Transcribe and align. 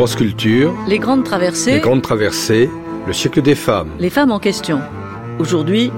France 0.00 0.16
Culture, 0.16 0.74
Les 0.88 0.98
grandes 0.98 1.24
traversées, 1.24 1.74
Les 1.74 1.80
Grandes 1.80 2.00
Traversées, 2.00 2.70
le 3.06 3.12
siècle 3.12 3.42
des 3.42 3.54
femmes, 3.54 3.90
les 3.98 4.08
femmes 4.08 4.32
en 4.32 4.38
question. 4.38 4.80
Aujourd'hui, 5.38 5.92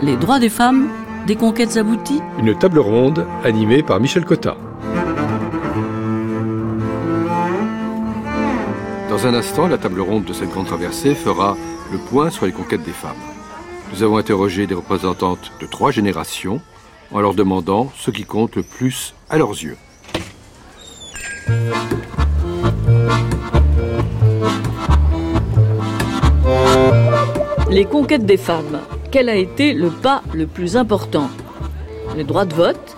les 0.00 0.16
droits 0.16 0.38
des 0.38 0.48
femmes, 0.48 0.88
des 1.26 1.36
conquêtes 1.36 1.76
abouties. 1.76 2.22
une 2.38 2.56
table 2.56 2.78
ronde 2.78 3.26
animée 3.44 3.82
par 3.82 4.00
Michel 4.00 4.24
Cotta. 4.24 4.56
Dans 9.10 9.26
un 9.26 9.34
instant, 9.34 9.66
la 9.66 9.76
table 9.76 10.00
ronde 10.00 10.24
de 10.24 10.32
cette 10.32 10.48
grande 10.48 10.68
traversée 10.68 11.14
fera 11.14 11.54
le 11.92 11.98
point 11.98 12.30
sur 12.30 12.46
les 12.46 12.52
conquêtes 12.52 12.82
des 12.82 12.92
femmes. 12.92 13.10
Nous 13.92 14.02
avons 14.02 14.16
interrogé 14.16 14.66
des 14.66 14.74
représentantes 14.74 15.52
de 15.60 15.66
trois 15.66 15.90
générations 15.90 16.62
en 17.12 17.20
leur 17.20 17.34
demandant 17.34 17.92
ce 17.94 18.10
qui 18.10 18.24
compte 18.24 18.56
le 18.56 18.62
plus 18.62 19.12
à 19.28 19.36
leurs 19.36 19.50
yeux. 19.50 19.76
Les 27.74 27.86
conquêtes 27.86 28.24
des 28.24 28.36
femmes. 28.36 28.82
Quel 29.10 29.28
a 29.28 29.34
été 29.34 29.72
le 29.74 29.90
pas 29.90 30.22
le 30.32 30.46
plus 30.46 30.76
important? 30.76 31.28
Le 32.16 32.22
droit 32.22 32.44
de 32.44 32.54
vote, 32.54 32.96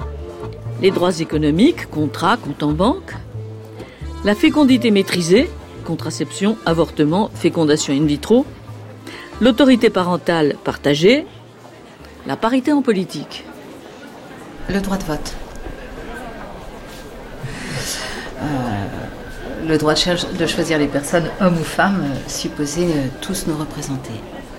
les 0.82 0.90
droits 0.90 1.18
économiques, 1.18 1.88
contrats, 1.88 2.36
compte 2.36 2.62
en 2.62 2.72
banque, 2.72 3.14
la 4.22 4.34
fécondité 4.34 4.90
maîtrisée, 4.90 5.48
contraception, 5.86 6.58
avortement, 6.66 7.30
fécondation 7.34 7.94
in 7.94 8.04
vitro, 8.04 8.44
l'autorité 9.40 9.88
parentale 9.88 10.56
partagée, 10.62 11.26
la 12.26 12.36
parité 12.36 12.70
en 12.70 12.82
politique. 12.82 13.46
Le 14.68 14.82
droit 14.82 14.98
de 14.98 15.04
vote. 15.04 15.34
Euh, 18.42 18.86
le 19.66 19.78
droit 19.78 19.94
de 19.94 20.46
choisir 20.46 20.78
les 20.78 20.88
personnes, 20.88 21.30
hommes 21.40 21.56
ou 21.58 21.64
femmes, 21.64 22.02
euh, 22.04 22.28
supposées 22.28 22.90
euh, 22.90 23.06
tous 23.22 23.46
nous 23.46 23.56
représenter. 23.56 24.12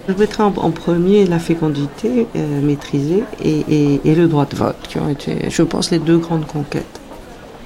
Je 0.08 0.14
mettrai 0.14 0.44
en, 0.44 0.52
premier 0.52 1.26
la 1.26 1.38
fécondité 1.38 2.28
euh, 2.36 2.62
maîtrisée 2.62 3.24
et, 3.44 4.00
le 4.06 4.28
droit 4.28 4.46
de 4.46 4.56
vote, 4.56 4.78
qui 4.88 5.00
ont 5.00 5.10
été, 5.10 5.50
je 5.50 5.64
pense, 5.64 5.92
les 5.92 6.00
deux 6.00 6.18
grandes 6.18 6.48
conquêtes, 6.48 7.02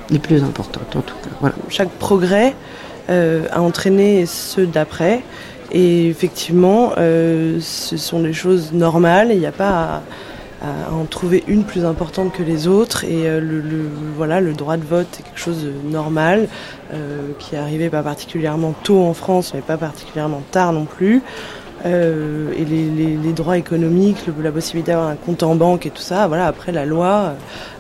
les 0.10 0.18
plus 0.18 0.44
importantes 0.44 0.96
en 0.96 1.02
tout 1.02 1.16
cas. 1.24 1.30
Voilà. 1.40 1.56
chaque 1.70 1.92
progrès 1.92 2.56
euh, 3.12 3.46
a 3.52 3.62
entraîné 3.62 4.26
ceux 4.26 4.66
d'après. 4.66 5.22
Et 5.72 6.08
effectivement, 6.08 6.94
euh, 6.98 7.60
ce 7.62 7.96
sont 7.96 8.22
des 8.22 8.34
choses 8.34 8.74
normales. 8.74 9.30
Il 9.32 9.40
n'y 9.40 9.46
a 9.46 9.52
pas 9.52 10.02
à, 10.62 10.94
en 10.94 11.06
trouver 11.06 11.44
une 11.48 11.64
plus 11.64 11.86
importante 11.86 12.34
que 12.34 12.42
les 12.42 12.68
autres. 12.68 13.04
Et 13.04 13.24
le, 13.40 13.64
voilà, 14.18 14.42
le 14.42 14.54
droit 14.54 14.78
de 14.78 14.84
vote 14.84 15.08
est 15.20 15.24
quelque 15.24 15.40
chose 15.40 15.64
de 15.64 15.90
normal, 15.90 16.48
qui 17.40 17.56
est 17.56 17.58
arrivé 17.58 17.90
pas 17.90 18.04
particulièrement 18.04 18.74
tôt 18.84 19.02
en 19.02 19.14
France, 19.14 19.54
mais 19.56 19.62
pas 19.62 19.78
particulièrement 19.78 20.44
tard 20.52 20.74
non 20.74 20.86
plus. 20.86 21.24
Euh, 21.86 22.52
et 22.56 22.66
les, 22.66 23.34
droits 23.34 23.58
économiques, 23.58 24.18
la 24.42 24.52
possibilité 24.52 24.92
d'avoir 24.92 25.10
un 25.10 25.16
compte 25.16 25.42
en 25.42 25.56
banque 25.56 25.86
et 25.86 25.90
tout 25.90 26.02
ça, 26.02 26.28
voilà, 26.28 26.46
après 26.48 26.72
la 26.72 26.86
loi, 26.86 27.34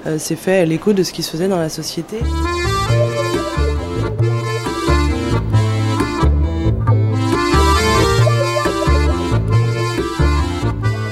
euh, 0.07 0.15
c'est 0.17 0.35
fait 0.35 0.65
l'écho 0.65 0.93
de 0.93 1.03
ce 1.03 1.13
qui 1.13 1.23
se 1.23 1.31
faisait 1.31 1.47
dans 1.47 1.59
la 1.59 1.69
société. 1.69 2.17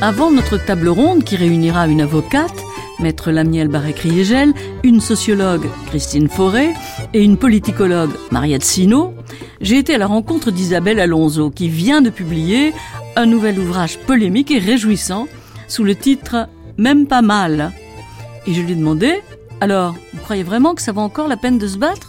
Avant 0.01 0.31
notre 0.31 0.57
table 0.57 0.87
ronde 0.87 1.23
qui 1.23 1.35
réunira 1.35 1.85
une 1.87 2.01
avocate, 2.01 2.63
Maître 2.99 3.31
Lamiel 3.31 3.67
Barré-Criégel, 3.67 4.53
une 4.83 5.01
sociologue, 5.01 5.67
Christine 5.87 6.29
Forêt, 6.29 6.73
et 7.13 7.23
une 7.23 7.37
politicologue, 7.37 8.11
Mariette 8.31 8.63
Sino, 8.63 9.13
j'ai 9.61 9.77
été 9.77 9.95
à 9.95 9.97
la 9.97 10.07
rencontre 10.07 10.51
d'Isabelle 10.51 10.99
Alonso 10.99 11.49
qui 11.49 11.69
vient 11.69 12.01
de 12.01 12.09
publier 12.09 12.73
un 13.15 13.25
nouvel 13.25 13.59
ouvrage 13.59 13.97
polémique 13.99 14.51
et 14.51 14.59
réjouissant 14.59 15.27
sous 15.67 15.83
le 15.83 15.95
titre 15.95 16.47
Même 16.77 17.07
pas 17.07 17.21
mal. 17.21 17.71
Et 18.47 18.53
je 18.53 18.61
lui 18.61 18.71
ai 18.71 18.75
demandé, 18.75 19.21
alors, 19.61 19.95
vous 20.13 20.21
croyez 20.21 20.43
vraiment 20.43 20.73
que 20.75 20.81
ça 20.81 20.93
vaut 20.93 21.01
encore 21.01 21.27
la 21.27 21.37
peine 21.37 21.57
de 21.57 21.67
se 21.67 21.77
battre? 21.77 22.08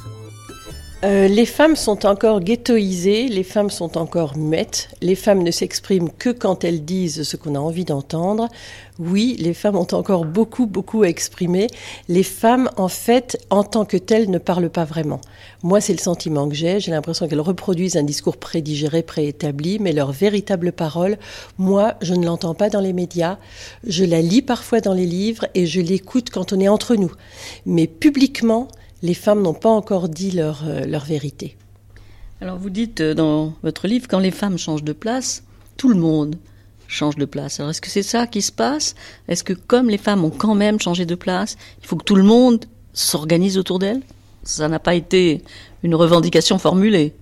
Euh, 1.03 1.29
les 1.29 1.47
femmes 1.47 1.77
sont 1.77 2.05
encore 2.05 2.41
ghettoisées, 2.41 3.29
les 3.29 3.43
femmes 3.43 3.71
sont 3.71 3.97
encore 3.97 4.37
muettes, 4.37 4.91
les 5.01 5.15
femmes 5.15 5.43
ne 5.43 5.51
s'expriment 5.51 6.11
que 6.11 6.29
quand 6.29 6.63
elles 6.63 6.85
disent 6.85 7.23
ce 7.23 7.39
qu'on 7.39 7.55
a 7.55 7.59
envie 7.59 7.87
d'entendre. 7.87 8.49
Oui, 8.99 9.35
les 9.39 9.55
femmes 9.55 9.77
ont 9.77 9.95
encore 9.95 10.27
beaucoup, 10.27 10.67
beaucoup 10.67 11.03
à 11.03 11.09
exprimer. 11.09 11.69
Les 12.09 12.23
femmes, 12.23 12.69
en 12.77 12.89
fait, 12.89 13.43
en 13.49 13.65
tant 13.65 13.87
que 13.87 13.97
telles, 13.97 14.29
ne 14.29 14.37
parlent 14.37 14.69
pas 14.69 14.85
vraiment. 14.85 15.23
Moi, 15.63 15.81
c'est 15.81 15.95
le 15.95 15.99
sentiment 15.99 16.47
que 16.47 16.55
j'ai. 16.55 16.81
J'ai 16.81 16.91
l'impression 16.91 17.27
qu'elles 17.27 17.41
reproduisent 17.41 17.97
un 17.97 18.03
discours 18.03 18.37
prédigéré, 18.37 19.03
préétabli, 19.03 19.79
mais 19.81 19.93
leur 19.93 20.13
véritable 20.13 20.71
parole, 20.71 21.17
moi, 21.57 21.95
je 22.03 22.13
ne 22.13 22.27
l'entends 22.27 22.55
pas 22.55 22.69
dans 22.69 22.81
les 22.81 22.93
médias. 22.93 23.39
Je 23.87 24.05
la 24.05 24.21
lis 24.21 24.43
parfois 24.43 24.83
dans 24.83 24.93
les 24.93 25.07
livres 25.07 25.47
et 25.55 25.65
je 25.65 25.81
l'écoute 25.81 26.29
quand 26.29 26.53
on 26.53 26.61
est 26.61 26.69
entre 26.69 26.95
nous. 26.95 27.13
Mais 27.65 27.87
publiquement, 27.87 28.69
les 29.03 29.15
femmes 29.15 29.43
n'ont 29.43 29.55
pas 29.55 29.71
encore 29.71 30.09
dit 30.09 30.31
leur, 30.31 30.63
euh, 30.67 30.85
leur 30.85 31.05
vérité. 31.05 31.57
Alors 32.41 32.59
vous 32.59 32.71
dites 32.71 33.01
euh, 33.01 33.15
dans 33.15 33.55
votre 33.63 33.87
livre, 33.87 34.07
quand 34.09 34.19
les 34.19 34.31
femmes 34.31 34.59
changent 34.59 34.85
de 34.85 34.93
place, 34.93 35.45
tout 35.77 35.89
le 35.89 35.97
monde 35.97 36.37
change 36.89 37.17
de 37.17 37.25
place. 37.25 37.61
Alors 37.61 37.71
est-ce 37.71 37.81
que 37.81 37.89
c'est 37.89 38.03
ça 38.03 38.27
qui 38.27 38.43
se 38.43 38.53
passe? 38.53 38.95
Est-ce 39.29 39.45
que 39.45 39.53
comme 39.53 39.89
les 39.89 39.99
femmes 39.99 40.25
ont 40.25 40.31
quand 40.31 40.55
même 40.55 40.81
changé 40.81 41.07
de 41.07 41.15
place, 41.15 41.57
il 41.83 41.87
faut 41.87 41.97
que 41.97 42.05
tout 42.05 42.17
le 42.17 42.23
monde 42.23 42.65
s'organise 42.93 43.59
autour 43.59 43.79
d'elles? 43.79 44.03
Ça 44.43 44.69
n'a 44.69 44.79
pas 44.79 44.95
été 44.95 45.43
une 45.83 45.95
revendication 45.95 46.59
formulée. 46.59 47.15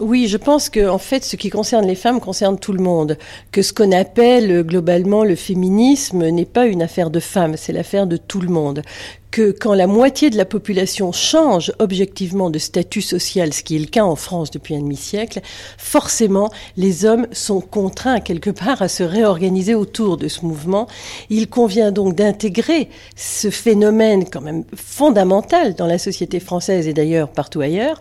Oui, 0.00 0.28
je 0.28 0.36
pense 0.36 0.68
que 0.68 0.88
en 0.88 0.98
fait, 0.98 1.24
ce 1.24 1.34
qui 1.34 1.50
concerne 1.50 1.84
les 1.84 1.96
femmes 1.96 2.20
concerne 2.20 2.56
tout 2.56 2.72
le 2.72 2.82
monde. 2.82 3.18
Que 3.50 3.62
ce 3.62 3.72
qu'on 3.72 3.90
appelle 3.90 4.50
euh, 4.50 4.62
globalement 4.62 5.24
le 5.24 5.34
féminisme 5.34 6.28
n'est 6.28 6.44
pas 6.44 6.66
une 6.66 6.82
affaire 6.82 7.10
de 7.10 7.18
femmes, 7.18 7.56
c'est 7.56 7.72
l'affaire 7.72 8.06
de 8.06 8.16
tout 8.16 8.40
le 8.40 8.48
monde. 8.48 8.82
Que 9.30 9.50
quand 9.50 9.74
la 9.74 9.86
moitié 9.86 10.30
de 10.30 10.36
la 10.36 10.46
population 10.46 11.12
change 11.12 11.72
objectivement 11.78 12.48
de 12.48 12.58
statut 12.58 13.02
social, 13.02 13.52
ce 13.52 13.62
qui 13.62 13.76
est 13.76 13.78
le 13.78 13.86
cas 13.86 14.04
en 14.04 14.16
France 14.16 14.50
depuis 14.50 14.74
un 14.74 14.80
demi-siècle, 14.80 15.40
forcément, 15.76 16.50
les 16.76 17.04
hommes 17.04 17.26
sont 17.32 17.60
contraints 17.60 18.20
quelque 18.20 18.50
part 18.50 18.80
à 18.80 18.88
se 18.88 19.02
réorganiser 19.02 19.74
autour 19.74 20.16
de 20.16 20.28
ce 20.28 20.46
mouvement. 20.46 20.86
Il 21.28 21.48
convient 21.48 21.92
donc 21.92 22.14
d'intégrer 22.14 22.88
ce 23.16 23.50
phénomène 23.50 24.24
quand 24.24 24.40
même 24.40 24.64
fondamental 24.74 25.74
dans 25.74 25.86
la 25.86 25.98
société 25.98 26.40
française 26.40 26.88
et 26.88 26.94
d'ailleurs 26.94 27.28
partout 27.28 27.60
ailleurs, 27.60 28.00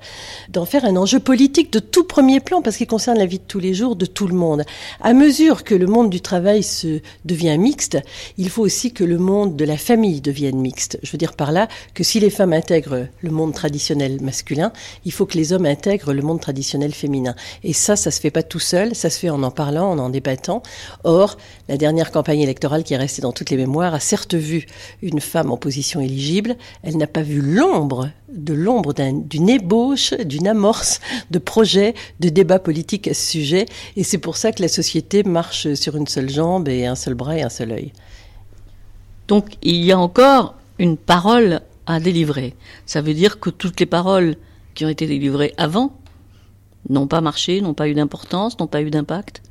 d'en 0.50 0.66
faire 0.66 0.86
un 0.86 0.96
enjeu 0.96 1.20
politique 1.20 1.74
de 1.74 1.80
tout 1.80 2.06
premier 2.06 2.40
plan 2.40 2.62
parce 2.62 2.78
qu'il 2.78 2.88
concerne 2.88 3.18
la 3.18 3.26
vie 3.26 3.40
de 3.40 3.44
tous 3.48 3.60
les 3.60 3.74
jours 3.74 3.96
de 3.96 4.06
tout 4.06 4.28
le 4.28 4.34
monde. 4.34 4.64
À 5.02 5.14
mesure 5.14 5.64
que 5.64 5.76
le 5.76 5.88
monde 5.88 6.10
du 6.10 6.22
travail 6.22 6.64
se 6.64 7.02
devient 7.26 7.58
mixte, 7.58 7.98
il 8.38 8.50
faut 8.50 8.64
aussi 8.64 8.94
que 8.94 9.04
le 9.04 9.18
monde 9.18 9.56
de 9.56 9.66
la 9.66 9.78
famille 9.78 10.22
devienne 10.22 10.58
mixte. 10.58 10.98
Veux 11.18 11.26
dire 11.28 11.34
par 11.34 11.52
là 11.52 11.68
que 11.94 12.04
si 12.04 12.20
les 12.20 12.30
femmes 12.30 12.54
intègrent 12.54 13.08
le 13.22 13.32
monde 13.32 13.54
traditionnel 13.54 14.22
masculin, 14.22 14.72
il 15.04 15.12
faut 15.12 15.26
que 15.26 15.38
les 15.38 15.52
hommes 15.52 15.66
intègrent 15.66 16.14
le 16.14 16.22
monde 16.22 16.40
traditionnel 16.40 16.94
féminin. 16.94 17.36
Et 17.64 17.74
ça, 17.74 17.96
ça 17.96 18.12
se 18.12 18.20
fait 18.22 18.32
pas 18.32 18.44
tout 18.44 18.60
seul, 18.60 18.94
ça 18.96 19.10
se 19.10 19.20
fait 19.20 19.30
en 19.30 19.42
en 19.44 19.52
parlant, 19.52 19.90
en 19.92 19.98
en 20.00 20.10
débattant. 20.10 20.62
Or, 21.04 21.38
la 21.68 21.78
dernière 21.78 22.12
campagne 22.12 22.42
électorale 22.42 22.84
qui 22.84 22.94
est 22.94 22.98
restée 22.98 23.22
dans 23.24 23.32
toutes 23.34 23.50
les 23.50 23.58
mémoires 23.58 23.94
a 23.94 24.00
certes 24.00 24.36
vu 24.36 24.68
une 25.02 25.20
femme 25.20 25.52
en 25.52 25.58
position 25.58 26.00
éligible, 26.02 26.56
elle 26.84 26.98
n'a 26.98 27.08
pas 27.08 27.24
vu 27.24 27.42
l'ombre 27.42 28.10
de 28.32 28.54
l'ombre 28.54 28.94
d'un- 28.94 29.14
d'une 29.14 29.50
ébauche, 29.50 30.14
d'une 30.14 30.48
amorce 30.48 31.00
de 31.32 31.40
projet, 31.40 31.94
de 32.20 32.30
débat 32.30 32.60
politique 32.60 33.08
à 33.08 33.14
ce 33.14 33.26
sujet. 33.26 33.66
Et 33.96 34.04
c'est 34.04 34.18
pour 34.18 34.38
ça 34.38 34.52
que 34.52 34.62
la 34.62 34.68
société 34.68 35.24
marche 35.24 35.74
sur 35.74 35.96
une 35.96 36.08
seule 36.08 36.30
jambe 36.30 36.68
et 36.68 36.86
un 36.86 36.96
seul 36.96 37.14
bras 37.16 37.38
et 37.38 37.42
un 37.42 37.50
seul 37.50 37.72
œil. 37.72 37.94
Donc 39.28 39.56
il 39.62 39.84
y 39.84 39.92
a 39.92 40.00
encore 40.00 40.56
une 40.80 40.98
parole 40.98 41.62
à 41.86 42.00
délivrer. 42.00 42.56
Ça 42.86 43.02
veut 43.02 43.14
dire 43.14 43.40
que 43.40 43.50
toutes 43.50 43.80
les 43.80 43.86
paroles 43.86 44.36
qui 44.76 44.86
ont 44.86 44.90
été 44.90 45.08
délivrées 45.08 45.54
avant 45.58 45.94
n'ont 46.90 47.08
pas 47.08 47.22
marché, 47.22 47.62
n'ont 47.62 47.74
pas 47.74 47.88
eu 47.88 47.94
d'importance, 47.94 48.60
n'ont 48.60 48.68
pas 48.68 48.82
eu 48.82 48.90
d'impact. 48.90 49.42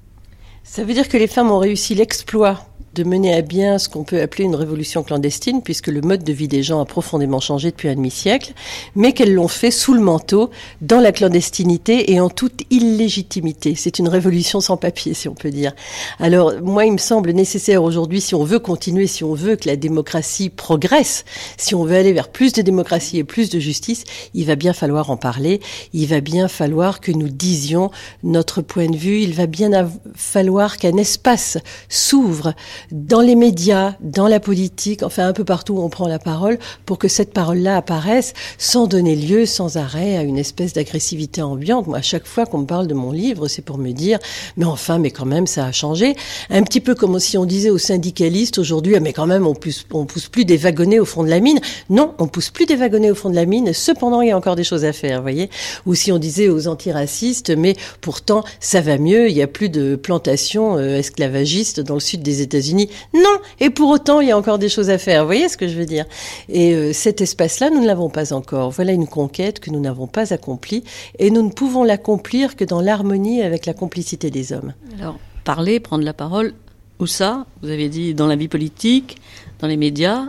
Ça 0.63 0.85
veut 0.85 0.95
dire 0.95 1.09
que 1.09 1.17
les 1.17 1.27
femmes 1.27 1.51
ont 1.51 1.59
réussi 1.59 1.95
l'exploit 1.95 2.67
de 2.97 3.05
mener 3.05 3.35
à 3.35 3.43
bien 3.43 3.79
ce 3.79 3.91
qu'on 3.91 4.05
peut 4.05 4.23
appeler 4.23 4.45
une 4.45 4.55
révolution 4.55 5.03
clandestine, 5.03 5.61
puisque 5.63 5.89
le 5.89 6.01
mode 6.01 6.25
de 6.25 6.33
vie 6.33 6.49
des 6.49 6.63
gens 6.63 6.81
a 6.81 6.87
profondément 6.87 7.41
changé 7.41 7.71
depuis 7.71 7.89
un 7.89 7.95
demi-siècle, 7.95 8.55
mais 8.95 9.13
qu'elles 9.13 9.35
l'ont 9.35 9.49
fait 9.49 9.71
sous 9.71 9.93
le 9.93 10.01
manteau, 10.01 10.51
dans 10.81 10.99
la 10.99 11.13
clandestinité 11.13 12.13
et 12.13 12.21
en 12.21 12.31
toute 12.31 12.63
illégitimité. 12.71 13.75
C'est 13.75 13.99
une 13.99 14.09
révolution 14.09 14.61
sans 14.61 14.79
papier, 14.79 15.13
si 15.13 15.29
on 15.29 15.35
peut 15.35 15.51
dire. 15.51 15.75
Alors, 16.19 16.55
moi, 16.63 16.87
il 16.87 16.93
me 16.93 16.99
semble 16.99 17.33
nécessaire 17.33 17.83
aujourd'hui, 17.83 18.23
si 18.23 18.35
on 18.35 18.45
veut 18.45 18.61
continuer, 18.61 19.07
si 19.07 19.25
on 19.25 19.35
veut 19.35 19.57
que 19.57 19.69
la 19.69 19.77
démocratie 19.77 20.49
progresse, 20.49 21.27
si 21.59 21.75
on 21.75 21.85
veut 21.85 21.97
aller 21.97 22.15
vers 22.15 22.29
plus 22.29 22.55
de 22.55 22.63
démocratie 22.63 23.19
et 23.19 23.25
plus 23.25 23.51
de 23.51 23.59
justice, 23.59 24.05
il 24.33 24.47
va 24.47 24.57
bien 24.57 24.73
falloir 24.73 25.11
en 25.11 25.19
parler, 25.19 25.61
il 25.93 26.07
va 26.07 26.21
bien 26.21 26.49
falloir 26.49 27.01
que 27.01 27.13
nous 27.13 27.29
disions 27.29 27.91
notre 28.23 28.63
point 28.63 28.89
de 28.89 28.97
vue, 28.97 29.21
il 29.21 29.35
va 29.35 29.47
bien 29.47 29.91
falloir 30.15 30.79
qu'un 30.79 30.97
espace 30.97 31.59
s'ouvre 31.91 32.55
dans 32.93 33.21
les 33.21 33.35
médias, 33.35 33.95
dans 34.01 34.29
la 34.29 34.41
politique, 34.41 35.03
enfin 35.03 35.27
un 35.27 35.33
peu 35.33 35.45
partout 35.45 35.75
où 35.75 35.83
on 35.83 35.89
prend 35.89 36.09
la 36.09 36.19
parole, 36.19 36.59
pour 36.85 36.99
que 36.99 37.09
cette 37.09 37.33
parole-là 37.33 37.77
apparaisse 37.77 38.35
sans 38.59 38.87
donner 38.87 39.17
lieu 39.17 39.47
sans 39.47 39.77
arrêt 39.77 40.17
à 40.17 40.23
une 40.23 40.39
espèce 40.39 40.73
d'agressivité 40.73 41.43
ambiante. 41.43 41.87
Moi, 41.87 41.99
à 41.99 42.03
chaque 42.03 42.27
fois 42.27 42.47
qu'on 42.47 42.59
me 42.59 42.67
parle 42.67 42.87
de 42.87 42.95
mon 42.95 43.13
livre, 43.13 43.49
c'est 43.49 43.63
pour 43.63 43.79
me 43.79 43.93
dire, 43.93 44.19
mais 44.57 44.65
enfin, 44.65 44.99
mais 44.99 45.11
quand 45.11 45.25
même, 45.25 45.47
ça 45.47 45.67
a 45.67 45.73
changé. 45.73 46.17
Un 46.51 46.63
petit 46.63 46.81
peu 46.81 46.95
comme 46.95 47.19
si 47.19 47.39
on 47.39 47.45
disait 47.45 47.71
aux 47.71 47.79
syndicalistes 47.79 48.59
aujourd'hui, 48.59 48.97
ah, 48.97 49.01
mais 49.01 49.13
quand 49.13 49.27
même, 49.27 49.47
on 49.47 49.55
pousse, 49.55 49.83
pousse 49.83 50.29
plus 50.29 50.45
des 50.45 50.57
wagonnets 50.57 50.99
au 50.99 51.05
fond 51.05 51.25
de 51.25 51.31
la 51.31 51.41
mine. 51.41 51.61
Non, 51.91 52.15
on 52.19 52.27
pousse 52.27 52.51
plus 52.51 52.67
des 52.67 52.77
wagonnets 52.77 53.11
au 53.11 53.15
fond 53.15 53.31
de 53.31 53.35
la 53.35 53.47
mine. 53.47 53.73
Cependant, 53.73 54.21
il 54.21 54.29
y 54.29 54.31
a 54.31 54.37
encore 54.37 54.57
des 54.57 54.65
choses 54.65 54.85
à 54.85 54.93
faire, 54.93 55.23
voyez. 55.23 55.51
Ou 55.87 55.95
si 55.95 56.13
on 56.13 56.19
disait 56.19 56.49
aux 56.49 56.69
antiracistes, 56.69 57.51
mais 57.51 57.77
pourtant, 58.01 58.45
ça 58.61 58.81
va 58.81 58.99
mieux, 58.99 59.29
il 59.29 59.37
y 59.37 59.43
a 59.43 59.47
plus 59.47 59.69
de 59.69 59.97
plantations 59.97 60.77
euh, 60.77 60.99
esclavagistes 60.99 61.81
dans 61.81 61.95
le 61.95 62.01
sud 62.01 62.23
des 62.23 62.43
États-Unis. 62.43 62.76
Non, 63.15 63.39
et 63.61 63.71
pour 63.71 63.91
autant, 63.91 64.21
il 64.21 64.29
y 64.29 64.31
a 64.31 64.39
encore 64.39 64.59
des 64.59 64.69
choses 64.69 64.91
à 64.91 64.99
faire. 64.99 65.23
Vous 65.23 65.29
voyez 65.29 65.49
ce 65.49 65.57
que 65.57 65.69
je 65.69 65.77
veux 65.77 65.87
dire? 65.87 66.05
Et 66.49 66.75
euh, 66.75 66.93
cet 66.93 67.21
espace-là, 67.21 67.71
nous 67.71 67.81
ne 67.81 67.87
l'avons 67.87 68.11
pas 68.11 68.33
encore. 68.33 68.71
Voilà 68.71 68.93
une 68.93 69.07
conquête 69.07 69.61
que 69.61 69.71
nous 69.71 69.81
n'avons 69.81 70.07
pas 70.07 70.33
accomplie, 70.33 70.85
et 71.19 71.31
nous 71.31 71.43
ne 71.43 71.51
pouvons 71.51 71.85
l'accomplir 71.85 72.57
que 72.57 72.65
dans 72.65 72.81
l'harmonie 72.81 73.43
avec 73.43 73.67
la 73.67 73.75
complicité 73.75 74.31
des 74.31 74.53
hommes. 74.53 74.75
Alors, 74.99 75.19
parler, 75.45 75.81
prendre 75.81 76.05
la 76.05 76.13
parole, 76.13 76.55
où 76.99 77.07
ça? 77.07 77.47
Vous 77.63 77.71
avez 77.71 77.89
dit 77.89 78.15
dans 78.15 78.27
la 78.27 78.37
vie 78.37 78.49
politique, 78.49 79.19
dans 79.61 79.67
les 79.67 79.77
médias. 79.77 80.29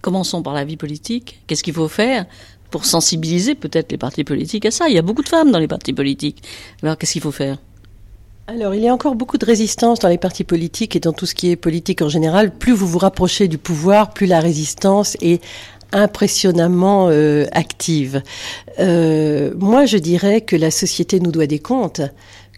Commençons 0.00 0.42
par 0.42 0.52
la 0.52 0.64
vie 0.64 0.76
politique. 0.76 1.40
Qu'est-ce 1.46 1.62
qu'il 1.62 1.74
faut 1.74 1.88
faire 1.88 2.26
pour 2.70 2.84
sensibiliser 2.84 3.54
peut-être 3.54 3.92
les 3.92 3.98
partis 3.98 4.24
politiques 4.24 4.66
à 4.66 4.70
ça? 4.70 4.88
Il 4.88 4.94
y 4.94 4.98
a 4.98 5.02
beaucoup 5.02 5.22
de 5.22 5.28
femmes 5.28 5.50
dans 5.50 5.58
les 5.58 5.68
partis 5.68 5.92
politiques. 5.92 6.42
Alors, 6.82 6.98
qu'est-ce 6.98 7.12
qu'il 7.12 7.22
faut 7.22 7.32
faire? 7.32 7.58
Alors, 8.46 8.74
il 8.74 8.82
y 8.82 8.88
a 8.88 8.92
encore 8.92 9.14
beaucoup 9.14 9.38
de 9.38 9.46
résistance 9.46 10.00
dans 10.00 10.08
les 10.08 10.18
partis 10.18 10.44
politiques 10.44 10.96
et 10.96 11.00
dans 11.00 11.14
tout 11.14 11.24
ce 11.24 11.34
qui 11.34 11.50
est 11.50 11.56
politique 11.56 12.02
en 12.02 12.10
général. 12.10 12.50
Plus 12.50 12.72
vous 12.72 12.86
vous 12.86 12.98
rapprochez 12.98 13.48
du 13.48 13.56
pouvoir, 13.56 14.12
plus 14.12 14.26
la 14.26 14.40
résistance 14.40 15.16
est 15.22 15.42
impressionnamment 15.92 17.08
euh, 17.08 17.46
active. 17.52 18.22
Euh, 18.80 19.54
moi, 19.56 19.86
je 19.86 19.96
dirais 19.96 20.42
que 20.42 20.56
la 20.56 20.70
société 20.70 21.20
nous 21.20 21.32
doit 21.32 21.46
des 21.46 21.58
comptes 21.58 22.02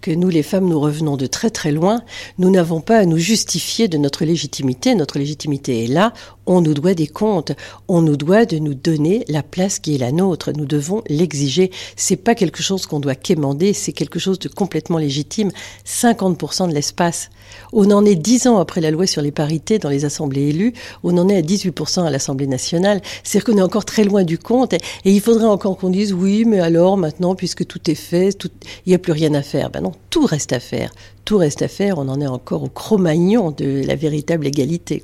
que 0.03 0.11
nous, 0.11 0.29
les 0.29 0.43
femmes, 0.43 0.69
nous 0.69 0.81
revenons 0.81 1.17
de 1.17 1.27
très 1.27 1.51
très 1.51 1.73
loin, 1.73 2.03
nous 2.39 2.51
n'avons 2.51 2.81
pas 2.81 2.99
à 2.99 3.05
nous 3.07 3.19
justifier 3.19 3.89
de 3.89 3.97
notre 3.97 4.25
légitimité. 4.25 4.95
Notre 4.95 5.19
légitimité 5.19 5.85
est 5.85 5.89
là, 5.89 6.13
on 6.47 6.61
nous 6.61 6.75
doit 6.75 6.95
des 6.95 7.07
comptes, 7.07 7.53
on 7.89 8.03
nous 8.03 8.17
doit 8.17 8.47
de 8.47 8.59
nous 8.59 8.75
donner 8.75 9.25
la 9.29 9.43
place 9.43 9.79
qui 9.79 9.95
est 9.95 9.99
la 9.99 10.13
nôtre. 10.13 10.53
Nous 10.53 10.67
devons 10.67 11.03
l'exiger. 11.09 11.71
C'est 11.97 12.17
pas 12.17 12.35
quelque 12.35 12.63
chose 12.63 12.87
qu'on 12.87 13.01
doit 13.01 13.15
quémander, 13.15 13.73
c'est 13.73 13.93
quelque 13.93 14.19
chose 14.19 14.39
de 14.39 14.49
complètement 14.49 14.99
légitime. 14.99 15.51
50% 15.87 16.69
de 16.69 16.75
l'espace. 16.75 17.31
On 17.73 17.91
en 17.91 18.05
est 18.05 18.15
10 18.15 18.49
ans 18.49 18.59
après 18.59 18.81
la 18.81 18.91
loi 18.91 19.07
sur 19.07 19.23
les 19.23 19.33
parités 19.33 19.79
dans 19.79 19.89
les 19.89 20.05
assemblées 20.05 20.49
élues, 20.49 20.73
on 21.05 21.17
en 21.19 21.29
est 21.29 21.37
à 21.37 21.43
18% 21.43 22.05
à 22.05 22.11
l'Assemblée 22.11 22.47
nationale. 22.47 23.01
C'est-à-dire 23.23 23.53
qu'on 23.53 23.59
est 23.59 23.63
encore 23.63 23.85
très 23.85 24.05
loin 24.05 24.25
du 24.25 24.39
compte 24.39 24.73
et, 24.73 24.79
il 25.05 25.21
faudrait 25.21 25.47
encore 25.47 25.77
qu'on 25.77 25.91
dise 25.91 26.13
oui, 26.13 26.45
mais 26.45 26.61
alors 26.61 26.97
maintenant, 26.97 27.35
puisque 27.35 27.67
tout 27.67 27.91
est 27.91 27.95
fait, 27.95 28.37
il 28.85 28.91
n'y 28.91 28.95
a 28.95 28.99
plus 28.99 29.13
rien 29.13 29.35
à 29.35 29.43
faire. 29.43 29.71
Ben 29.71 29.81
non, 29.81 29.93
tout 30.11 30.27
reste 30.27 30.53
à 30.53 30.61
faire 30.61 30.93
tout 31.27 31.39
reste 31.39 31.61
à 31.61 31.69
faire, 31.69 31.99
on 31.99 32.09
en 32.09 32.21
est 32.21 32.27
encore 32.27 32.63
au 32.63 32.69
cro-magnon 32.69 33.51
de 33.51 33.83
la 33.85 33.97
véritable 33.97 34.47
égalité. 34.47 35.03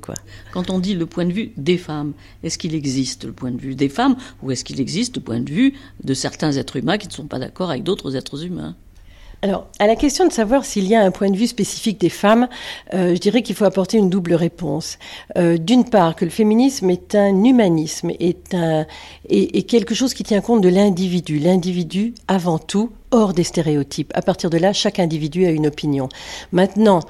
Quand 0.53 0.69
on 0.69 0.79
dit 0.79 0.95
le 0.95 1.05
point 1.05 1.25
de 1.25 1.33
vue 1.33 1.51
des 1.57 1.77
femmes, 1.77 2.13
est-ce 2.43 2.57
qu'il 2.57 2.73
existe 2.73 3.25
le 3.25 3.33
point 3.33 3.51
de 3.51 3.59
vue 3.59 3.75
des 3.75 3.89
femmes 3.89 4.15
ou 4.41 4.49
est-ce 4.49 4.63
qu'il 4.63 4.79
existe 4.79 5.17
le 5.17 5.21
point 5.21 5.41
de 5.41 5.51
vue 5.51 5.73
de 6.03 6.13
certains 6.13 6.53
êtres 6.53 6.77
humains 6.77 6.97
qui 6.97 7.09
ne 7.09 7.13
sont 7.13 7.27
pas 7.27 7.39
d'accord 7.39 7.69
avec 7.69 7.83
d'autres 7.83 8.15
êtres 8.15 8.45
humains? 8.45 8.73
Alors, 9.43 9.67
à 9.77 9.87
la 9.87 9.97
question 9.97 10.25
de 10.25 10.31
savoir 10.31 10.63
s'il 10.63 10.87
y 10.87 10.95
a 10.95 11.01
un 11.01 11.11
point 11.11 11.29
de 11.29 11.35
vue 11.35 11.47
spécifique 11.47 11.99
des 11.99 12.07
femmes, 12.07 12.47
euh, 12.93 13.13
je 13.13 13.19
dirais 13.19 13.41
qu'il 13.41 13.55
faut 13.55 13.65
apporter 13.65 13.97
une 13.97 14.09
double 14.09 14.35
réponse. 14.35 14.97
Euh, 15.35 15.57
d'une 15.57 15.83
part, 15.83 16.15
que 16.15 16.23
le 16.23 16.31
féminisme 16.31 16.89
est 16.89 17.13
un 17.13 17.43
humanisme, 17.43 18.11
est, 18.21 18.55
un, 18.55 18.85
est 19.29 19.69
quelque 19.69 19.93
chose 19.93 20.13
qui 20.13 20.23
tient 20.23 20.39
compte 20.39 20.61
de 20.61 20.69
l'individu. 20.69 21.39
L'individu, 21.39 22.13
avant 22.29 22.57
tout, 22.57 22.91
hors 23.11 23.33
des 23.33 23.43
stéréotypes. 23.43 24.13
À 24.15 24.21
partir 24.21 24.49
de 24.49 24.57
là, 24.57 24.71
chaque 24.71 24.99
individu 24.99 25.45
a 25.45 25.49
une 25.49 25.67
opinion. 25.67 26.07
Maintenant, 26.53 27.01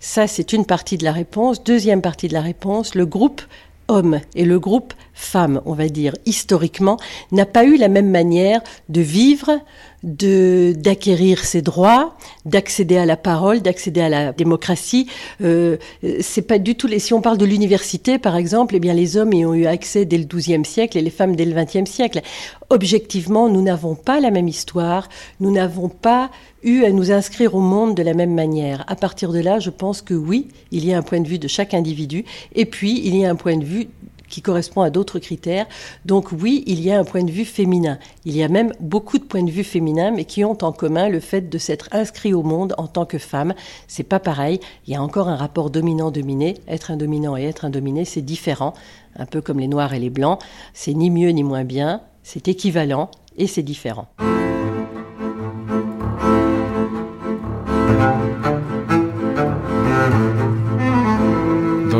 ça, 0.00 0.26
c'est 0.26 0.54
une 0.54 0.64
partie 0.64 0.96
de 0.96 1.04
la 1.04 1.12
réponse. 1.12 1.64
Deuxième 1.64 2.00
partie 2.00 2.28
de 2.28 2.32
la 2.32 2.40
réponse, 2.40 2.94
le 2.94 3.04
groupe 3.04 3.42
homme 3.88 4.20
et 4.34 4.44
le 4.44 4.58
groupe 4.58 4.94
femme, 5.12 5.60
on 5.66 5.74
va 5.74 5.88
dire, 5.88 6.14
historiquement, 6.26 6.96
n'a 7.32 7.46
pas 7.46 7.64
eu 7.64 7.76
la 7.76 7.88
même 7.88 8.10
manière 8.10 8.62
de 8.88 9.00
vivre, 9.00 9.60
de 10.04 10.74
d'acquérir 10.76 11.44
ses 11.44 11.62
droits, 11.62 12.14
d'accéder 12.44 12.98
à 12.98 13.06
la 13.06 13.16
parole, 13.16 13.62
d'accéder 13.62 14.02
à 14.02 14.08
la 14.10 14.32
démocratie. 14.32 15.08
Euh, 15.42 15.78
c'est 16.20 16.42
pas 16.42 16.58
du 16.58 16.76
tout 16.76 16.86
les. 16.86 16.98
Si 16.98 17.14
on 17.14 17.22
parle 17.22 17.38
de 17.38 17.46
l'université, 17.46 18.18
par 18.18 18.36
exemple, 18.36 18.76
eh 18.76 18.80
bien 18.80 18.92
les 18.92 19.16
hommes 19.16 19.32
y 19.32 19.44
ont 19.46 19.54
eu 19.54 19.66
accès 19.66 20.04
dès 20.04 20.18
le 20.18 20.24
XIIe 20.24 20.64
siècle 20.64 20.98
et 20.98 21.00
les 21.00 21.10
femmes 21.10 21.34
dès 21.34 21.46
le 21.46 21.54
XXe 21.54 21.90
siècle. 21.90 22.20
Objectivement, 22.68 23.48
nous 23.48 23.62
n'avons 23.62 23.94
pas 23.94 24.20
la 24.20 24.30
même 24.30 24.48
histoire, 24.48 25.08
nous 25.40 25.50
n'avons 25.50 25.88
pas 25.88 26.30
eu 26.62 26.84
à 26.84 26.90
nous 26.90 27.10
inscrire 27.10 27.54
au 27.54 27.60
monde 27.60 27.94
de 27.94 28.02
la 28.02 28.14
même 28.14 28.34
manière. 28.34 28.84
À 28.88 28.96
partir 28.96 29.32
de 29.32 29.40
là, 29.40 29.58
je 29.58 29.70
pense 29.70 30.02
que 30.02 30.14
oui, 30.14 30.48
il 30.70 30.84
y 30.84 30.92
a 30.92 30.98
un 30.98 31.02
point 31.02 31.20
de 31.20 31.28
vue 31.28 31.38
de 31.38 31.48
chaque 31.48 31.72
individu, 31.72 32.24
et 32.54 32.66
puis 32.66 33.00
il 33.04 33.16
y 33.16 33.24
a 33.24 33.30
un 33.30 33.36
point 33.36 33.56
de 33.56 33.64
vue 33.64 33.88
qui 34.34 34.42
correspond 34.42 34.80
à 34.80 34.90
d'autres 34.90 35.20
critères. 35.20 35.66
Donc 36.06 36.32
oui, 36.32 36.64
il 36.66 36.80
y 36.80 36.90
a 36.90 36.98
un 36.98 37.04
point 37.04 37.22
de 37.22 37.30
vue 37.30 37.44
féminin. 37.44 38.00
Il 38.24 38.36
y 38.36 38.42
a 38.42 38.48
même 38.48 38.72
beaucoup 38.80 39.18
de 39.18 39.22
points 39.22 39.44
de 39.44 39.50
vue 39.50 39.62
féminins, 39.62 40.10
mais 40.10 40.24
qui 40.24 40.44
ont 40.44 40.58
en 40.62 40.72
commun 40.72 41.08
le 41.08 41.20
fait 41.20 41.42
de 41.42 41.56
s'être 41.56 41.88
inscrit 41.92 42.34
au 42.34 42.42
monde 42.42 42.74
en 42.76 42.88
tant 42.88 43.04
que 43.04 43.18
femme. 43.18 43.54
C'est 43.86 44.02
pas 44.02 44.18
pareil. 44.18 44.58
Il 44.88 44.92
y 44.92 44.96
a 44.96 45.02
encore 45.02 45.28
un 45.28 45.36
rapport 45.36 45.70
dominant-dominé. 45.70 46.54
Être 46.66 46.90
un 46.90 46.96
dominant 46.96 47.36
et 47.36 47.44
être 47.44 47.64
un 47.64 47.70
dominé, 47.70 48.04
c'est 48.04 48.22
différent. 48.22 48.74
Un 49.14 49.26
peu 49.26 49.40
comme 49.40 49.60
les 49.60 49.68
noirs 49.68 49.94
et 49.94 50.00
les 50.00 50.10
blancs. 50.10 50.40
C'est 50.72 50.94
ni 50.94 51.10
mieux 51.10 51.30
ni 51.30 51.44
moins 51.44 51.62
bien. 51.62 52.00
C'est 52.24 52.48
équivalent 52.48 53.12
et 53.36 53.46
c'est 53.46 53.62
différent. 53.62 54.08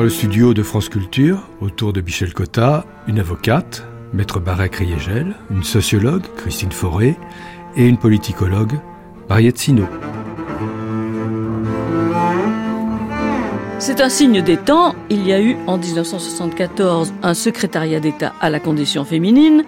Le 0.04 0.10
studio 0.10 0.52
de 0.52 0.62
France 0.62 0.90
Culture, 0.90 1.48
autour 1.62 1.94
de 1.94 2.02
Michel 2.02 2.34
Cotta, 2.34 2.84
une 3.08 3.18
avocate, 3.18 3.86
Maître 4.12 4.38
Barek 4.38 4.74
Riegel, 4.76 5.34
une 5.50 5.64
sociologue, 5.64 6.24
Christine 6.36 6.72
Forêt, 6.72 7.16
et 7.74 7.86
une 7.86 7.96
politicologue, 7.96 8.72
Mariette 9.30 9.56
Sino. 9.56 9.86
C'est 13.78 14.02
un 14.02 14.10
signe 14.10 14.42
des 14.42 14.58
temps. 14.58 14.94
Il 15.08 15.26
y 15.26 15.32
a 15.32 15.40
eu 15.40 15.56
en 15.66 15.78
1974 15.78 17.14
un 17.22 17.32
secrétariat 17.32 18.00
d'État 18.00 18.34
à 18.42 18.50
la 18.50 18.60
condition 18.60 19.06
féminine 19.06 19.64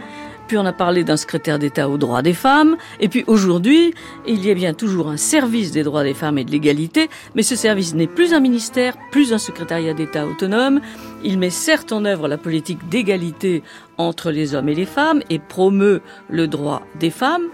puis 0.47 0.59
on 0.59 0.67
a 0.67 0.73
parlé 0.73 1.05
d'un 1.05 1.17
secrétaire 1.17 1.59
d'État 1.59 1.89
aux 1.89 1.99
droits 1.99 2.23
des 2.23 2.35
femmes, 2.35 2.77
et 3.01 3.09
puis 3.09 3.25
aujourd'hui, 3.27 3.95
il 4.27 4.45
y 4.45 4.51
a 4.51 4.55
bien 4.55 4.75
toujours 4.75 5.09
un 5.09 5.17
service 5.17 5.73
des 5.73 5.83
droits 5.83 6.05
des 6.05 6.15
femmes 6.15 6.39
et 6.39 6.45
de 6.45 6.51
l'égalité, 6.51 7.09
mais 7.35 7.43
ce 7.43 7.57
service 7.57 7.95
n'est 7.95 8.07
plus 8.07 8.33
un 8.33 8.41
ministère, 8.41 8.97
plus 9.11 9.33
un 9.33 9.39
secrétariat 9.39 9.95
d'État 9.95 10.27
autonome. 10.27 10.81
Il 11.25 11.39
met 11.39 11.51
certes 11.51 11.93
en 11.93 12.05
œuvre 12.05 12.29
la 12.29 12.39
politique 12.39 12.89
d'égalité 12.89 13.63
entre 13.99 14.31
les 14.31 14.55
hommes 14.55 14.69
et 14.69 14.75
les 14.75 14.87
femmes 14.87 15.23
et 15.31 15.39
promeut 15.39 16.03
le 16.29 16.47
droit 16.47 16.83
des 17.01 17.11
femmes, 17.11 17.49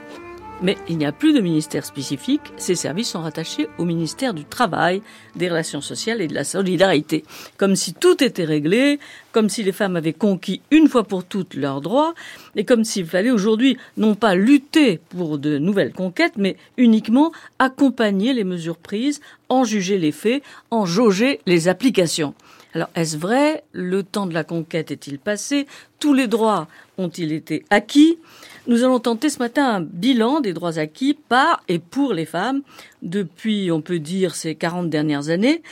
mais 0.62 0.76
il 0.88 0.99
n'y 0.99 1.04
a 1.04 1.12
plus 1.12 1.33
de 1.33 1.40
ministère 1.40 1.85
spécifique, 1.85 2.40
ces 2.57 2.75
services 2.75 3.11
sont 3.11 3.23
rattachés 3.23 3.69
au 3.78 3.85
ministère 3.85 4.35
du 4.35 4.45
Travail, 4.45 5.02
des 5.37 5.49
Relations 5.49 5.81
sociales 5.81 6.21
et 6.21 6.28
de 6.28 6.35
la 6.35 6.45
Solidarité. 6.45 7.25
Comme 7.57 7.76
si 7.76 7.95
tout 7.95 8.23
était 8.23 8.45
réglé, 8.45 8.99
comme 9.33 9.49
si 9.49 9.62
les 9.62 9.73
femmes 9.73 9.97
avaient 9.97 10.12
conquis 10.12 10.62
une 10.71 10.88
fois 10.88 11.04
pour 11.04 11.25
toutes 11.25 11.54
leurs 11.54 11.81
droits, 11.81 12.14
et 12.57 12.64
comme 12.64 12.85
s'il 12.85 13.07
fallait 13.07 13.31
aujourd'hui 13.31 13.76
non 13.97 14.14
pas 14.14 14.35
lutter 14.35 15.00
pour 15.11 15.38
de 15.38 15.59
nouvelles 15.59 15.92
conquêtes, 15.92 16.35
mais 16.37 16.57
uniquement 16.76 17.33
accompagner 17.59 18.33
les 18.33 18.45
mesures 18.45 18.76
prises, 18.76 19.21
en 19.49 19.64
juger 19.64 19.99
les 19.99 20.12
faits, 20.12 20.42
en 20.71 20.87
jauger 20.87 21.40
les 21.47 21.69
applications. 21.69 22.35
Alors, 22.75 22.88
est-ce 22.95 23.19
vrai? 23.19 23.64
Le 23.73 24.02
temps 24.02 24.26
de 24.26 24.33
la 24.33 24.45
conquête 24.45 24.91
est-il 24.91 25.19
passé? 25.19 25.67
Tous 25.99 26.14
les 26.14 26.26
droits 26.26 26.69
ont-ils 26.97 27.33
été 27.33 27.64
acquis? 27.69 28.19
Nous 28.67 28.83
allons 28.83 28.99
tenter 28.99 29.29
ce 29.29 29.38
matin 29.41 29.75
un 29.75 29.81
bilan 29.81 30.41
des 30.41 30.55
droits 30.55 30.79
acquis 30.79 31.14
par 31.14 31.62
et 31.69 31.79
pour 31.79 32.14
les 32.14 32.25
femmes 32.25 32.62
depuis, 33.02 33.71
on 33.71 33.83
peut 33.83 33.99
dire, 33.99 34.35
ces 34.35 34.55
40 34.55 34.88
dernières 34.88 35.29
années. 35.29 35.62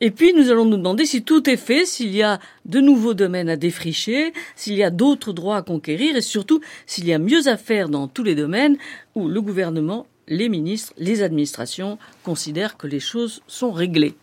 Et 0.00 0.10
puis, 0.10 0.34
nous 0.34 0.50
allons 0.50 0.64
nous 0.64 0.76
demander 0.76 1.06
si 1.06 1.22
tout 1.22 1.48
est 1.48 1.56
fait, 1.56 1.86
s'il 1.86 2.14
y 2.14 2.22
a 2.22 2.40
de 2.66 2.80
nouveaux 2.80 3.14
domaines 3.14 3.48
à 3.48 3.56
défricher, 3.56 4.32
s'il 4.56 4.74
y 4.74 4.82
a 4.82 4.90
d'autres 4.90 5.32
droits 5.32 5.58
à 5.58 5.62
conquérir 5.62 6.16
et 6.16 6.20
surtout 6.20 6.60
s'il 6.86 7.06
y 7.06 7.14
a 7.14 7.18
mieux 7.18 7.46
à 7.46 7.56
faire 7.56 7.88
dans 7.88 8.08
tous 8.08 8.24
les 8.24 8.34
domaines 8.34 8.76
où 9.14 9.28
le 9.28 9.40
gouvernement, 9.40 10.06
les 10.26 10.48
ministres, 10.48 10.92
les 10.98 11.22
administrations 11.22 11.98
considèrent 12.24 12.76
que 12.76 12.88
les 12.88 13.00
choses 13.00 13.42
sont 13.46 13.70
réglées. 13.70 14.16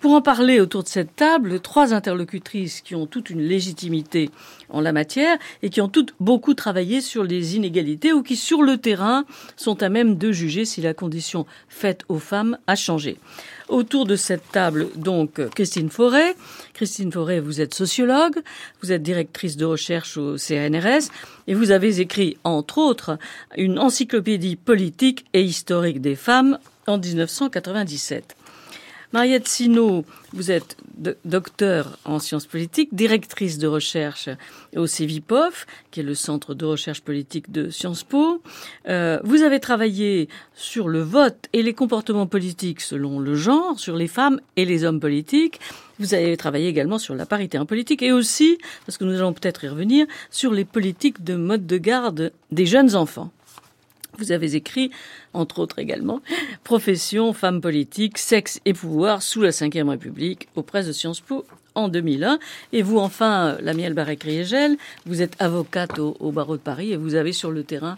Pour 0.00 0.12
en 0.12 0.22
parler 0.22 0.60
autour 0.60 0.84
de 0.84 0.88
cette 0.88 1.16
table, 1.16 1.58
trois 1.58 1.92
interlocutrices 1.92 2.82
qui 2.82 2.94
ont 2.94 3.06
toute 3.06 3.30
une 3.30 3.40
légitimité 3.40 4.30
en 4.68 4.80
la 4.80 4.92
matière 4.92 5.38
et 5.64 5.70
qui 5.70 5.80
ont 5.80 5.88
toutes 5.88 6.14
beaucoup 6.20 6.54
travaillé 6.54 7.00
sur 7.00 7.24
les 7.24 7.56
inégalités 7.56 8.12
ou 8.12 8.22
qui, 8.22 8.36
sur 8.36 8.62
le 8.62 8.76
terrain, 8.76 9.24
sont 9.56 9.82
à 9.82 9.88
même 9.88 10.16
de 10.16 10.30
juger 10.30 10.64
si 10.64 10.80
la 10.80 10.94
condition 10.94 11.46
faite 11.68 12.04
aux 12.08 12.20
femmes 12.20 12.58
a 12.68 12.76
changé. 12.76 13.16
Autour 13.68 14.06
de 14.06 14.14
cette 14.14 14.48
table, 14.52 14.86
donc, 14.94 15.40
Christine 15.56 15.90
Forêt. 15.90 16.36
Christine 16.74 17.10
Forêt, 17.10 17.40
vous 17.40 17.60
êtes 17.60 17.74
sociologue, 17.74 18.38
vous 18.82 18.92
êtes 18.92 19.02
directrice 19.02 19.56
de 19.56 19.64
recherche 19.64 20.16
au 20.16 20.38
CNRS 20.38 21.10
et 21.48 21.54
vous 21.54 21.72
avez 21.72 21.98
écrit, 21.98 22.36
entre 22.44 22.78
autres, 22.78 23.18
une 23.56 23.80
encyclopédie 23.80 24.54
politique 24.54 25.24
et 25.34 25.42
historique 25.42 26.00
des 26.00 26.14
femmes 26.14 26.60
en 26.86 26.98
1997. 26.98 28.37
Mariette 29.14 29.48
Sino, 29.48 30.04
vous 30.34 30.50
êtes 30.50 30.76
docteur 31.24 31.98
en 32.04 32.18
sciences 32.18 32.44
politiques, 32.44 32.90
directrice 32.92 33.56
de 33.56 33.66
recherche 33.66 34.28
au 34.76 34.86
CEVIPOF, 34.86 35.66
qui 35.90 36.00
est 36.00 36.02
le 36.02 36.14
centre 36.14 36.52
de 36.52 36.66
recherche 36.66 37.00
politique 37.00 37.50
de 37.50 37.70
Sciences 37.70 38.04
Po. 38.04 38.42
Euh, 38.86 39.18
vous 39.24 39.42
avez 39.42 39.60
travaillé 39.60 40.28
sur 40.54 40.88
le 40.88 41.00
vote 41.00 41.46
et 41.54 41.62
les 41.62 41.72
comportements 41.72 42.26
politiques 42.26 42.82
selon 42.82 43.18
le 43.18 43.34
genre, 43.34 43.78
sur 43.78 43.96
les 43.96 44.08
femmes 44.08 44.40
et 44.56 44.66
les 44.66 44.84
hommes 44.84 45.00
politiques. 45.00 45.58
Vous 45.98 46.12
avez 46.12 46.36
travaillé 46.36 46.68
également 46.68 46.98
sur 46.98 47.14
la 47.14 47.24
parité 47.24 47.58
en 47.58 47.64
politique 47.64 48.02
et 48.02 48.12
aussi, 48.12 48.58
parce 48.84 48.98
que 48.98 49.04
nous 49.04 49.14
allons 49.14 49.32
peut-être 49.32 49.64
y 49.64 49.68
revenir, 49.68 50.06
sur 50.30 50.52
les 50.52 50.66
politiques 50.66 51.24
de 51.24 51.34
mode 51.34 51.66
de 51.66 51.78
garde 51.78 52.32
des 52.52 52.66
jeunes 52.66 52.94
enfants. 52.94 53.32
Vous 54.18 54.32
avez 54.32 54.56
écrit, 54.56 54.90
entre 55.32 55.60
autres 55.60 55.78
également, 55.78 56.20
Profession, 56.64 57.32
femmes 57.32 57.60
politiques, 57.60 58.18
sexe 58.18 58.60
et 58.64 58.72
pouvoir 58.72 59.22
sous 59.22 59.42
la 59.42 59.50
Ve 59.50 59.88
République 59.88 60.48
aux 60.56 60.62
presses 60.62 60.88
de 60.88 60.92
Sciences 60.92 61.20
Po 61.20 61.46
en 61.76 61.86
2001. 61.86 62.40
Et 62.72 62.82
vous, 62.82 62.98
enfin, 62.98 63.56
la 63.62 63.74
miel 63.74 63.94
Barré-Kriégel, 63.94 64.76
vous 65.06 65.22
êtes 65.22 65.36
avocate 65.38 66.00
au, 66.00 66.32
barreau 66.32 66.56
de 66.56 66.62
Paris 66.62 66.92
et 66.92 66.96
vous 66.96 67.14
avez 67.14 67.32
sur 67.32 67.52
le 67.52 67.62
terrain 67.62 67.96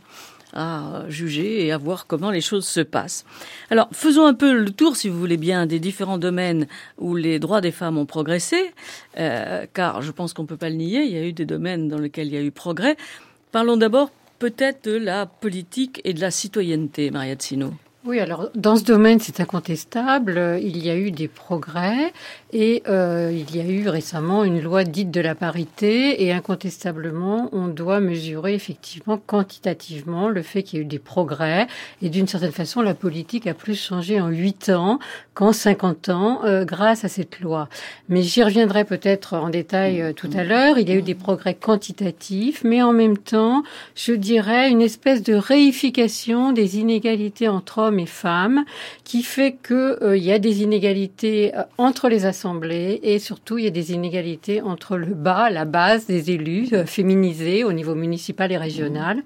à 0.52 1.04
juger 1.08 1.64
et 1.64 1.72
à 1.72 1.78
voir 1.78 2.06
comment 2.06 2.30
les 2.30 2.42
choses 2.42 2.66
se 2.66 2.80
passent. 2.80 3.24
Alors, 3.70 3.88
faisons 3.92 4.26
un 4.26 4.34
peu 4.34 4.52
le 4.52 4.70
tour, 4.72 4.96
si 4.96 5.08
vous 5.08 5.18
voulez 5.18 5.38
bien, 5.38 5.64
des 5.64 5.78
différents 5.78 6.18
domaines 6.18 6.66
où 6.98 7.16
les 7.16 7.38
droits 7.38 7.62
des 7.62 7.70
femmes 7.70 7.96
ont 7.96 8.04
progressé, 8.04 8.74
euh, 9.16 9.64
car 9.72 10.02
je 10.02 10.10
pense 10.10 10.34
qu'on 10.34 10.42
ne 10.42 10.48
peut 10.48 10.58
pas 10.58 10.68
le 10.68 10.74
nier, 10.74 11.04
il 11.04 11.12
y 11.12 11.16
a 11.16 11.24
eu 11.24 11.32
des 11.32 11.46
domaines 11.46 11.88
dans 11.88 11.98
lesquels 11.98 12.26
il 12.26 12.34
y 12.34 12.36
a 12.36 12.42
eu 12.42 12.50
progrès. 12.50 12.96
Parlons 13.52 13.76
d'abord 13.76 14.10
peut-être 14.40 14.86
de 14.86 14.96
la 14.96 15.26
politique 15.26 16.00
et 16.02 16.14
de 16.14 16.20
la 16.20 16.32
citoyenneté, 16.32 17.12
Maria 17.12 17.36
Tsino. 17.36 17.72
Oui, 18.06 18.18
alors 18.18 18.48
dans 18.54 18.76
ce 18.76 18.84
domaine, 18.84 19.20
c'est 19.20 19.40
incontestable. 19.40 20.58
Il 20.62 20.82
y 20.82 20.88
a 20.88 20.96
eu 20.96 21.10
des 21.10 21.28
progrès 21.28 22.14
et 22.50 22.82
euh, 22.88 23.30
il 23.30 23.54
y 23.54 23.60
a 23.60 23.64
eu 23.70 23.90
récemment 23.90 24.42
une 24.42 24.58
loi 24.62 24.84
dite 24.84 25.10
de 25.10 25.20
la 25.20 25.34
parité 25.34 26.24
et 26.24 26.32
incontestablement, 26.32 27.50
on 27.52 27.68
doit 27.68 28.00
mesurer 28.00 28.54
effectivement 28.54 29.18
quantitativement 29.18 30.30
le 30.30 30.40
fait 30.40 30.62
qu'il 30.62 30.78
y 30.78 30.80
a 30.80 30.84
eu 30.84 30.88
des 30.88 30.98
progrès 30.98 31.66
et 32.00 32.08
d'une 32.08 32.26
certaine 32.26 32.52
façon, 32.52 32.80
la 32.80 32.94
politique 32.94 33.46
a 33.46 33.52
plus 33.52 33.78
changé 33.78 34.18
en 34.18 34.28
8 34.28 34.70
ans 34.70 34.98
qu'en 35.34 35.52
50 35.52 36.08
ans 36.08 36.40
euh, 36.44 36.64
grâce 36.64 37.04
à 37.04 37.08
cette 37.08 37.40
loi. 37.40 37.68
Mais 38.08 38.22
j'y 38.22 38.42
reviendrai 38.42 38.86
peut-être 38.86 39.34
en 39.34 39.50
détail 39.50 40.00
euh, 40.00 40.12
tout 40.14 40.30
à 40.32 40.44
l'heure. 40.44 40.78
Il 40.78 40.88
y 40.88 40.92
a 40.92 40.96
eu 40.96 41.02
des 41.02 41.14
progrès 41.14 41.52
quantitatifs, 41.52 42.64
mais 42.64 42.80
en 42.80 42.94
même 42.94 43.18
temps, 43.18 43.62
je 43.94 44.14
dirais 44.14 44.70
une 44.70 44.80
espèce 44.80 45.22
de 45.22 45.34
réification 45.34 46.52
des 46.52 46.78
inégalités 46.78 47.46
entre 47.46 47.76
hommes 47.76 47.89
et 47.98 48.06
femmes, 48.06 48.64
qui 49.04 49.22
fait 49.22 49.52
que 49.52 50.02
euh, 50.02 50.16
y 50.16 50.32
a 50.32 50.38
des 50.38 50.62
inégalités 50.62 51.54
euh, 51.56 51.62
entre 51.78 52.08
les 52.08 52.26
assemblées 52.26 53.00
et 53.02 53.18
surtout 53.18 53.58
il 53.58 53.64
y 53.64 53.68
a 53.68 53.70
des 53.70 53.92
inégalités 53.92 54.62
entre 54.62 54.96
le 54.96 55.14
bas, 55.14 55.50
la 55.50 55.64
base 55.64 56.06
des 56.06 56.30
élus 56.30 56.68
euh, 56.72 56.86
féminisés 56.86 57.64
au 57.64 57.72
niveau 57.72 57.94
municipal 57.94 58.52
et 58.52 58.56
régional, 58.56 59.22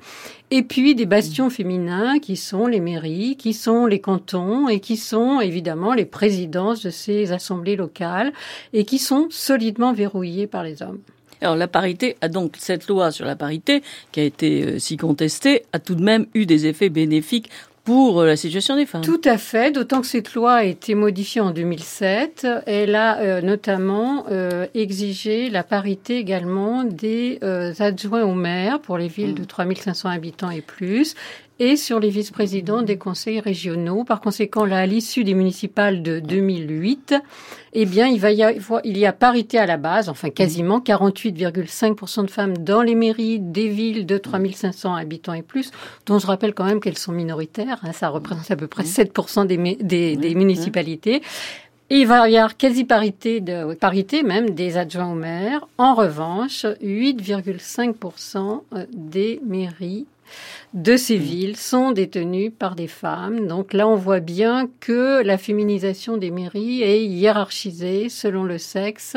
et 0.50 0.62
puis 0.62 0.94
des 0.94 1.06
bastions 1.06 1.50
féminins 1.50 2.18
qui 2.18 2.36
sont 2.36 2.66
les 2.66 2.80
mairies, 2.80 3.36
qui 3.36 3.52
sont 3.52 3.86
les 3.86 4.00
cantons 4.00 4.68
et 4.68 4.80
qui 4.80 4.96
sont 4.96 5.40
évidemment 5.40 5.94
les 5.94 6.04
présidences 6.04 6.82
de 6.82 6.90
ces 6.90 7.32
assemblées 7.32 7.76
locales 7.76 8.32
et 8.72 8.84
qui 8.84 8.98
sont 8.98 9.28
solidement 9.30 9.92
verrouillées 9.92 10.46
par 10.46 10.62
les 10.62 10.82
hommes. 10.82 11.00
Alors 11.40 11.56
la 11.56 11.68
parité 11.68 12.16
a 12.20 12.28
donc 12.28 12.54
cette 12.58 12.88
loi 12.88 13.10
sur 13.10 13.26
la 13.26 13.36
parité 13.36 13.82
qui 14.12 14.20
a 14.20 14.22
été 14.22 14.78
si 14.78 14.96
contestée 14.96 15.64
a 15.72 15.78
tout 15.78 15.94
de 15.94 16.02
même 16.02 16.26
eu 16.34 16.46
des 16.46 16.66
effets 16.66 16.88
bénéfiques 16.88 17.50
pour 17.84 18.20
euh, 18.20 18.26
la 18.26 18.36
situation 18.36 18.76
des 18.76 18.86
femmes. 18.86 19.02
Tout 19.02 19.20
à 19.24 19.36
fait, 19.38 19.70
d'autant 19.70 20.00
que 20.00 20.06
cette 20.06 20.34
loi 20.34 20.54
a 20.54 20.64
été 20.64 20.94
modifiée 20.94 21.40
en 21.40 21.50
2007. 21.50 22.46
Elle 22.66 22.94
a 22.94 23.18
euh, 23.18 23.40
notamment 23.42 24.24
euh, 24.30 24.66
exigé 24.74 25.50
la 25.50 25.62
parité 25.62 26.16
également 26.16 26.84
des 26.84 27.38
adjoints 27.78 28.24
au 28.24 28.34
maire 28.34 28.80
pour 28.80 28.98
les 28.98 29.08
villes 29.08 29.34
de 29.34 29.44
3500 29.44 30.08
mmh. 30.08 30.12
habitants 30.12 30.50
et 30.50 30.62
plus 30.62 31.14
et 31.60 31.76
sur 31.76 32.00
les 32.00 32.10
vice-présidents 32.10 32.82
des 32.82 32.98
conseils 32.98 33.40
régionaux. 33.40 34.04
Par 34.04 34.20
conséquent, 34.20 34.64
là, 34.64 34.78
à 34.78 34.86
l'issue 34.86 35.22
des 35.22 35.34
municipales 35.34 36.02
de 36.02 36.18
2008, 36.18 37.14
eh 37.74 37.86
bien, 37.86 38.06
il, 38.06 38.20
va 38.20 38.32
y 38.32 38.42
avoir, 38.42 38.80
il 38.84 38.98
y 38.98 39.06
a 39.06 39.12
parité 39.12 39.58
à 39.58 39.66
la 39.66 39.76
base, 39.76 40.08
enfin 40.08 40.30
quasiment 40.30 40.80
48,5% 40.80 42.24
de 42.24 42.30
femmes 42.30 42.58
dans 42.58 42.82
les 42.82 42.94
mairies 42.94 43.38
des 43.38 43.68
villes 43.68 44.06
de 44.06 44.18
3500 44.18 44.94
habitants 44.94 45.34
et 45.34 45.42
plus, 45.42 45.70
dont 46.06 46.18
je 46.18 46.26
rappelle 46.26 46.54
quand 46.54 46.64
même 46.64 46.80
qu'elles 46.80 46.98
sont 46.98 47.12
minoritaires. 47.12 47.78
Hein, 47.84 47.92
ça 47.92 48.08
représente 48.08 48.50
à 48.50 48.56
peu 48.56 48.66
près 48.66 48.82
7% 48.82 49.46
des, 49.46 49.76
des, 49.76 50.16
des 50.16 50.34
municipalités. 50.34 51.22
Et 51.90 51.98
il 51.98 52.06
va 52.06 52.28
y 52.30 52.36
avoir 52.36 52.56
quasi-parité, 52.56 53.40
de, 53.40 53.74
parité 53.74 54.22
même 54.22 54.50
des 54.50 54.78
adjoints 54.78 55.12
au 55.12 55.14
maire. 55.14 55.68
En 55.76 55.94
revanche, 55.94 56.64
8,5% 56.82 58.62
des 58.92 59.40
mairies 59.46 60.06
de 60.74 60.96
ces 60.96 61.16
villes 61.16 61.56
sont 61.56 61.92
détenues 61.92 62.50
par 62.50 62.74
des 62.74 62.88
femmes. 62.88 63.46
Donc 63.46 63.72
là, 63.72 63.86
on 63.86 63.96
voit 63.96 64.20
bien 64.20 64.68
que 64.80 65.22
la 65.22 65.38
féminisation 65.38 66.16
des 66.16 66.30
mairies 66.30 66.82
est 66.82 67.04
hiérarchisée 67.04 68.08
selon 68.08 68.44
le 68.44 68.58
sexe 68.58 69.16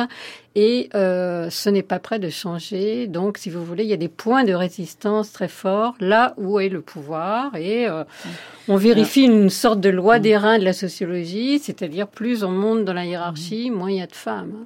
et 0.60 0.90
euh, 0.96 1.52
ce 1.52 1.70
n'est 1.70 1.84
pas 1.84 2.00
prêt 2.00 2.18
de 2.18 2.30
changer. 2.30 3.06
Donc, 3.06 3.38
si 3.38 3.52
vous 3.52 3.64
voulez, 3.64 3.84
il 3.84 3.90
y 3.90 3.94
a 3.94 3.98
des 3.98 4.08
points 4.08 4.44
de 4.44 4.54
résistance 4.54 5.32
très 5.32 5.48
forts 5.48 5.94
là 6.00 6.34
où 6.38 6.60
est 6.60 6.70
le 6.70 6.82
pouvoir 6.82 7.56
et 7.56 7.88
euh, 7.88 8.04
on 8.68 8.76
vérifie 8.76 9.22
une 9.22 9.52
sorte 9.52 9.80
de 9.80 9.90
loi 9.90 10.18
des 10.18 10.36
reins 10.36 10.58
de 10.58 10.64
la 10.64 10.74
sociologie, 10.74 11.60
c'est-à-dire 11.60 12.08
plus 12.08 12.44
on 12.44 12.50
monte 12.50 12.86
dans 12.86 12.94
la 12.94 13.06
hiérarchie, 13.06 13.70
moins 13.70 13.92
il 13.92 13.98
y 13.98 14.02
a 14.02 14.08
de 14.08 14.16
femmes. 14.16 14.66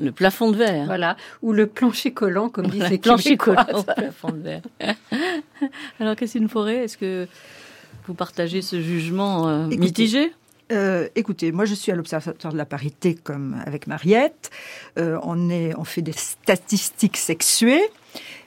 Le, 0.00 0.10
plafond 0.10 0.50
de 0.50 0.56
verre. 0.56 0.86
Voilà, 0.86 1.18
ou 1.42 1.52
le 1.52 1.66
plancher 1.66 2.12
collant, 2.12 2.48
comme 2.48 2.68
disent 2.68 2.88
les 2.88 2.96
plancher 2.96 3.36
collant, 3.36 3.66
plafond 3.94 4.30
de 4.30 4.38
verre. 4.40 4.62
Alors, 6.00 6.16
Christine 6.16 6.48
Forêt, 6.48 6.84
est-ce 6.84 6.96
que 6.96 7.28
vous 8.06 8.14
partagez 8.14 8.62
ce 8.62 8.80
jugement 8.80 9.48
euh, 9.48 9.66
mitigé? 9.66 10.32
Euh, 10.70 11.08
écoutez, 11.14 11.52
moi 11.52 11.64
je 11.64 11.74
suis 11.74 11.90
à 11.92 11.94
l'Observatoire 11.94 12.52
de 12.52 12.58
la 12.58 12.66
parité 12.66 13.14
comme 13.14 13.62
avec 13.66 13.86
Mariette. 13.86 14.50
Euh, 14.98 15.18
on, 15.22 15.50
on 15.50 15.84
fait 15.84 16.02
des 16.02 16.12
statistiques 16.12 17.16
sexuées, 17.16 17.88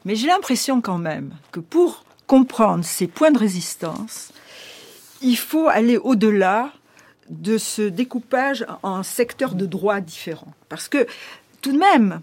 mais 0.05 0.15
j'ai 0.15 0.27
l'impression 0.27 0.81
quand 0.81 0.97
même 0.97 1.33
que 1.51 1.59
pour 1.59 2.05
comprendre 2.27 2.85
ces 2.85 3.07
points 3.07 3.31
de 3.31 3.39
résistance, 3.39 4.31
il 5.21 5.37
faut 5.37 5.67
aller 5.67 5.97
au-delà 5.97 6.71
de 7.29 7.57
ce 7.57 7.81
découpage 7.81 8.65
en 8.83 9.03
secteurs 9.03 9.55
de 9.55 9.65
droits 9.65 10.01
différents. 10.01 10.53
Parce 10.69 10.87
que 10.87 11.07
tout 11.61 11.71
de 11.71 11.77
même, 11.77 12.21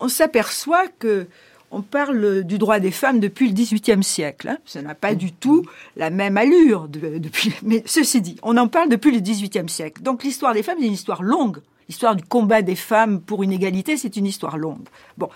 on 0.00 0.08
s'aperçoit 0.08 0.88
que 0.88 1.26
on 1.70 1.82
parle 1.82 2.44
du 2.44 2.58
droit 2.58 2.78
des 2.78 2.90
femmes 2.90 3.20
depuis 3.20 3.48
le 3.48 3.54
XVIIIe 3.54 4.02
siècle. 4.02 4.48
Hein. 4.48 4.58
Ça 4.64 4.82
n'a 4.82 4.94
pas 4.94 5.14
du 5.14 5.32
tout 5.32 5.64
la 5.96 6.10
même 6.10 6.36
allure 6.36 6.88
depuis. 6.88 7.52
Mais 7.62 7.82
ceci 7.86 8.20
dit, 8.20 8.36
on 8.42 8.56
en 8.56 8.68
parle 8.68 8.88
depuis 8.88 9.12
le 9.12 9.20
XVIIIe 9.20 9.68
siècle. 9.68 10.02
Donc 10.02 10.22
l'histoire 10.22 10.54
des 10.54 10.62
femmes 10.62 10.78
est 10.78 10.86
une 10.86 10.92
histoire 10.92 11.22
longue. 11.22 11.58
L'histoire 11.88 12.16
du 12.16 12.24
combat 12.24 12.62
des 12.62 12.74
femmes 12.74 13.20
pour 13.20 13.42
une 13.42 13.52
égalité, 13.52 13.96
c'est 13.96 14.16
une 14.16 14.26
histoire 14.26 14.58
longue. 14.58 14.88
Bon. 15.18 15.28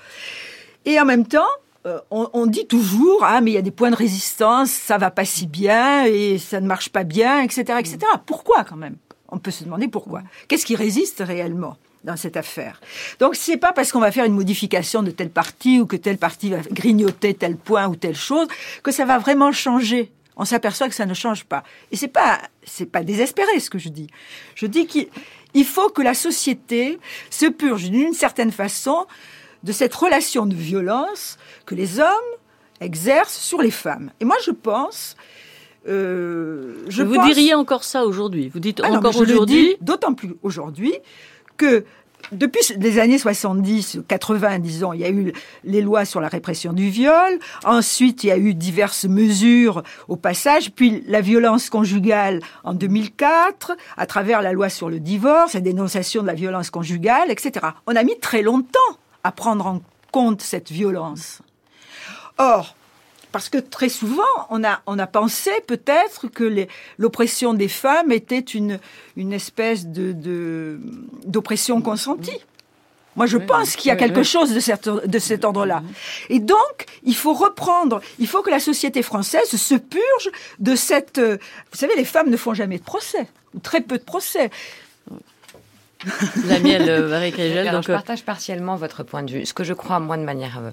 Et 0.85 0.99
en 0.99 1.05
même 1.05 1.27
temps, 1.27 1.49
euh, 1.87 1.99
on, 2.11 2.47
dit 2.47 2.67
toujours 2.67 3.25
ah 3.25 3.41
mais 3.41 3.53
il 3.53 3.55
y 3.55 3.59
a 3.59 3.63
des 3.63 3.71
points 3.71 3.91
de 3.91 3.97
résistance, 3.97 4.71
ça 4.71 4.99
va 4.99 5.11
pas 5.11 5.25
si 5.25 5.47
bien 5.47 6.05
et 6.05 6.37
ça 6.37 6.61
ne 6.61 6.67
marche 6.67 6.91
pas 6.91 7.05
bien, 7.05 7.41
etc., 7.41 7.79
etc. 7.79 7.99
Pourquoi 8.27 8.65
quand 8.65 8.77
même? 8.77 8.97
On 9.29 9.39
peut 9.39 9.51
se 9.51 9.65
demander 9.65 9.89
pourquoi. 9.89 10.23
Qu'est-ce 10.49 10.67
qui 10.67 10.77
résiste 10.77 11.23
réellement? 11.25 11.77
Dans 12.05 12.17
cette 12.17 12.37
affaire. 12.37 12.81
Donc 13.19 13.35
c'est 13.35 13.57
pas 13.59 13.73
parce 13.73 13.93
qu'on 13.93 14.01
va 14.01 14.11
faire 14.11 14.25
une 14.25 14.35
modification 14.35 15.03
de 15.03 15.11
telle 15.11 15.31
partie 15.31 15.81
ou 15.81 15.87
que 15.87 15.97
telle 15.97 16.19
partie 16.19 16.51
va 16.51 16.59
grignoter 16.71 17.35
tel 17.35 17.57
point 17.57 17.89
ou 17.89 17.97
telle 17.97 18.17
chose 18.17 18.49
que 18.83 18.91
ça 18.91 19.05
va 19.05 19.19
vraiment 19.19 19.53
changer. 19.53 20.11
On 20.37 20.47
s'aperçoit 20.47 20.89
que 20.89 20.95
ça 20.95 21.05
ne 21.05 21.13
change 21.13 21.45
pas. 21.45 21.63
Et 21.93 21.97
c'est 21.97 22.09
pas 22.09 22.41
c'est 22.65 22.87
pas 22.87 23.03
désespéré 23.03 23.61
ce 23.61 23.69
que 23.69 23.79
je 23.79 23.91
dis. 23.91 24.07
Je 24.55 24.65
dis 24.67 24.87
qu'il 24.87 25.65
faut 25.67 25.91
que 25.91 26.01
la 26.01 26.15
société 26.15 26.99
se 27.29 27.47
purge 27.47 27.91
d'une 27.91 28.15
certaine 28.15 28.51
façon 28.53 29.05
de 29.63 29.73
cette 29.73 29.95
relation 29.95 30.47
de 30.47 30.55
violence 30.55 31.37
que 31.67 31.75
les 31.75 32.01
hommes 32.01 32.31
exercent 32.81 33.37
sur 33.39 33.61
les 33.61 33.71
femmes. 33.71 34.11
Et 34.21 34.25
moi 34.25 34.37
je 34.43 34.53
pense 34.53 35.17
euh, 35.89 36.75
je 36.89 37.03
vous 37.03 37.15
pense- 37.15 37.27
diriez 37.27 37.55
encore 37.55 37.85
ça 37.85 38.05
aujourd'hui? 38.05 38.51
Vous 38.53 38.61
dites 38.61 38.81
Ah 38.85 38.91
encore 38.93 39.17
aujourd'hui? 39.17 39.77
D'autant 39.81 40.15
plus 40.15 40.35
aujourd'hui 40.43 40.95
que 41.61 41.85
depuis 42.33 42.61
les 42.79 42.99
années 42.99 43.19
70, 43.19 44.01
80, 44.09 44.61
disons, 44.61 44.93
il 44.95 45.01
y 45.01 45.05
a 45.05 45.11
eu 45.11 45.33
les 45.65 45.83
lois 45.83 46.07
sur 46.07 46.21
la 46.21 46.29
répression 46.29 46.73
du 46.73 46.89
viol. 46.89 47.39
Ensuite, 47.65 48.25
il 48.25 48.29
y 48.29 48.31
a 48.31 48.39
eu 48.39 48.55
diverses 48.55 49.05
mesures 49.05 49.83
au 50.09 50.17
passage. 50.17 50.71
Puis 50.71 51.03
la 51.07 51.21
violence 51.21 51.69
conjugale 51.69 52.41
en 52.65 52.73
2004, 52.73 53.77
à 53.97 54.07
travers 54.07 54.41
la 54.41 54.53
loi 54.53 54.71
sur 54.71 54.89
le 54.89 55.01
divorce, 55.01 55.53
la 55.53 55.61
dénonciation 55.61 56.23
de 56.23 56.29
la 56.29 56.35
violence 56.35 56.71
conjugale, 56.71 57.31
etc. 57.31 57.67
On 57.87 57.95
a 57.95 58.05
mis 58.05 58.19
très 58.19 58.43
longtemps 58.43 58.79
à 59.23 59.33
prendre 59.33 59.67
en 59.67 59.83
compte 60.11 60.41
cette 60.41 60.71
violence. 60.71 61.43
Or, 62.39 62.75
parce 63.33 63.49
que 63.49 63.59
très 63.59 63.89
souvent, 63.89 64.23
on 64.51 64.65
a, 64.65 64.81
on 64.87 64.99
a 64.99 65.07
pensé 65.07 65.51
peut-être 65.67 66.29
que 66.29 66.67
l'oppression 66.99 67.55
des 67.55 67.69
femmes 67.69 68.13
était 68.13 68.39
une, 68.41 68.79
une 69.17 69.33
espèce 69.33 69.87
de, 69.87 70.79
d'oppression 71.25 71.81
consentie. 71.81 72.39
Moi, 73.17 73.27
je 73.27 73.39
pense 73.39 73.75
qu'il 73.77 73.89
y 73.89 73.91
a 73.91 73.95
oui, 73.95 73.99
quelque 74.01 74.19
oui. 74.21 74.25
chose 74.25 74.55
de, 74.55 74.61
cet- 74.61 74.89
de 74.89 75.19
cet 75.19 75.45
ordre-là. 75.45 75.83
Et 76.29 76.39
donc, 76.39 76.87
il 77.03 77.17
faut 77.17 77.35
reprendre, 77.35 78.01
il 78.21 78.29
faut 78.29 78.41
que 78.43 78.51
la 78.51 78.61
société 78.61 79.03
française 79.03 79.51
se 79.51 79.75
purge 79.75 80.31
de 80.61 80.77
cette... 80.77 81.19
euh, 81.19 81.37
Vous 81.73 81.79
savez, 81.79 81.97
les 81.97 82.05
femmes 82.05 82.31
ne 82.31 82.37
font 82.37 82.55
jamais 82.55 82.79
de 82.79 82.85
procès, 82.85 83.27
ou 83.55 83.59
très 83.59 83.81
peu 83.81 83.99
de 83.99 84.05
procès. 84.05 84.51
La 86.47 86.57
euh, 86.57 87.09
Marie 87.09 87.33
Crégel, 87.33 87.59
Alors, 87.59 87.75
donc 87.75 87.85
je 87.85 87.93
euh, 87.93 87.95
partage 87.95 88.25
partiellement 88.25 88.77
votre 88.77 89.03
point 89.03 89.23
de 89.23 89.31
vue. 89.31 89.47
Ce 89.47 89.53
que 89.53 89.65
je 89.65 89.75
crois, 89.75 90.01
moi, 90.01 90.17
de 90.17 90.23
manière 90.23 90.59
euh, 90.59 90.71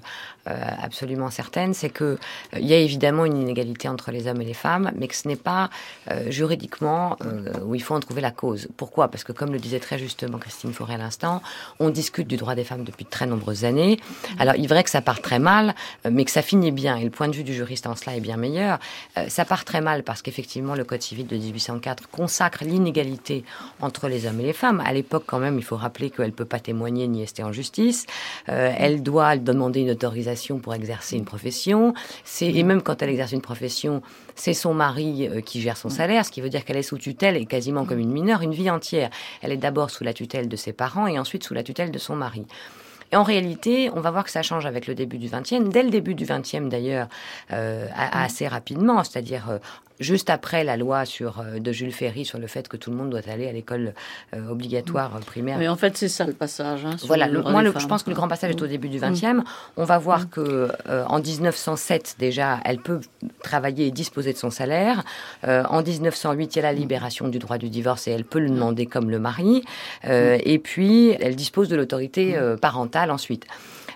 euh, 0.48 0.56
absolument 0.82 1.30
certaine, 1.30 1.74
c'est 1.74 1.90
que 1.90 2.04
euh, 2.04 2.16
il 2.58 2.66
y 2.66 2.72
a 2.72 2.78
évidemment 2.78 3.24
une 3.24 3.36
inégalité 3.36 3.88
entre 3.88 4.10
les 4.10 4.26
hommes 4.26 4.40
et 4.40 4.44
les 4.44 4.54
femmes, 4.54 4.90
mais 4.96 5.08
que 5.08 5.14
ce 5.14 5.28
n'est 5.28 5.36
pas 5.36 5.68
euh, 6.10 6.30
juridiquement 6.30 7.16
euh, 7.24 7.52
où 7.64 7.74
il 7.74 7.82
faut 7.82 7.94
en 7.94 8.00
trouver 8.00 8.20
la 8.20 8.30
cause. 8.30 8.68
Pourquoi? 8.76 9.08
Parce 9.08 9.24
que, 9.24 9.32
comme 9.32 9.52
le 9.52 9.58
disait 9.58 9.80
très 9.80 9.98
justement 9.98 10.38
Christine 10.38 10.72
Fauré 10.72 10.94
à 10.94 10.98
l'instant, 10.98 11.42
on 11.78 11.90
discute 11.90 12.26
du 12.26 12.36
droit 12.36 12.54
des 12.54 12.64
femmes 12.64 12.84
depuis 12.84 13.04
de 13.04 13.10
très 13.10 13.26
nombreuses 13.26 13.64
années. 13.64 13.98
Alors, 14.38 14.54
il 14.56 14.64
est 14.64 14.68
vrai 14.68 14.84
que 14.84 14.90
ça 14.90 15.02
part 15.02 15.20
très 15.20 15.38
mal, 15.38 15.74
euh, 16.06 16.10
mais 16.12 16.24
que 16.24 16.30
ça 16.30 16.42
finit 16.42 16.72
bien. 16.72 16.96
Et 16.96 17.04
le 17.04 17.10
point 17.10 17.28
de 17.28 17.34
vue 17.36 17.44
du 17.44 17.54
juriste 17.54 17.86
en 17.86 17.94
cela 17.94 18.16
est 18.16 18.20
bien 18.20 18.36
meilleur. 18.36 18.78
Euh, 19.18 19.28
ça 19.28 19.44
part 19.44 19.64
très 19.64 19.80
mal 19.80 20.02
parce 20.02 20.22
qu'effectivement, 20.22 20.74
le 20.74 20.84
Code 20.84 21.02
civil 21.02 21.26
de 21.26 21.36
1804 21.36 22.08
consacre 22.08 22.64
l'inégalité 22.64 23.44
entre 23.80 24.08
les 24.08 24.26
hommes 24.26 24.40
et 24.40 24.44
les 24.44 24.52
femmes. 24.52 24.82
À 24.86 24.92
l'époque, 24.92 25.17
quand 25.26 25.38
même, 25.38 25.58
il 25.58 25.64
faut 25.64 25.76
rappeler 25.76 26.10
qu'elle 26.10 26.32
peut 26.32 26.44
pas 26.44 26.60
témoigner 26.60 27.06
ni 27.08 27.20
rester 27.20 27.42
en 27.42 27.52
justice. 27.52 28.06
Euh, 28.48 28.72
elle 28.76 29.02
doit 29.02 29.36
demander 29.36 29.80
une 29.80 29.90
autorisation 29.90 30.58
pour 30.58 30.74
exercer 30.74 31.16
une 31.16 31.24
profession. 31.24 31.94
Et 32.40 32.62
même 32.62 32.82
quand 32.82 33.02
elle 33.02 33.10
exerce 33.10 33.32
une 33.32 33.40
profession, 33.40 34.02
c'est 34.34 34.54
son 34.54 34.74
mari 34.74 35.28
euh, 35.28 35.40
qui 35.40 35.60
gère 35.60 35.76
son 35.76 35.88
salaire, 35.88 36.24
ce 36.24 36.30
qui 36.30 36.40
veut 36.40 36.48
dire 36.48 36.64
qu'elle 36.64 36.76
est 36.76 36.82
sous 36.82 36.98
tutelle 36.98 37.36
et 37.36 37.46
quasiment 37.46 37.84
comme 37.84 37.98
une 37.98 38.12
mineure 38.12 38.42
une 38.42 38.54
vie 38.54 38.70
entière. 38.70 39.10
Elle 39.42 39.52
est 39.52 39.56
d'abord 39.56 39.90
sous 39.90 40.04
la 40.04 40.12
tutelle 40.12 40.48
de 40.48 40.56
ses 40.56 40.72
parents 40.72 41.06
et 41.06 41.18
ensuite 41.18 41.44
sous 41.44 41.54
la 41.54 41.62
tutelle 41.62 41.90
de 41.90 41.98
son 41.98 42.16
mari. 42.16 42.46
Et 43.10 43.16
en 43.16 43.22
réalité, 43.22 43.90
on 43.94 44.00
va 44.00 44.10
voir 44.10 44.24
que 44.24 44.30
ça 44.30 44.42
change 44.42 44.66
avec 44.66 44.86
le 44.86 44.94
début 44.94 45.16
du 45.16 45.28
20e. 45.28 45.70
Dès 45.70 45.82
le 45.82 45.88
début 45.88 46.14
du 46.14 46.26
20e, 46.26 46.68
d'ailleurs, 46.68 47.08
euh, 47.52 47.86
assez 47.94 48.46
rapidement, 48.46 49.02
c'est-à-dire 49.02 49.60
juste 50.00 50.30
après 50.30 50.64
la 50.64 50.76
loi 50.76 51.04
sur, 51.04 51.40
euh, 51.40 51.58
de 51.58 51.72
Jules 51.72 51.92
Ferry 51.92 52.24
sur 52.24 52.38
le 52.38 52.46
fait 52.46 52.68
que 52.68 52.76
tout 52.76 52.90
le 52.90 52.96
monde 52.96 53.10
doit 53.10 53.20
aller 53.28 53.48
à 53.48 53.52
l'école 53.52 53.94
euh, 54.34 54.48
obligatoire 54.48 55.16
euh, 55.16 55.20
primaire. 55.20 55.58
mais 55.58 55.68
en 55.68 55.76
fait, 55.76 55.96
c'est 55.96 56.08
ça 56.08 56.24
le 56.24 56.32
passage. 56.32 56.84
hein, 56.84 56.96
Voilà, 57.04 57.26
le 57.26 57.42
moi, 57.42 57.62
le- 57.62 57.72
je 57.78 57.86
pense 57.86 58.02
que 58.02 58.10
le 58.10 58.16
grand 58.16 58.28
passage 58.28 58.50
est 58.50 58.62
au 58.62 58.66
début 58.66 58.88
du 58.88 58.98
20e. 58.98 59.42
On 59.76 59.84
va 59.84 59.98
voir 59.98 60.30
que 60.30 60.68
euh, 60.88 61.04
en 61.06 61.20
1907 61.20 62.16
déjà, 62.18 62.60
elle 62.64 62.78
peut 62.78 63.00
travailler 63.42 63.86
et 63.86 63.90
disposer 63.90 64.32
de 64.32 64.38
son 64.38 64.50
salaire. 64.50 65.02
Euh, 65.44 65.64
en 65.68 65.82
1908, 65.82 66.54
il 66.54 66.58
y 66.58 66.60
a 66.60 66.62
la 66.62 66.72
libération 66.72 67.28
du 67.28 67.38
droit 67.38 67.58
du 67.58 67.68
divorce 67.70 68.06
et 68.08 68.10
elle 68.12 68.24
peut 68.24 68.38
le 68.40 68.50
demander 68.50 68.86
comme 68.86 69.10
le 69.10 69.18
mari. 69.18 69.62
Euh, 70.04 70.38
Et 70.44 70.58
puis, 70.58 71.10
elle 71.20 71.36
dispose 71.36 71.68
de 71.68 71.76
l'autorité 71.76 72.36
euh, 72.36 72.56
parentale 72.56 73.10
ensuite. 73.10 73.46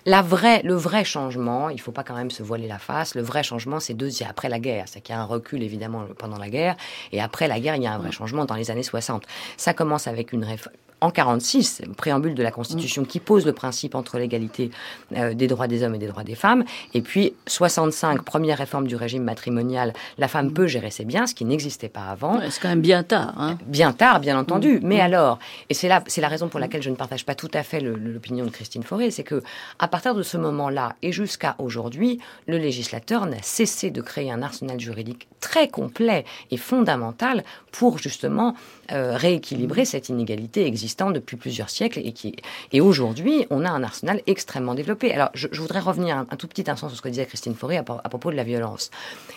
La 0.05 0.21
vraie, 0.21 0.63
le 0.65 0.75
vrai 0.75 1.05
changement, 1.05 1.69
il 1.69 1.81
faut 1.81 1.93
pas 1.93 2.03
quand 2.03 2.17
même 2.17 2.33
se 2.33 2.43
voiler 2.43 2.67
la 2.67 2.79
face. 2.79 3.15
Le 3.15 3.23
vrai 3.23 3.45
changement, 3.45 3.79
c'est 3.79 3.95
deux, 3.95 4.11
c'est 4.11 4.25
après 4.25 4.49
la 4.49 4.59
guerre. 4.59 4.87
C'est 4.89 5.01
qu'il 5.01 5.15
y 5.15 5.19
a 5.19 5.21
un 5.21 5.25
recul 5.25 5.63
évidemment 5.63 6.07
pendant 6.19 6.39
la 6.39 6.49
guerre, 6.49 6.77
et 7.13 7.21
après 7.21 7.47
la 7.47 7.61
guerre, 7.61 7.77
il 7.77 7.83
y 7.83 7.87
a 7.87 7.93
un 7.93 7.99
vrai 7.99 8.11
changement 8.11 8.45
dans 8.45 8.57
les 8.57 8.71
années 8.73 8.83
60. 8.83 9.25
Ça 9.57 9.75
commence 9.75 10.09
avec 10.09 10.33
une 10.33 10.45
réforme. 10.45 10.75
En 11.03 11.11
46, 11.11 11.83
le 11.85 11.95
préambule 11.95 12.37
de 12.37 12.43
la 12.45 12.53
Constitution 12.53 13.05
qui 13.05 13.19
pose 13.19 13.45
le 13.45 13.53
principe 13.53 13.97
entre 13.97 14.19
l'égalité 14.19 14.71
euh, 15.17 15.35
des 15.35 15.49
droits 15.49 15.67
des 15.67 15.83
hommes 15.83 15.97
et 15.97 15.99
des 15.99 16.07
droits 16.07 16.23
des 16.23 16.37
femmes. 16.37 16.65
Et 16.95 17.03
puis 17.03 17.35
65, 17.49 18.23
première 18.23 18.59
réforme 18.59 18.87
du 18.87 18.95
régime 18.95 19.25
matrimonial, 19.25 19.95
la 20.19 20.29
femme 20.29 20.53
peut 20.53 20.69
gérer 20.69 20.93
ses 20.93 21.05
biens, 21.05 21.27
ce 21.27 21.35
qui 21.35 21.45
n'existait 21.45 21.89
pas 21.89 22.05
avant. 22.05 22.39
Ouais, 22.39 22.51
c'est 22.51 22.61
quand 22.61 22.69
même 22.69 22.83
bien 22.83 23.03
tard. 23.03 23.35
Hein. 23.37 23.59
Bien 23.67 23.93
tard, 23.93 24.21
bien 24.21 24.39
entendu. 24.39 24.79
Mais 24.85 25.01
alors, 25.01 25.41
et 25.71 25.75
c'est 25.75 25.89
là, 25.89 26.05
c'est 26.07 26.21
la 26.21 26.29
raison 26.29 26.47
pour 26.49 26.61
laquelle 26.61 26.83
je 26.85 26.91
ne 26.91 26.95
partage 26.95 27.27
pas 27.27 27.35
tout 27.35 27.51
à 27.53 27.65
fait 27.65 27.81
l'opinion 27.81 28.45
de 28.45 28.51
Christine 28.51 28.85
Fauré, 28.85 29.11
c'est 29.11 29.25
que 29.25 29.43
à 29.81 29.89
partir 29.89 30.15
de 30.15 30.23
ce 30.23 30.37
moment-là 30.37 30.95
et 31.03 31.11
jusqu'à 31.11 31.57
aujourd'hui, 31.59 32.21
le 32.47 32.59
législateur 32.59 33.27
n'a 33.27 33.43
cessé 33.43 33.91
de 33.91 34.03
créer 34.03 34.31
un 34.31 34.41
arsenal 34.41 34.79
juridique 34.79 35.27
très 35.41 35.67
complet 35.67 36.25
et 36.53 36.57
fondamental 36.57 37.43
pour 37.73 37.99
justement 37.99 38.55
euh, 38.93 39.17
rééquilibrer 39.17 39.85
cette 39.85 40.09
inégalité 40.09 40.67
existante 40.67 41.13
depuis 41.15 41.37
plusieurs 41.37 41.71
siècles 41.71 42.01
et 42.05 42.13
qui 42.13 42.37
et 42.73 42.81
aujourd'hui, 42.81 43.47
on 43.51 43.65
a 43.65 43.71
un 43.71 43.83
arsenal 43.83 44.21
extrêmement 44.27 44.75
développé. 44.75 45.13
Alors, 45.13 45.31
je, 45.35 45.49
voudrais 45.61 45.81
revenir 45.81 46.17
un, 46.17 46.25
tout 46.37 46.47
petit 46.47 46.71
instant 46.71 46.89
sur 46.89 46.97
ce 46.97 47.03
que 47.03 47.09
disait 47.09 47.27
Christine 47.27 47.55
Fauré 47.55 47.77
à, 47.79 47.83
pro- 47.83 47.99
à 48.03 48.09
propos 48.09 48.31
de 48.31 48.37
la 48.37 48.45
violence. 48.45 48.91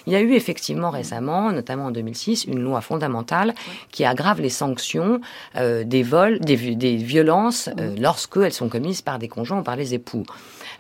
Il 0.06 0.14
y 0.14 0.16
a 0.16 0.22
eu 0.22 0.34
effectivement 0.34 0.90
récemment, 0.90 1.52
notamment 1.52 1.86
en 1.86 1.92
2006, 1.92 2.46
une 2.46 2.60
loi 2.60 2.82
fondamentale 2.82 3.54
qui 3.92 4.06
aggrave 4.06 4.42
les 4.42 4.50
sanctions 4.50 5.22
euh, 5.56 5.84
des 5.84 6.04
vols, 6.04 6.40
des, 6.40 6.56
vi- 6.56 6.76
des 6.78 6.96
violences 6.98 7.70
euh, 7.80 7.96
lorsque 8.00 8.38
elles 8.38 8.54
sont 8.54 8.70
commises 8.70 9.02
par 9.02 9.20
des 9.20 9.28
conjoints 9.28 9.60
ou 9.60 9.64
par 9.64 9.76
les 9.76 9.94
époux. 9.94 10.24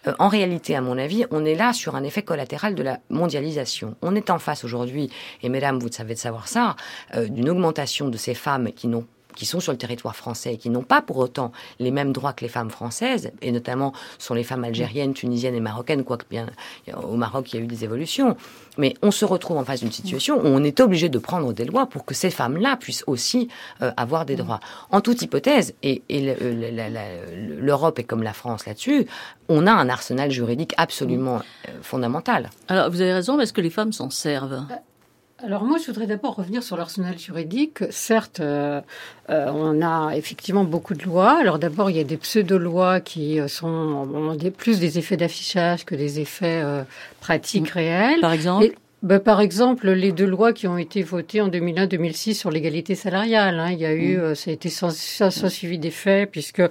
Euh, 0.07 0.13
en 0.19 0.27
réalité, 0.27 0.75
à 0.75 0.81
mon 0.81 0.97
avis, 0.97 1.25
on 1.31 1.45
est 1.45 1.55
là 1.55 1.73
sur 1.73 1.95
un 1.95 2.03
effet 2.03 2.21
collatéral 2.21 2.75
de 2.75 2.83
la 2.83 2.99
mondialisation. 3.09 3.95
On 4.01 4.15
est 4.15 4.29
en 4.29 4.39
face 4.39 4.63
aujourd'hui, 4.63 5.09
et 5.43 5.49
mesdames, 5.49 5.79
vous 5.79 5.91
savez 5.91 6.13
de 6.13 6.19
savoir 6.19 6.47
ça, 6.47 6.75
euh, 7.15 7.27
d'une 7.45 7.51
augmentation 7.51 8.09
de 8.09 8.17
ces 8.17 8.33
femmes 8.33 8.71
qui 8.71 8.87
n'ont 8.87 9.05
qui 9.35 9.45
sont 9.45 9.59
sur 9.59 9.73
le 9.73 9.77
territoire 9.77 10.15
français 10.15 10.53
et 10.53 10.57
qui 10.57 10.69
n'ont 10.69 10.81
pas 10.81 11.01
pour 11.01 11.17
autant 11.17 11.51
les 11.79 11.91
mêmes 11.91 12.13
droits 12.13 12.31
que 12.31 12.45
les 12.45 12.49
femmes 12.49 12.69
françaises, 12.69 13.31
et 13.41 13.51
notamment 13.51 13.91
sont 14.17 14.33
les 14.33 14.45
femmes 14.45 14.63
algériennes, 14.63 15.13
tunisiennes 15.13 15.55
et 15.55 15.59
marocaines, 15.59 16.05
quoique 16.05 16.25
bien 16.29 16.47
au 17.03 17.17
Maroc 17.17 17.51
il 17.51 17.57
y 17.57 17.59
a 17.59 17.63
eu 17.65 17.67
des 17.67 17.83
évolutions. 17.83 18.37
Mais 18.77 18.93
on 19.01 19.11
se 19.11 19.25
retrouve 19.25 19.57
en 19.57 19.65
face 19.65 19.81
d'une 19.81 19.91
situation 19.91 20.37
où 20.37 20.45
on 20.45 20.63
est 20.63 20.79
obligé 20.79 21.09
de 21.09 21.19
prendre 21.19 21.51
des 21.51 21.65
lois 21.65 21.85
pour 21.85 22.05
que 22.05 22.13
ces 22.13 22.29
femmes-là 22.29 22.77
puissent 22.77 23.03
aussi 23.07 23.49
euh, 23.81 23.91
avoir 23.97 24.25
des 24.25 24.37
droits. 24.37 24.61
En 24.89 25.01
toute 25.01 25.21
hypothèse, 25.21 25.73
et, 25.83 26.01
l'Europe 27.59 27.99
est 27.99 28.05
comme 28.05 28.23
la 28.23 28.31
France 28.31 28.65
là-dessus, 28.65 29.05
on 29.49 29.67
a 29.67 29.71
un 29.73 29.89
arsenal 29.89 30.31
juridique 30.31 30.73
absolument 30.77 31.41
euh, 31.67 31.71
fondamental. 31.81 32.51
Alors, 32.69 32.89
vous 32.89 33.01
avez 33.01 33.11
raison, 33.11 33.35
mais 33.35 33.43
est-ce 33.43 33.53
que 33.53 33.59
les 33.59 33.69
femmes 33.69 33.91
s'en 33.91 34.09
servent 34.09 34.63
Alors 35.43 35.63
moi, 35.65 35.77
je 35.77 35.87
voudrais 35.87 36.07
d'abord 36.07 36.35
revenir 36.35 36.63
sur 36.63 36.77
l'arsenal 36.77 37.19
juridique. 37.19 37.79
Certes, 37.89 38.39
euh, 38.39 38.79
euh, 39.29 39.51
on 39.53 39.81
a 39.81 40.15
effectivement 40.15 40.63
beaucoup 40.63 40.93
de 40.93 41.03
lois. 41.03 41.37
Alors 41.39 41.59
d'abord, 41.59 41.89
il 41.89 41.97
y 41.97 41.99
a 41.99 42.05
des 42.05 42.15
pseudo-lois 42.15 43.01
qui 43.01 43.39
euh, 43.39 43.49
sont 43.49 44.33
des, 44.35 44.49
plus 44.49 44.79
des 44.79 44.97
effets 44.97 45.17
d'affichage 45.17 45.83
que 45.83 45.93
des 45.93 46.21
effets 46.21 46.61
euh, 46.63 46.83
pratiques 47.19 47.69
réels. 47.69 48.21
Par 48.21 48.31
exemple 48.31 48.65
Et- 48.65 48.75
ben, 49.05 49.19
par 49.19 49.39
exemple, 49.39 49.89
les 49.91 50.11
deux 50.11 50.25
lois 50.25 50.51
qui 50.51 50.67
ont 50.67 50.79
été 50.79 51.03
votées 51.03 51.39
en 51.39 51.47
2001-2006 51.47 52.33
sur 52.33 52.49
l'égalité 52.49 52.95
salariale, 52.95 53.59
hein, 53.59 53.69
il 53.71 53.77
y 53.77 53.85
a 53.85 53.93
eu, 53.93 54.17
euh, 54.17 54.33
ça 54.33 54.49
a 54.49 54.53
été 54.55 54.69
sans, 54.69 54.89
sans, 54.89 55.29
sans 55.29 55.47
suivi 55.49 55.77
des 55.77 55.91
faits, 55.91 56.31
puisque 56.31 56.63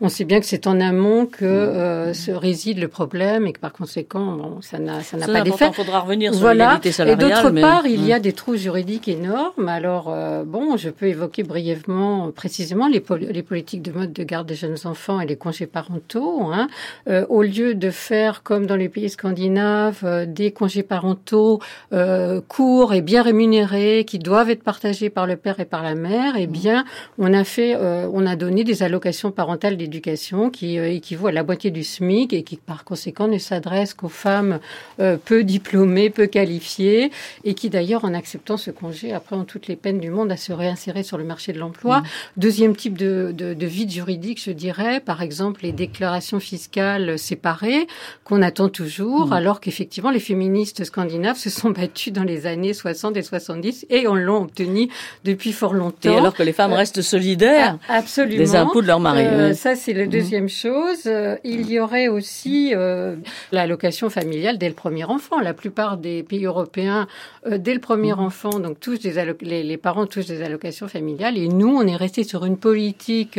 on 0.00 0.08
sait 0.08 0.24
bien 0.24 0.38
que 0.38 0.46
c'est 0.46 0.68
en 0.68 0.80
amont 0.80 1.26
que 1.26 1.44
euh, 1.44 2.14
se 2.14 2.30
réside 2.30 2.78
le 2.78 2.86
problème 2.86 3.46
et 3.48 3.52
que 3.52 3.58
par 3.58 3.72
conséquent, 3.72 4.24
bon, 4.36 4.60
ça 4.60 4.78
n'a, 4.78 5.00
pas 5.26 5.40
d'effet. 5.42 5.66
Il 5.68 5.74
faudra 5.74 5.98
revenir 5.98 6.32
sur 6.32 6.40
Voilà. 6.42 6.64
l'égalité 6.66 6.88
Et 6.90 6.92
salariale. 6.92 7.30
d'autre 7.42 7.50
mais- 7.50 7.60
part, 7.60 7.86
il 7.86 8.06
y 8.06 8.12
a 8.12 8.16
Hum. 8.16 8.22
des 8.22 8.32
trous 8.34 8.56
juridiques 8.56 9.08
énormes. 9.08 9.68
Alors, 9.68 10.10
euh, 10.10 10.44
bon, 10.44 10.76
je 10.76 10.90
peux 10.90 11.06
évoquer 11.06 11.42
brièvement, 11.42 12.30
précisément, 12.30 12.86
les, 12.86 13.00
pol- 13.00 13.26
les 13.28 13.42
politiques 13.42 13.82
de 13.82 13.90
mode 13.90 14.12
de 14.12 14.22
garde 14.22 14.46
des 14.46 14.54
jeunes 14.54 14.76
enfants 14.84 15.20
et 15.20 15.26
les 15.26 15.36
congés 15.36 15.66
parentaux. 15.66 16.42
Hein. 16.52 16.68
Euh, 17.08 17.26
au 17.28 17.42
lieu 17.42 17.74
de 17.74 17.90
faire, 17.90 18.44
comme 18.44 18.66
dans 18.66 18.76
les 18.76 18.88
pays 18.88 19.10
scandinaves, 19.10 20.02
euh, 20.04 20.24
des 20.24 20.52
congés 20.52 20.84
parentaux 20.84 21.60
euh, 21.92 22.40
courts 22.46 22.94
et 22.94 23.02
bien 23.02 23.22
rémunérés, 23.22 24.04
qui 24.06 24.18
doivent 24.18 24.50
être 24.50 24.62
partagés 24.62 25.10
par 25.10 25.26
le 25.26 25.36
père 25.36 25.60
et 25.60 25.64
par 25.64 25.82
la 25.82 25.94
mère, 25.94 26.34
eh 26.38 26.46
bien, 26.46 26.84
on 27.18 27.32
a 27.32 27.44
fait, 27.44 27.74
euh, 27.74 28.08
on 28.12 28.26
a 28.26 28.36
donné 28.36 28.64
des 28.64 28.82
allocations 28.82 29.30
parentales 29.30 29.76
d'éducation 29.76 30.50
qui 30.50 30.78
euh, 30.78 30.90
équivaut 30.90 31.28
à 31.28 31.32
la 31.32 31.42
moitié 31.42 31.70
du 31.70 31.84
SMIC 31.84 32.32
et 32.32 32.42
qui, 32.42 32.56
par 32.56 32.84
conséquent, 32.84 33.28
ne 33.28 33.38
s'adressent 33.38 33.94
qu'aux 33.94 34.08
femmes 34.08 34.60
euh, 35.00 35.16
peu 35.22 35.44
diplômées, 35.44 36.10
peu 36.10 36.26
qualifiées, 36.26 37.10
et 37.44 37.54
qui 37.54 37.70
d'ailleurs, 37.70 38.04
en 38.04 38.14
acceptant 38.14 38.56
ce 38.56 38.70
congé, 38.70 39.12
après 39.12 39.36
ont 39.36 39.44
toutes 39.44 39.66
les 39.66 39.76
peines 39.76 40.00
du 40.00 40.10
monde 40.10 40.30
à 40.32 40.36
se 40.36 40.52
réinsérer 40.52 41.02
sur 41.02 41.18
le 41.18 41.24
marché 41.24 41.52
de 41.52 41.58
l'emploi. 41.58 42.02
Deuxième 42.36 42.76
type 42.76 42.96
de, 42.96 43.32
de, 43.36 43.54
de 43.54 43.66
vide 43.66 43.90
juridique, 43.90 44.42
je 44.42 44.50
dirais, 44.50 45.00
par 45.00 45.22
exemple, 45.22 45.62
les 45.62 45.72
déclarations 45.72 46.40
fiscales 46.40 47.18
séparées 47.18 47.86
qu'on 48.24 48.42
attend 48.42 48.68
toujours, 48.68 49.32
alors 49.32 49.60
qu'effectivement, 49.60 50.10
les 50.10 50.20
féministes 50.20 50.84
scandinaves 50.84 51.36
se 51.36 51.50
sont 51.50 51.69
combattu 51.74 52.10
dans 52.10 52.24
les 52.24 52.46
années 52.46 52.74
60 52.74 53.16
et 53.16 53.22
70 53.22 53.86
et 53.90 54.06
on 54.08 54.14
l'a 54.14 54.32
obtenu 54.32 54.88
depuis 55.24 55.52
fort 55.52 55.72
longtemps. 55.74 56.12
Et 56.12 56.16
alors 56.16 56.34
que 56.34 56.42
les 56.42 56.52
femmes 56.52 56.72
restent 56.72 57.02
solidaires 57.02 57.78
ah, 57.88 57.98
absolument. 57.98 58.38
des 58.38 58.56
impôts 58.56 58.82
de 58.82 58.86
leur 58.88 58.98
mari. 59.00 59.22
Euh, 59.24 59.54
ça, 59.54 59.74
c'est 59.76 59.92
la 59.92 60.06
deuxième 60.06 60.48
chose. 60.48 61.02
Euh, 61.06 61.36
il 61.44 61.70
y 61.70 61.78
aurait 61.78 62.08
aussi 62.08 62.72
euh, 62.74 63.14
l'allocation 63.52 64.10
familiale 64.10 64.58
dès 64.58 64.68
le 64.68 64.74
premier 64.74 65.04
enfant. 65.04 65.38
La 65.40 65.54
plupart 65.54 65.96
des 65.96 66.22
pays 66.24 66.44
européens, 66.44 67.06
euh, 67.46 67.58
dès 67.58 67.74
le 67.74 67.80
premier 67.80 68.12
Mhm. 68.12 68.20
enfant, 68.20 68.58
donc 68.58 68.80
tous 68.80 68.98
des 68.98 69.12
les, 69.42 69.62
les 69.62 69.76
parents 69.76 70.06
touchent 70.06 70.26
des 70.26 70.42
allocations 70.42 70.88
familiales. 70.88 71.36
Et 71.38 71.48
nous, 71.48 71.68
on 71.68 71.86
est 71.86 71.96
resté 71.96 72.24
sur 72.24 72.44
une 72.44 72.56
politique, 72.56 73.38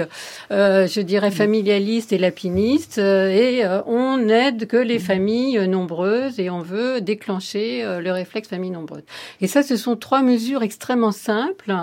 euh, 0.51 0.87
je 0.87 1.01
dirais, 1.01 1.29
Mhm. 1.29 1.35
familialiste 1.35 2.13
et 2.13 2.17
lapiniste. 2.17 2.97
euh, 2.99 3.29
et 3.29 3.65
euh, 3.65 3.81
on 3.87 4.29
aide 4.29 4.67
que 4.67 4.77
les 4.77 4.99
familles 4.99 5.57
euh, 5.57 5.67
nombreuses 5.67 6.39
et 6.39 6.49
on 6.49 6.61
veut 6.61 7.01
déclencher 7.01 7.83
euh, 7.83 7.99
le 8.11 8.17
réflexe 8.17 8.49
famille 8.49 8.71
nombreuse. 8.71 9.03
Et 9.39 9.47
ça, 9.47 9.63
ce 9.63 9.75
sont 9.75 9.95
trois 9.95 10.21
mesures 10.21 10.63
extrêmement 10.63 11.11
simples, 11.11 11.73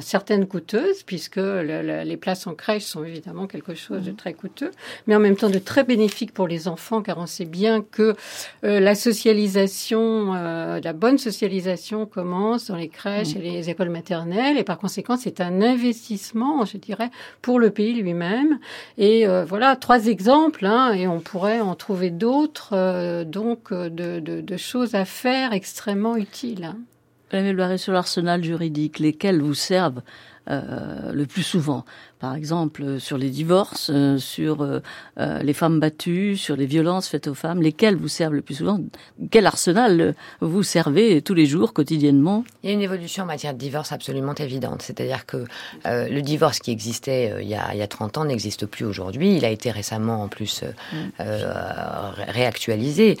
certaines 0.00 0.46
coûteuses, 0.46 1.02
puisque 1.04 1.36
le- 1.36 1.62
le- 1.82 2.02
les 2.02 2.16
places 2.16 2.46
en 2.46 2.54
crèche 2.54 2.84
sont 2.84 3.04
évidemment 3.04 3.46
quelque 3.46 3.74
chose 3.74 4.02
de 4.04 4.10
très 4.12 4.32
coûteux, 4.34 4.70
mais 5.06 5.14
en 5.16 5.20
même 5.20 5.36
temps 5.36 5.50
de 5.50 5.58
très 5.58 5.84
bénéfique 5.84 6.32
pour 6.32 6.46
les 6.48 6.68
enfants, 6.68 7.02
car 7.02 7.18
on 7.18 7.26
sait 7.26 7.44
bien 7.44 7.80
que 7.82 8.14
euh, 8.64 8.80
la 8.80 8.94
socialisation, 8.94 10.34
euh, 10.34 10.80
la 10.82 10.92
bonne 10.92 11.18
socialisation 11.18 12.06
commence 12.06 12.68
dans 12.68 12.76
les 12.76 12.88
crèches 12.88 13.36
et 13.36 13.40
les 13.40 13.70
écoles 13.70 13.90
maternelles, 13.90 14.58
et 14.58 14.64
par 14.64 14.78
conséquent, 14.78 15.16
c'est 15.16 15.40
un 15.40 15.62
investissement, 15.62 16.64
je 16.64 16.76
dirais, 16.76 17.10
pour 17.42 17.58
le 17.58 17.70
pays 17.70 17.94
lui-même. 17.94 18.58
Et 18.98 19.26
euh, 19.26 19.44
voilà, 19.44 19.76
trois 19.76 20.06
exemples, 20.06 20.66
hein, 20.66 20.92
et 20.92 21.06
on 21.06 21.20
pourrait 21.20 21.60
en 21.60 21.74
trouver 21.74 22.10
d'autres, 22.10 22.70
euh, 22.72 23.24
donc 23.24 23.72
euh, 23.72 23.88
de, 23.88 24.20
de- 24.20 24.40
de 24.40 24.56
choses 24.56 24.94
à 24.94 25.04
faire 25.04 25.52
extrêmement 25.52 26.16
utiles. 26.16 26.74
Barré, 27.30 27.78
sur 27.78 27.92
l'arsenal 27.92 28.42
juridique, 28.44 28.98
lesquels 28.98 29.40
vous 29.40 29.54
servent 29.54 30.02
euh, 30.50 31.12
le 31.12 31.26
plus 31.26 31.42
souvent 31.42 31.84
Par 32.24 32.36
exemple, 32.36 32.82
euh, 32.82 32.98
sur 32.98 33.18
les 33.18 33.28
divorces, 33.28 33.90
euh, 33.92 34.16
sur 34.16 34.62
euh, 34.62 34.80
les 35.42 35.52
femmes 35.52 35.78
battues, 35.78 36.38
sur 36.38 36.56
les 36.56 36.64
violences 36.64 37.06
faites 37.06 37.28
aux 37.28 37.34
femmes, 37.34 37.60
lesquels 37.60 37.96
vous 37.96 38.08
servent 38.08 38.32
le 38.32 38.40
plus 38.40 38.54
souvent 38.54 38.80
Quel 39.30 39.44
arsenal 39.44 40.14
vous 40.40 40.62
servez 40.62 41.20
tous 41.20 41.34
les 41.34 41.44
jours, 41.44 41.74
quotidiennement? 41.74 42.42
Il 42.62 42.70
y 42.70 42.72
a 42.72 42.72
une 42.72 42.80
évolution 42.80 43.24
en 43.24 43.26
matière 43.26 43.52
de 43.52 43.58
divorce 43.58 43.92
absolument 43.92 44.32
évidente. 44.36 44.80
C'est-à-dire 44.80 45.26
que 45.26 45.44
euh, 45.84 46.08
le 46.08 46.22
divorce 46.22 46.60
qui 46.60 46.70
existait 46.70 47.30
euh, 47.30 47.42
il, 47.42 47.48
y 47.48 47.56
a, 47.56 47.74
il 47.74 47.78
y 47.78 47.82
a 47.82 47.86
30 47.86 48.16
ans 48.16 48.24
n'existe 48.24 48.64
plus 48.64 48.86
aujourd'hui. 48.86 49.36
Il 49.36 49.44
a 49.44 49.50
été 49.50 49.70
récemment 49.70 50.22
en 50.22 50.28
plus 50.28 50.64
euh, 51.20 51.52
ré- 52.16 52.24
réactualisé. 52.30 53.18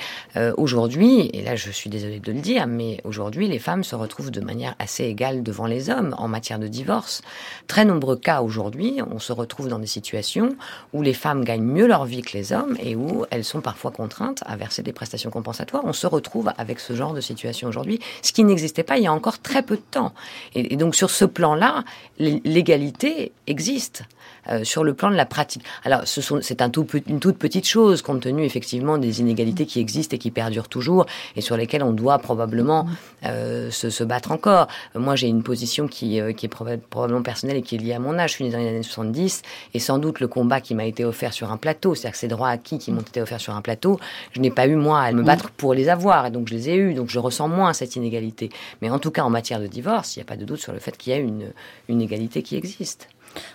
Aujourd'hui, 0.56 1.28
et 1.34 1.42
là 1.42 1.56
je 1.56 1.70
suis 1.70 1.90
désolée 1.90 2.20
de 2.20 2.32
le 2.32 2.40
dire, 2.40 2.66
mais 2.66 3.02
aujourd'hui 3.04 3.48
les 3.48 3.58
femmes 3.58 3.84
se 3.84 3.94
retrouvent 3.94 4.30
de 4.30 4.40
manière 4.40 4.74
assez 4.78 5.04
égale 5.04 5.42
devant 5.42 5.66
les 5.66 5.90
hommes 5.90 6.14
en 6.16 6.26
matière 6.26 6.58
de 6.58 6.68
divorce. 6.68 7.20
Très 7.66 7.84
nombreux 7.84 8.16
cas 8.16 8.40
aujourd'hui, 8.40 8.93
on 9.02 9.18
se 9.18 9.32
retrouve 9.32 9.68
dans 9.68 9.78
des 9.78 9.86
situations 9.86 10.56
où 10.92 11.02
les 11.02 11.14
femmes 11.14 11.44
gagnent 11.44 11.64
mieux 11.64 11.86
leur 11.86 12.04
vie 12.04 12.22
que 12.22 12.36
les 12.36 12.52
hommes 12.52 12.76
et 12.80 12.96
où 12.96 13.24
elles 13.30 13.44
sont 13.44 13.60
parfois 13.60 13.90
contraintes 13.90 14.42
à 14.46 14.56
verser 14.56 14.82
des 14.82 14.92
prestations 14.92 15.30
compensatoires. 15.30 15.82
On 15.84 15.92
se 15.92 16.06
retrouve 16.06 16.52
avec 16.58 16.80
ce 16.80 16.94
genre 16.94 17.14
de 17.14 17.20
situation 17.20 17.68
aujourd'hui, 17.68 18.00
ce 18.22 18.32
qui 18.32 18.44
n'existait 18.44 18.82
pas 18.82 18.98
il 18.98 19.04
y 19.04 19.06
a 19.06 19.12
encore 19.12 19.38
très 19.38 19.62
peu 19.62 19.76
de 19.76 19.82
temps. 19.90 20.12
Et, 20.54 20.76
donc 20.76 20.94
sur 20.94 21.10
ce 21.10 21.24
plan-là, 21.24 21.84
l'égalité 22.18 23.32
existe. 23.46 24.02
Euh, 24.50 24.62
sur 24.62 24.84
le 24.84 24.92
plan 24.92 25.10
de 25.10 25.14
la 25.16 25.24
pratique. 25.24 25.62
Alors, 25.84 26.02
ce 26.06 26.20
c'est 26.42 26.60
un 26.60 26.68
tout, 26.68 26.84
pe- 26.84 27.02
une 27.08 27.18
toute 27.18 27.38
petite 27.38 27.66
chose, 27.66 28.02
compte 28.02 28.20
tenu 28.20 28.44
effectivement 28.44 28.98
des 28.98 29.20
inégalités 29.20 29.64
qui 29.64 29.80
existent 29.80 30.14
et 30.14 30.18
qui 30.18 30.30
perdurent 30.30 30.68
toujours, 30.68 31.06
et 31.34 31.40
sur 31.40 31.56
lesquelles 31.56 31.82
on 31.82 31.92
doit 31.92 32.18
probablement 32.18 32.86
euh, 33.24 33.70
se, 33.70 33.88
se 33.88 34.04
battre 34.04 34.32
encore. 34.32 34.68
Moi, 34.94 35.16
j'ai 35.16 35.28
une 35.28 35.42
position 35.42 35.88
qui, 35.88 36.20
euh, 36.20 36.32
qui 36.32 36.44
est 36.44 36.52
proba- 36.54 36.76
probablement 36.78 37.22
personnelle 37.22 37.56
et 37.56 37.62
qui 37.62 37.76
est 37.76 37.78
liée 37.78 37.94
à 37.94 37.98
mon 37.98 38.18
âge. 38.18 38.30
Je 38.30 38.34
suis 38.34 38.44
née 38.44 38.50
dans 38.50 38.58
les 38.58 38.68
années 38.68 38.82
70, 38.82 39.40
et 39.72 39.78
sans 39.78 39.96
doute 39.98 40.20
le 40.20 40.28
combat 40.28 40.60
qui 40.60 40.74
m'a 40.74 40.84
été 40.84 41.06
offert 41.06 41.32
sur 41.32 41.50
un 41.50 41.56
plateau, 41.56 41.94
c'est-à-dire 41.94 42.12
que 42.12 42.18
ces 42.18 42.28
droits 42.28 42.48
acquis 42.50 42.76
qui 42.78 42.92
m'ont 42.92 43.00
été 43.00 43.22
offerts 43.22 43.40
sur 43.40 43.54
un 43.54 43.62
plateau, 43.62 43.98
je 44.32 44.40
n'ai 44.40 44.50
pas 44.50 44.66
eu 44.66 44.76
moi 44.76 45.00
à 45.00 45.12
me 45.12 45.22
battre 45.22 45.50
pour 45.52 45.72
les 45.72 45.88
avoir, 45.88 46.26
et 46.26 46.30
donc 46.30 46.48
je 46.48 46.54
les 46.54 46.68
ai 46.68 46.76
eus, 46.76 46.92
donc 46.92 47.08
je 47.08 47.18
ressens 47.18 47.48
moins 47.48 47.72
cette 47.72 47.96
inégalité. 47.96 48.50
Mais 48.82 48.90
en 48.90 48.98
tout 48.98 49.10
cas, 49.10 49.22
en 49.22 49.30
matière 49.30 49.58
de 49.60 49.66
divorce, 49.66 50.16
il 50.16 50.18
n'y 50.18 50.22
a 50.24 50.26
pas 50.26 50.36
de 50.36 50.44
doute 50.44 50.60
sur 50.60 50.72
le 50.74 50.80
fait 50.80 50.96
qu'il 50.98 51.12
y 51.14 51.16
a 51.16 51.18
une, 51.18 51.46
une 51.88 52.02
égalité 52.02 52.42
qui 52.42 52.56
existe. 52.56 53.08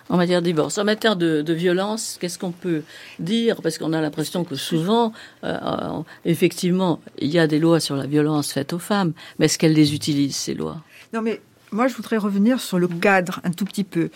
En 0.08 0.16
matière 0.16 0.40
de 0.40 0.46
divorce. 0.46 0.78
En 0.78 0.84
matière 0.84 1.16
de, 1.16 1.42
de 1.42 1.52
violence, 1.52 2.18
qu'est-ce 2.20 2.38
qu'on 2.38 2.52
peut 2.52 2.82
dire? 3.18 3.62
Parce 3.62 3.78
qu'on 3.78 3.92
a 3.92 4.00
l'impression 4.00 4.44
que 4.44 4.54
souvent, 4.54 5.12
euh, 5.44 5.56
euh, 5.62 6.02
effectivement, 6.24 7.00
il 7.18 7.30
y 7.30 7.38
a 7.38 7.46
des 7.46 7.58
lois 7.58 7.80
sur 7.80 7.96
la 7.96 8.06
violence 8.06 8.52
faite 8.52 8.72
aux 8.72 8.78
femmes, 8.78 9.12
mais 9.38 9.46
est-ce 9.46 9.58
qu'elles 9.58 9.74
les 9.74 9.94
utilisent, 9.94 10.36
ces 10.36 10.54
lois? 10.54 10.82
Non, 11.12 11.22
mais 11.22 11.40
moi, 11.72 11.88
je 11.88 11.94
voudrais 11.94 12.16
revenir 12.16 12.60
sur 12.60 12.78
le 12.78 12.88
cadre 12.88 13.40
un 13.44 13.50
tout 13.52 13.64
petit 13.64 13.84
peu. 13.84 14.10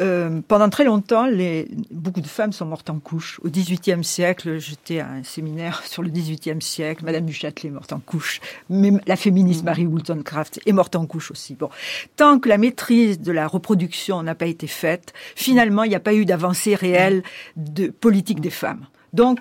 Euh, 0.00 0.40
pendant 0.46 0.68
très 0.68 0.84
longtemps, 0.84 1.26
les, 1.26 1.68
beaucoup 1.90 2.20
de 2.20 2.26
femmes 2.26 2.52
sont 2.52 2.66
mortes 2.66 2.88
en 2.90 3.00
couche. 3.00 3.40
Au 3.42 3.48
XVIIIe 3.48 4.04
siècle, 4.04 4.58
j'étais 4.58 5.00
à 5.00 5.08
un 5.08 5.22
séminaire 5.24 5.82
sur 5.86 6.02
le 6.02 6.10
XVIIIe 6.10 6.62
siècle. 6.62 7.04
Madame 7.04 7.26
du 7.26 7.32
Châtelet 7.32 7.70
est 7.70 7.72
morte 7.72 7.92
en 7.92 8.00
couche. 8.00 8.40
Mais 8.70 8.92
la 9.06 9.16
féministe 9.16 9.64
Mary 9.64 9.86
Wollstonecraft 9.86 10.60
est 10.64 10.72
morte 10.72 10.94
en 10.96 11.06
couche 11.06 11.30
aussi. 11.30 11.54
Bon, 11.54 11.68
tant 12.16 12.38
que 12.38 12.48
la 12.48 12.58
maîtrise 12.58 13.20
de 13.20 13.32
la 13.32 13.46
reproduction 13.46 14.22
n'a 14.22 14.34
pas 14.34 14.46
été 14.46 14.66
faite, 14.66 15.12
finalement, 15.34 15.82
il 15.82 15.88
n'y 15.88 15.96
a 15.96 16.00
pas 16.00 16.14
eu 16.14 16.24
d'avancée 16.24 16.74
réelle 16.74 17.22
de 17.56 17.88
politique 17.88 18.40
des 18.40 18.50
femmes. 18.50 18.86
Donc, 19.12 19.40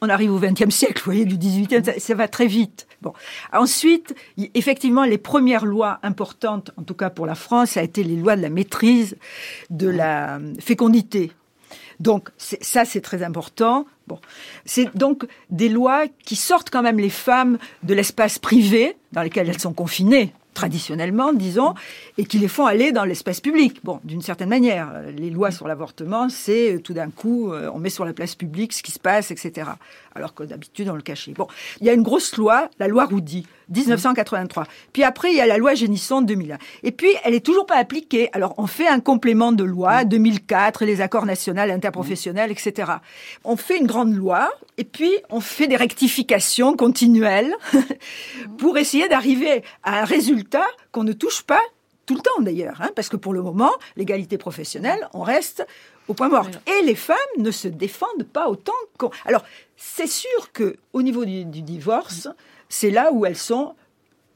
on 0.00 0.08
arrive 0.08 0.32
au 0.32 0.38
XXe 0.38 0.74
siècle, 0.74 0.98
vous 0.98 1.12
voyez, 1.12 1.24
du 1.24 1.36
XVIIIe, 1.36 1.84
ça, 1.84 1.98
ça 1.98 2.14
va 2.14 2.28
très 2.28 2.46
vite. 2.46 2.86
Bon. 3.02 3.12
Ensuite, 3.52 4.14
effectivement, 4.54 5.04
les 5.04 5.18
premières 5.18 5.64
lois 5.64 5.98
importantes, 6.02 6.72
en 6.76 6.82
tout 6.82 6.94
cas 6.94 7.10
pour 7.10 7.26
la 7.26 7.34
France, 7.34 7.70
ça 7.70 7.80
a 7.80 7.82
été 7.82 8.02
les 8.02 8.16
lois 8.16 8.36
de 8.36 8.42
la 8.42 8.50
maîtrise 8.50 9.16
de 9.70 9.88
la 9.88 10.36
euh, 10.36 10.54
fécondité. 10.60 11.32
Donc, 12.00 12.28
ça, 12.38 12.84
c'est 12.84 13.00
très 13.00 13.22
important. 13.22 13.86
Bon. 14.06 14.20
C'est 14.64 14.96
donc 14.96 15.26
des 15.50 15.68
lois 15.68 16.04
qui 16.24 16.36
sortent 16.36 16.70
quand 16.70 16.82
même 16.82 16.98
les 16.98 17.10
femmes 17.10 17.58
de 17.82 17.94
l'espace 17.94 18.38
privé, 18.38 18.96
dans 19.12 19.22
lequel 19.22 19.48
elles 19.48 19.60
sont 19.60 19.72
confinées, 19.72 20.32
traditionnellement, 20.58 21.32
disons, 21.32 21.74
et 22.16 22.24
qui 22.24 22.38
les 22.40 22.48
font 22.48 22.66
aller 22.66 22.90
dans 22.90 23.04
l'espace 23.04 23.40
public. 23.40 23.78
Bon, 23.84 24.00
d'une 24.02 24.22
certaine 24.22 24.48
manière, 24.48 24.90
euh, 24.92 25.12
les 25.12 25.30
lois 25.30 25.52
sur 25.52 25.68
l'avortement, 25.68 26.28
c'est 26.28 26.74
euh, 26.74 26.80
tout 26.80 26.94
d'un 26.94 27.10
coup, 27.10 27.52
euh, 27.52 27.70
on 27.72 27.78
met 27.78 27.90
sur 27.90 28.04
la 28.04 28.12
place 28.12 28.34
publique 28.34 28.72
ce 28.72 28.82
qui 28.82 28.90
se 28.90 28.98
passe, 28.98 29.30
etc. 29.30 29.70
Alors 30.18 30.34
que 30.34 30.42
d'habitude, 30.42 30.88
on 30.88 30.96
le 30.96 31.02
cachait. 31.02 31.30
Bon, 31.30 31.46
il 31.80 31.86
y 31.86 31.90
a 31.90 31.92
une 31.92 32.02
grosse 32.02 32.36
loi, 32.36 32.68
la 32.80 32.88
loi 32.88 33.04
Roudy, 33.04 33.46
1983. 33.70 34.64
Puis 34.92 35.04
après, 35.04 35.30
il 35.30 35.36
y 35.36 35.40
a 35.40 35.46
la 35.46 35.58
loi 35.58 35.74
Génisson 35.74 36.22
2001. 36.22 36.58
Et 36.82 36.90
puis, 36.90 37.10
elle 37.22 37.34
est 37.34 37.46
toujours 37.46 37.66
pas 37.66 37.76
appliquée. 37.76 38.28
Alors, 38.32 38.54
on 38.58 38.66
fait 38.66 38.88
un 38.88 38.98
complément 38.98 39.52
de 39.52 39.62
loi, 39.62 40.04
2004, 40.04 40.84
les 40.84 41.00
accords 41.00 41.24
nationaux, 41.24 41.60
interprofessionnels, 41.60 42.50
etc. 42.50 42.94
On 43.44 43.56
fait 43.56 43.78
une 43.78 43.86
grande 43.86 44.12
loi, 44.12 44.50
et 44.76 44.84
puis 44.84 45.12
on 45.30 45.40
fait 45.40 45.68
des 45.68 45.76
rectifications 45.76 46.74
continuelles 46.74 47.54
pour 48.58 48.76
essayer 48.76 49.08
d'arriver 49.08 49.62
à 49.84 50.00
un 50.02 50.04
résultat 50.04 50.66
qu'on 50.90 51.04
ne 51.04 51.12
touche 51.12 51.42
pas 51.42 51.60
tout 52.06 52.14
le 52.14 52.20
temps 52.20 52.40
d'ailleurs, 52.40 52.80
hein, 52.80 52.90
parce 52.96 53.10
que 53.10 53.16
pour 53.16 53.34
le 53.34 53.42
moment, 53.42 53.70
l'égalité 53.96 54.38
professionnelle, 54.38 55.06
on 55.12 55.22
reste 55.22 55.66
au 56.08 56.14
point 56.14 56.28
mort. 56.28 56.48
Et 56.66 56.84
les 56.84 56.94
femmes 56.94 57.16
ne 57.38 57.50
se 57.50 57.68
défendent 57.68 58.24
pas 58.32 58.48
autant 58.48 58.72
qu'on. 58.98 59.10
Alors, 59.26 59.44
c'est 59.76 60.06
sûr 60.08 60.52
que 60.52 60.76
au 60.92 61.02
niveau 61.02 61.24
du, 61.24 61.44
du 61.44 61.62
divorce, 61.62 62.28
c'est 62.68 62.90
là 62.90 63.10
où 63.12 63.24
elles 63.26 63.36
sont, 63.36 63.74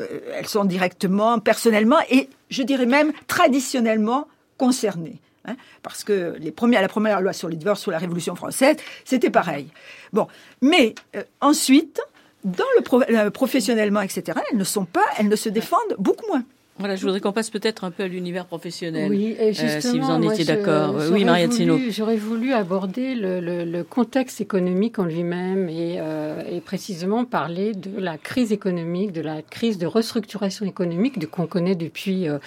euh, 0.01 0.07
elles 0.35 0.47
sont 0.49 0.65
directement, 0.65 1.39
personnellement, 1.41 1.99
et 2.11 2.29
je 2.51 2.63
dirais 2.63 2.87
même 2.87 3.13
traditionnellement 3.27 4.29
concernées. 4.59 5.19
hein, 5.45 5.57
parce 5.83 6.05
que 6.05 6.37
les 6.39 6.53
premières, 6.53 6.83
la 6.83 6.89
première 6.89 7.21
loi 7.21 7.33
sur 7.33 7.49
le 7.49 7.57
divorce 7.57 7.81
sous 7.83 7.91
la 7.91 7.99
Révolution 7.99 8.37
française, 8.37 8.77
c'était 9.05 9.31
pareil. 9.31 9.67
Bon, 10.13 10.29
mais 10.61 10.95
euh, 11.17 11.23
ensuite, 11.41 12.01
dans 12.45 12.65
le 12.77 12.83
pro- 12.83 13.03
euh, 13.03 13.31
professionnellement, 13.31 14.01
etc., 14.03 14.39
elles 14.51 14.59
ne 14.59 14.65
sont 14.65 14.85
pas, 14.85 15.05
elles 15.19 15.29
ne 15.29 15.37
se 15.37 15.49
défendent 15.49 15.95
beaucoup 15.99 16.27
moins. 16.29 16.45
Voilà, 16.79 16.97
je 16.97 17.03
voudrais 17.03 17.21
qu'on 17.21 17.33
passe 17.33 17.51
peut-être 17.51 17.85
un 17.85 17.91
peu 17.91 18.03
à 18.05 18.09
l'univers 18.09 18.47
professionnel. 18.47 19.11
Oui, 19.11 19.37
et 19.39 19.49
euh, 19.51 19.53
justement, 19.53 19.81
si 19.93 19.99
vous 20.01 20.07
en 20.11 20.23
étiez 20.23 20.45
d'accord. 20.47 20.97
Euh, 20.99 21.11
Oui, 21.13 21.23
voulu- 21.23 21.93
J'aurais 21.93 22.17
voulu 22.17 22.55
aborder 22.55 23.15
le, 23.15 23.41
le- 23.41 23.65
le 23.65 23.85
contexte 23.85 24.41
économique 24.41 24.99
en 24.99 25.05
lui-même 25.05 25.69
et, 25.69 25.97
euh, 26.01 26.41
et 26.51 26.61
précisément 26.63 27.27
parler 27.27 27.73
de 27.75 28.01
la 28.01 28.17
crise 28.17 28.53
économique, 28.53 29.13
de 29.13 29.21
la 29.21 29.43
crise 29.43 29.77
de 29.77 29.87
restructuration 29.87 30.65
économique 30.65 31.19
de- 31.19 31.27
qu'on 31.27 31.47
connaît 31.47 31.75
depuis 31.75 32.27
euh, 32.27 32.39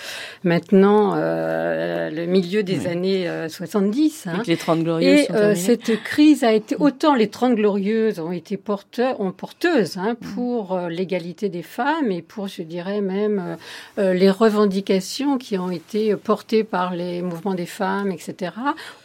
maintenant 0.44 1.14
euh, 1.16 2.10
le 2.10 2.26
milieu 2.26 2.64
des 2.64 2.80
Oui. 2.80 2.88
années 2.88 3.30
euh, 3.30 3.48
70. 3.48 4.26
hein. 4.28 4.32
Avec 4.34 4.48
les 4.48 4.58
30 4.58 4.84
glorieuses 4.84 5.20
Et 5.22 5.26
sont 5.26 5.34
euh, 5.36 5.56
cette 5.56 6.02
crise 6.04 6.44
a 6.44 6.52
été 6.52 6.76
autant 6.80 7.14
les 7.14 7.30
30 7.30 7.56
glorieuses 7.56 8.20
ont 8.20 8.32
été 8.32 8.58
porteurs, 8.58 9.22
ont 9.22 9.32
porteuses 9.32 9.98
hein, 9.98 10.14
Mm. 10.20 10.26
pour 10.34 10.74
euh, 10.74 10.90
l'égalité 10.90 11.48
des 11.50 11.62
femmes 11.64 12.12
et 12.12 12.22
pour, 12.24 12.48
je 12.48 12.64
dirais 12.64 13.02
même, 13.02 13.58
euh, 14.00 14.02
euh, 14.02 14.14
les 14.16 14.30
revendications 14.30 15.38
qui 15.38 15.58
ont 15.58 15.72
été 15.72 16.16
portées 16.16 16.64
par 16.64 16.94
les 16.94 17.22
mouvements 17.22 17.54
des 17.54 17.66
femmes, 17.66 18.12
etc., 18.12 18.52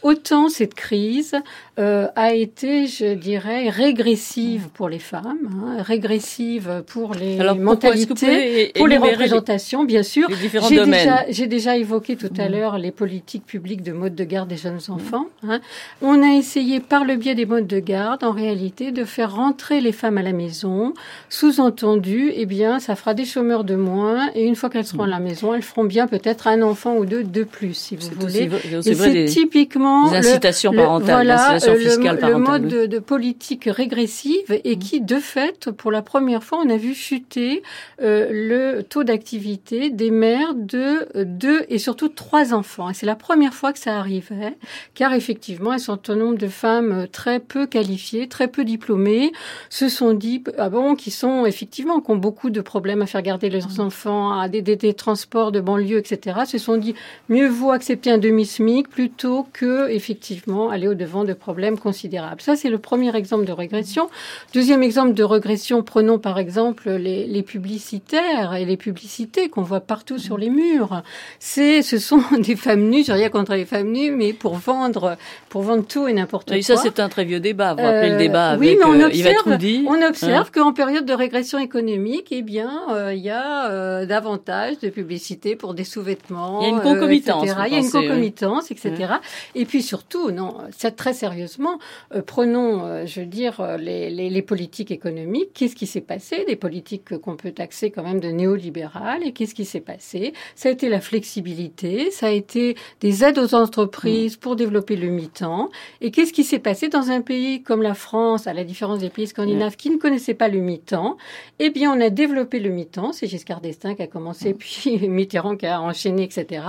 autant 0.02 0.48
cette 0.48 0.74
crise 0.74 1.36
euh, 1.78 2.08
a 2.16 2.34
été, 2.34 2.86
je 2.86 3.14
dirais, 3.14 3.68
régressive 3.68 4.68
pour 4.74 4.88
les 4.88 4.98
femmes, 4.98 5.48
hein, 5.64 5.82
régressive 5.82 6.82
pour 6.86 7.14
les 7.14 7.38
mentalités, 7.54 8.72
pour 8.76 8.86
les 8.86 8.98
représentations, 8.98 9.84
bien 9.84 10.02
sûr. 10.02 10.28
J'ai 10.68 10.84
déjà, 10.84 11.46
déjà 11.46 11.76
évoqué 11.76 12.16
tout 12.16 12.32
à 12.38 12.48
mmh. 12.48 12.52
l'heure 12.52 12.78
les 12.78 12.90
politiques 12.90 13.46
publiques 13.46 13.82
de 13.82 13.92
mode 13.92 14.14
de 14.14 14.24
garde 14.24 14.48
des 14.48 14.56
jeunes 14.56 14.78
mmh. 14.88 14.92
enfants. 14.92 15.26
Hein. 15.42 15.60
On 16.02 16.22
a 16.22 16.34
essayé 16.34 16.80
par 16.80 17.04
le 17.04 17.16
biais 17.16 17.34
des 17.34 17.46
modes 17.46 17.66
de 17.66 17.78
garde, 17.78 18.24
en 18.24 18.32
réalité, 18.32 18.92
de 18.92 19.04
faire 19.04 19.34
rentrer 19.34 19.80
les 19.80 19.92
femmes 19.92 20.18
à 20.18 20.22
la 20.22 20.32
maison. 20.32 20.94
Sous-entendu, 21.28 22.32
eh 22.34 22.46
bien, 22.46 22.78
ça 22.80 22.96
fera 22.96 23.14
des 23.14 23.24
chômeurs 23.24 23.64
de 23.64 23.74
moins, 23.74 24.30
et 24.34 24.44
une 24.44 24.56
fois 24.56 24.70
qu'elles 24.70 24.86
seront 24.86 24.99
à 25.02 25.06
la 25.06 25.20
maison, 25.20 25.54
elles 25.54 25.62
feront 25.62 25.84
bien 25.84 26.06
peut-être 26.06 26.46
un 26.46 26.62
enfant 26.62 26.96
ou 26.96 27.04
deux 27.04 27.24
de 27.24 27.44
plus, 27.44 27.74
si 27.74 27.96
vous 27.96 28.08
voulez. 28.18 28.50
C'est 28.82 29.24
typiquement 29.26 30.12
incitations 30.12 30.72
parentales, 30.72 31.26
voilà, 31.26 31.58
le, 31.58 32.36
mode 32.36 32.66
de, 32.66 32.98
politique 32.98 33.64
régressive 33.66 34.60
et 34.64 34.76
qui, 34.76 35.00
de 35.00 35.16
fait, 35.16 35.70
pour 35.70 35.90
la 35.90 36.02
première 36.02 36.42
fois, 36.42 36.58
on 36.64 36.70
a 36.70 36.76
vu 36.76 36.94
chuter 36.94 37.62
euh, 38.02 38.28
le 38.30 38.82
taux 38.82 39.04
d'activité 39.04 39.90
des 39.90 40.10
mères 40.10 40.54
de 40.54 41.08
deux 41.24 41.64
et 41.68 41.78
surtout 41.78 42.08
trois 42.08 42.54
enfants. 42.54 42.90
Et 42.90 42.94
c'est 42.94 43.06
la 43.06 43.16
première 43.16 43.54
fois 43.54 43.72
que 43.72 43.78
ça 43.78 43.96
arrivait, 43.96 44.56
car 44.94 45.12
effectivement, 45.14 45.72
elles 45.72 45.80
sont 45.80 46.10
un 46.10 46.16
nombre 46.16 46.38
de 46.38 46.48
femmes 46.48 47.06
très 47.10 47.40
peu 47.40 47.66
qualifiées, 47.66 48.28
très 48.28 48.48
peu 48.48 48.64
diplômées, 48.64 49.32
se 49.68 49.88
sont 49.88 50.12
dit, 50.12 50.42
ah 50.58 50.68
bon, 50.68 50.94
qui 50.94 51.10
sont 51.10 51.46
effectivement, 51.46 52.00
qui 52.00 52.10
ont 52.10 52.16
beaucoup 52.16 52.50
de 52.50 52.60
problèmes 52.60 53.02
à 53.02 53.06
faire 53.06 53.22
garder 53.22 53.50
les 53.50 53.60
mmh. 53.60 53.80
enfants, 53.80 54.38
à 54.38 54.48
des, 54.48 54.62
des, 54.62 54.76
des 54.76 54.89
transports 54.94 55.52
de 55.52 55.60
banlieue, 55.60 55.98
etc., 55.98 56.40
se 56.46 56.58
sont 56.58 56.76
dit, 56.76 56.94
mieux 57.28 57.48
vaut 57.48 57.70
accepter 57.70 58.10
un 58.10 58.18
demi-SMIC 58.18 58.88
plutôt 58.88 59.46
que, 59.52 59.88
effectivement, 59.90 60.70
aller 60.70 60.88
au-devant 60.88 61.24
de 61.24 61.32
problèmes 61.32 61.78
considérables. 61.78 62.40
Ça, 62.40 62.56
c'est 62.56 62.70
le 62.70 62.78
premier 62.78 63.14
exemple 63.16 63.44
de 63.44 63.52
régression. 63.52 64.08
Deuxième 64.54 64.82
exemple 64.82 65.14
de 65.14 65.24
régression, 65.24 65.82
prenons 65.82 66.18
par 66.18 66.38
exemple 66.38 66.90
les, 66.90 67.26
les 67.26 67.42
publicitaires 67.42 68.54
et 68.54 68.64
les 68.64 68.76
publicités 68.76 69.48
qu'on 69.48 69.62
voit 69.62 69.80
partout 69.80 70.18
sur 70.18 70.38
les 70.38 70.50
murs. 70.50 71.02
C'est, 71.38 71.82
ce 71.82 71.98
sont 71.98 72.22
des 72.38 72.56
femmes 72.56 72.88
nues, 72.88 73.04
j'ai 73.04 73.12
rien 73.12 73.28
contre 73.28 73.54
les 73.54 73.64
femmes 73.64 73.92
nues, 73.92 74.10
mais 74.10 74.32
pour 74.32 74.54
vendre, 74.54 75.16
pour 75.48 75.62
vendre 75.62 75.84
tout 75.86 76.08
et 76.08 76.12
n'importe 76.12 76.48
quoi. 76.48 76.56
Et 76.56 76.62
ça, 76.62 76.76
c'est 76.76 77.00
un 77.00 77.08
très 77.08 77.24
vieux 77.24 77.40
débat. 77.40 77.74
Vous 77.74 77.82
rappelez 77.82 78.10
le 78.10 78.18
débat 78.18 78.56
oui, 78.58 78.68
avec 78.68 78.78
mais 78.78 78.84
on 78.84 79.00
euh, 79.00 79.06
observe, 79.06 79.58
On 79.86 80.06
observe 80.06 80.46
hein 80.46 80.50
qu'en 80.52 80.72
période 80.72 81.04
de 81.04 81.12
régression 81.12 81.58
économique, 81.58 82.28
eh 82.30 82.42
bien, 82.42 82.82
euh, 82.90 83.14
il 83.14 83.20
y 83.20 83.30
a 83.30 83.70
euh, 83.70 84.06
davantage 84.06 84.78
de 84.80 84.90
publicité 84.90 85.56
pour 85.56 85.74
des 85.74 85.84
sous-vêtements. 85.84 86.60
Il 86.62 86.68
y 86.68 86.72
a 86.72 86.74
une 86.74 86.80
concomitance. 86.80 87.44
il 87.44 87.72
y 87.72 87.76
a 87.76 87.78
une 87.78 87.90
concomitance, 87.90 88.70
etc. 88.70 89.14
Et 89.54 89.64
puis 89.64 89.82
surtout, 89.82 90.30
non, 90.30 90.54
très 90.96 91.14
sérieusement, 91.14 91.78
prenons, 92.26 93.06
je 93.06 93.20
veux 93.20 93.26
dire, 93.26 93.76
les, 93.78 94.10
les, 94.10 94.30
les 94.30 94.42
politiques 94.42 94.90
économiques. 94.90 95.50
Qu'est-ce 95.54 95.76
qui 95.76 95.86
s'est 95.86 96.00
passé? 96.00 96.44
Des 96.46 96.56
politiques 96.56 97.18
qu'on 97.18 97.36
peut 97.36 97.52
taxer 97.52 97.90
quand 97.90 98.02
même 98.02 98.20
de 98.20 98.28
néolibérales. 98.28 99.26
Et 99.26 99.32
qu'est-ce 99.32 99.54
qui 99.54 99.64
s'est 99.64 99.80
passé? 99.80 100.32
Ça 100.54 100.68
a 100.68 100.72
été 100.72 100.88
la 100.88 101.00
flexibilité, 101.00 102.10
ça 102.10 102.26
a 102.26 102.30
été 102.30 102.76
des 103.00 103.24
aides 103.24 103.38
aux 103.38 103.54
entreprises 103.54 104.36
pour 104.36 104.56
développer 104.56 104.96
le 104.96 105.08
mi-temps. 105.08 105.70
Et 106.00 106.10
qu'est-ce 106.10 106.32
qui 106.32 106.44
s'est 106.44 106.58
passé 106.58 106.88
dans 106.88 107.10
un 107.10 107.20
pays 107.20 107.62
comme 107.62 107.82
la 107.82 107.94
France, 107.94 108.46
à 108.46 108.52
la 108.52 108.64
différence 108.64 109.00
des 109.00 109.10
pays 109.10 109.26
scandinaves 109.26 109.76
qui 109.76 109.90
ne 109.90 109.96
connaissaient 109.96 110.34
pas 110.34 110.48
le 110.48 110.60
mi-temps? 110.60 111.16
Eh 111.58 111.70
bien, 111.70 111.92
on 111.92 112.00
a 112.00 112.10
développé 112.10 112.58
le 112.60 112.70
mi-temps. 112.70 113.12
C'est 113.12 113.26
Giscard 113.26 113.60
d'Estaing 113.60 113.94
qui 113.94 114.02
a 114.02 114.06
commencé, 114.06 114.54
puis 114.54 114.69
Mitterrand 115.02 115.56
qui 115.56 115.66
a 115.66 115.80
enchaîné, 115.80 116.24
etc. 116.24 116.62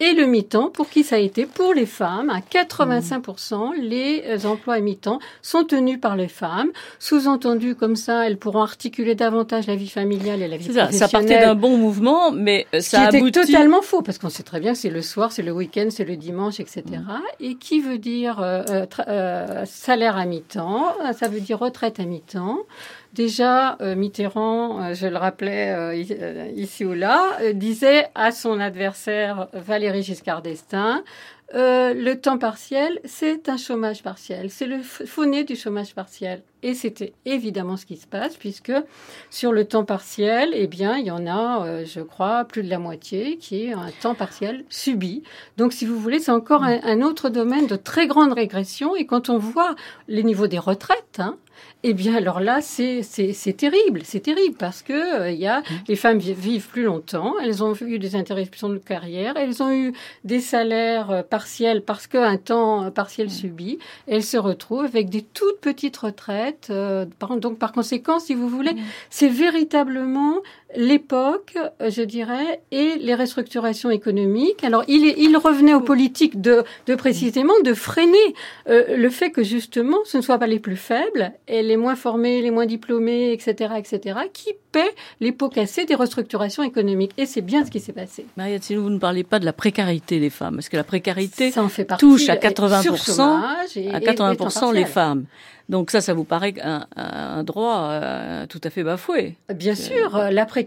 Et 0.00 0.12
le 0.12 0.26
mi-temps, 0.26 0.70
pour 0.70 0.88
qui 0.88 1.04
ça 1.04 1.16
a 1.16 1.18
été? 1.18 1.46
Pour 1.46 1.74
les 1.74 1.86
femmes, 1.86 2.30
à 2.30 2.40
85%, 2.40 3.74
les 3.80 4.46
emplois 4.46 4.74
à 4.74 4.80
mi-temps 4.80 5.18
sont 5.42 5.64
tenus 5.64 6.00
par 6.00 6.16
les 6.16 6.28
femmes. 6.28 6.70
Sous-entendu, 6.98 7.74
comme 7.74 7.96
ça, 7.96 8.26
elles 8.26 8.38
pourront 8.38 8.62
articuler 8.62 9.14
davantage 9.14 9.66
la 9.66 9.76
vie 9.76 9.88
familiale 9.88 10.42
et 10.42 10.48
la 10.48 10.56
vie 10.56 10.64
professionnelle. 10.68 10.92
Ça, 10.92 11.08
ça 11.08 11.18
partait 11.18 11.40
d'un 11.40 11.54
bon 11.54 11.76
mouvement, 11.76 12.32
mais 12.32 12.66
euh, 12.74 12.80
ça 12.80 13.08
qui 13.08 13.16
a 13.16 13.18
était 13.18 13.30
totalement 13.30 13.82
faux, 13.82 14.02
parce 14.02 14.18
qu'on 14.18 14.30
sait 14.30 14.42
très 14.42 14.60
bien 14.60 14.72
que 14.72 14.78
c'est 14.78 14.90
le 14.90 15.02
soir, 15.02 15.32
c'est 15.32 15.42
le 15.42 15.52
week-end, 15.52 15.88
c'est 15.90 16.04
le 16.04 16.16
dimanche, 16.16 16.60
etc. 16.60 16.82
Et 17.40 17.56
qui 17.56 17.80
veut 17.80 17.98
dire 17.98 18.40
euh, 18.40 18.62
euh, 18.70 18.86
euh, 19.08 19.64
salaire 19.66 20.16
à 20.16 20.24
mi-temps, 20.24 20.94
ça 21.12 21.28
veut 21.28 21.40
dire 21.40 21.58
retraite 21.58 22.00
à 22.00 22.04
mi-temps. 22.04 22.58
Déjà, 23.12 23.76
Mitterrand, 23.94 24.94
je 24.94 25.06
le 25.06 25.16
rappelais 25.18 25.98
ici 26.56 26.84
ou 26.84 26.94
là, 26.94 27.38
disait 27.52 28.08
à 28.14 28.32
son 28.32 28.58
adversaire 28.58 29.48
Valéry 29.52 30.02
Giscard 30.02 30.40
d'Estaing, 30.40 31.04
le 31.52 32.14
temps 32.14 32.38
partiel, 32.38 33.00
c'est 33.04 33.50
un 33.50 33.58
chômage 33.58 34.02
partiel. 34.02 34.50
C'est 34.50 34.66
le 34.66 34.82
faux 34.82 35.26
du 35.26 35.56
chômage 35.56 35.94
partiel. 35.94 36.42
Et 36.62 36.74
c'était 36.74 37.12
évidemment 37.24 37.76
ce 37.76 37.86
qui 37.86 37.96
se 37.96 38.06
passe, 38.06 38.36
puisque 38.36 38.72
sur 39.30 39.52
le 39.52 39.64
temps 39.64 39.84
partiel, 39.84 40.50
eh 40.54 40.66
bien, 40.66 40.96
il 40.96 41.06
y 41.06 41.10
en 41.10 41.26
a, 41.26 41.84
je 41.84 42.00
crois, 42.00 42.44
plus 42.44 42.62
de 42.62 42.70
la 42.70 42.78
moitié 42.78 43.36
qui 43.36 43.64
est 43.64 43.72
un 43.72 43.90
temps 44.00 44.14
partiel 44.14 44.64
subi. 44.68 45.22
Donc, 45.56 45.72
si 45.72 45.86
vous 45.86 45.98
voulez, 45.98 46.20
c'est 46.20 46.30
encore 46.30 46.62
un, 46.62 46.80
un, 46.84 47.02
autre 47.02 47.30
domaine 47.30 47.66
de 47.66 47.76
très 47.76 48.06
grande 48.06 48.32
régression. 48.32 48.94
Et 48.94 49.06
quand 49.06 49.28
on 49.28 49.38
voit 49.38 49.74
les 50.08 50.22
niveaux 50.22 50.46
des 50.46 50.58
retraites, 50.58 51.18
hein, 51.18 51.36
eh 51.84 51.94
bien, 51.94 52.14
alors 52.14 52.38
là, 52.38 52.60
c'est 52.60 53.02
terrible, 53.56 54.02
c'est 54.04 54.20
terrible 54.20 54.56
parce 54.56 54.82
que 54.82 55.22
euh, 55.22 55.30
y 55.30 55.48
a 55.48 55.60
mmh. 55.60 55.64
les 55.88 55.96
femmes 55.96 56.18
vivent 56.18 56.68
plus 56.68 56.84
longtemps, 56.84 57.34
elles 57.42 57.64
ont 57.64 57.74
eu 57.74 57.98
des 57.98 58.14
interruptions 58.14 58.68
de 58.68 58.78
carrière, 58.78 59.36
elles 59.36 59.62
ont 59.62 59.72
eu 59.72 59.92
des 60.24 60.40
salaires 60.40 61.10
euh, 61.10 61.22
partiels 61.22 61.82
parce 61.82 62.06
qu'un 62.06 62.36
temps 62.36 62.90
partiel 62.92 63.26
mmh. 63.26 63.30
subi, 63.30 63.78
elles 64.06 64.22
se 64.22 64.36
retrouvent 64.36 64.84
avec 64.84 65.10
des 65.10 65.22
toutes 65.22 65.60
petites 65.60 65.96
retraites. 65.96 66.51
Euh, 66.70 67.06
donc, 67.40 67.58
par 67.58 67.72
conséquent, 67.72 68.18
si 68.18 68.34
vous 68.34 68.48
voulez, 68.48 68.74
mmh. 68.74 68.82
c'est 69.10 69.28
véritablement 69.28 70.36
l'époque, 70.76 71.56
je 71.80 72.02
dirais, 72.02 72.60
et 72.70 72.96
les 72.98 73.14
restructurations 73.14 73.90
économiques. 73.90 74.64
Alors, 74.64 74.84
il, 74.88 75.14
il 75.18 75.36
revenait 75.36 75.74
aux 75.74 75.80
politiques 75.80 76.40
de, 76.40 76.64
de 76.86 76.94
précisément 76.94 77.52
de 77.64 77.74
freiner 77.74 78.16
euh, 78.68 78.96
le 78.96 79.10
fait 79.10 79.30
que 79.30 79.42
justement, 79.42 79.98
ce 80.04 80.16
ne 80.16 80.22
soit 80.22 80.38
pas 80.38 80.46
les 80.46 80.58
plus 80.58 80.76
faibles 80.76 81.32
et 81.48 81.62
les 81.62 81.76
moins 81.76 81.96
formés, 81.96 82.42
les 82.42 82.50
moins 82.50 82.66
diplômés, 82.66 83.32
etc., 83.32 83.74
etc., 83.76 84.20
qui 84.32 84.50
paient 84.70 84.94
les 85.20 85.32
pots 85.32 85.48
cassés 85.48 85.84
des 85.84 85.94
restructurations 85.94 86.62
économiques. 86.62 87.12
Et 87.18 87.26
c'est 87.26 87.42
bien 87.42 87.64
ce 87.64 87.70
qui 87.70 87.80
s'est 87.80 87.92
passé. 87.92 88.26
Mariette, 88.36 88.64
si 88.64 88.74
vous 88.74 88.90
ne 88.90 88.98
parlez 88.98 89.24
pas 89.24 89.38
de 89.38 89.44
la 89.44 89.52
précarité 89.52 90.20
des 90.20 90.30
femmes, 90.30 90.56
parce 90.56 90.68
que 90.68 90.76
la 90.76 90.84
précarité 90.84 91.50
Ça 91.50 91.62
en 91.62 91.68
fait 91.68 91.86
touche 91.98 92.28
à 92.28 92.36
80%, 92.36 93.76
et, 93.76 93.90
à 93.90 94.00
80% 94.00 94.72
les 94.72 94.84
femmes. 94.84 95.26
Donc 95.68 95.90
ça, 95.90 96.00
ça 96.00 96.12
vous 96.12 96.24
paraît 96.24 96.54
un, 96.62 96.86
un 96.96 97.44
droit 97.44 97.88
euh, 97.90 98.46
tout 98.46 98.60
à 98.64 98.70
fait 98.70 98.82
bafoué 98.82 99.36
Bien 99.54 99.74
sûr, 99.74 100.16
euh, 100.16 100.30
la 100.30 100.44
précarité, 100.44 100.61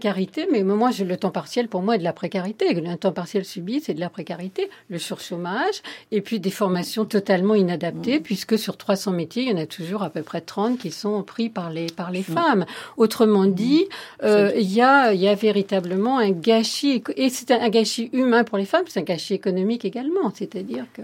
mais 0.50 0.62
moi, 0.62 0.90
le 0.98 1.16
temps 1.16 1.30
partiel, 1.30 1.68
pour 1.68 1.82
moi, 1.82 1.96
est 1.96 1.98
de 1.98 2.04
la 2.04 2.12
précarité. 2.12 2.72
Le 2.74 2.96
temps 2.96 3.12
partiel 3.12 3.44
subi, 3.44 3.80
c'est 3.80 3.94
de 3.94 4.00
la 4.00 4.08
précarité, 4.08 4.68
le 4.88 4.98
surchômage, 4.98 5.82
et 6.12 6.20
puis 6.20 6.40
des 6.40 6.50
formations 6.50 7.04
totalement 7.04 7.54
inadaptées, 7.54 8.18
mmh. 8.18 8.22
puisque 8.22 8.58
sur 8.58 8.76
300 8.76 9.12
métiers, 9.12 9.44
il 9.44 9.50
y 9.50 9.52
en 9.52 9.58
a 9.58 9.66
toujours 9.66 10.02
à 10.02 10.10
peu 10.10 10.22
près 10.22 10.40
30 10.40 10.78
qui 10.78 10.90
sont 10.90 11.22
pris 11.22 11.48
par 11.48 11.70
les, 11.70 11.86
par 11.86 12.10
les 12.10 12.20
mmh. 12.20 12.24
femmes. 12.24 12.66
Autrement 12.96 13.44
mmh. 13.44 13.54
dit, 13.54 13.84
euh, 14.22 14.52
il 14.56 14.72
y, 14.72 14.82
a, 14.82 15.12
y 15.12 15.28
a 15.28 15.34
véritablement 15.34 16.18
un 16.18 16.30
gâchis, 16.30 17.02
et 17.16 17.30
c'est 17.30 17.50
un, 17.50 17.68
gâchis 17.68 18.10
humain 18.12 18.44
pour 18.44 18.58
les 18.58 18.66
femmes, 18.66 18.84
c'est 18.88 19.00
un 19.00 19.04
gâchis 19.04 19.34
économique 19.34 19.84
également, 19.84 20.32
c'est-à-dire 20.34 20.86
que... 20.92 21.02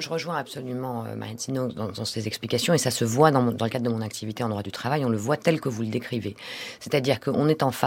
je, 0.00 0.08
rejoins 0.08 0.36
absolument 0.36 1.04
euh, 1.04 1.16
Marine 1.16 1.36
dans, 1.48 1.68
dans 1.68 2.04
ses 2.04 2.26
explications, 2.26 2.74
et 2.74 2.78
ça 2.78 2.90
se 2.90 3.04
voit 3.04 3.30
dans, 3.30 3.42
dans, 3.42 3.64
le 3.64 3.70
cadre 3.70 3.84
de 3.84 3.90
mon 3.90 4.00
activité 4.00 4.42
en 4.44 4.48
droit 4.48 4.62
du 4.62 4.72
travail, 4.72 5.04
on 5.04 5.08
le 5.08 5.16
voit 5.16 5.36
tel 5.36 5.60
que 5.60 5.68
vous 5.68 5.82
le 5.82 5.88
décrivez. 5.88 6.36
C'est-à-dire 6.80 7.20
qu'on 7.20 7.48
est 7.48 7.62
en 7.62 7.70
face 7.70 7.85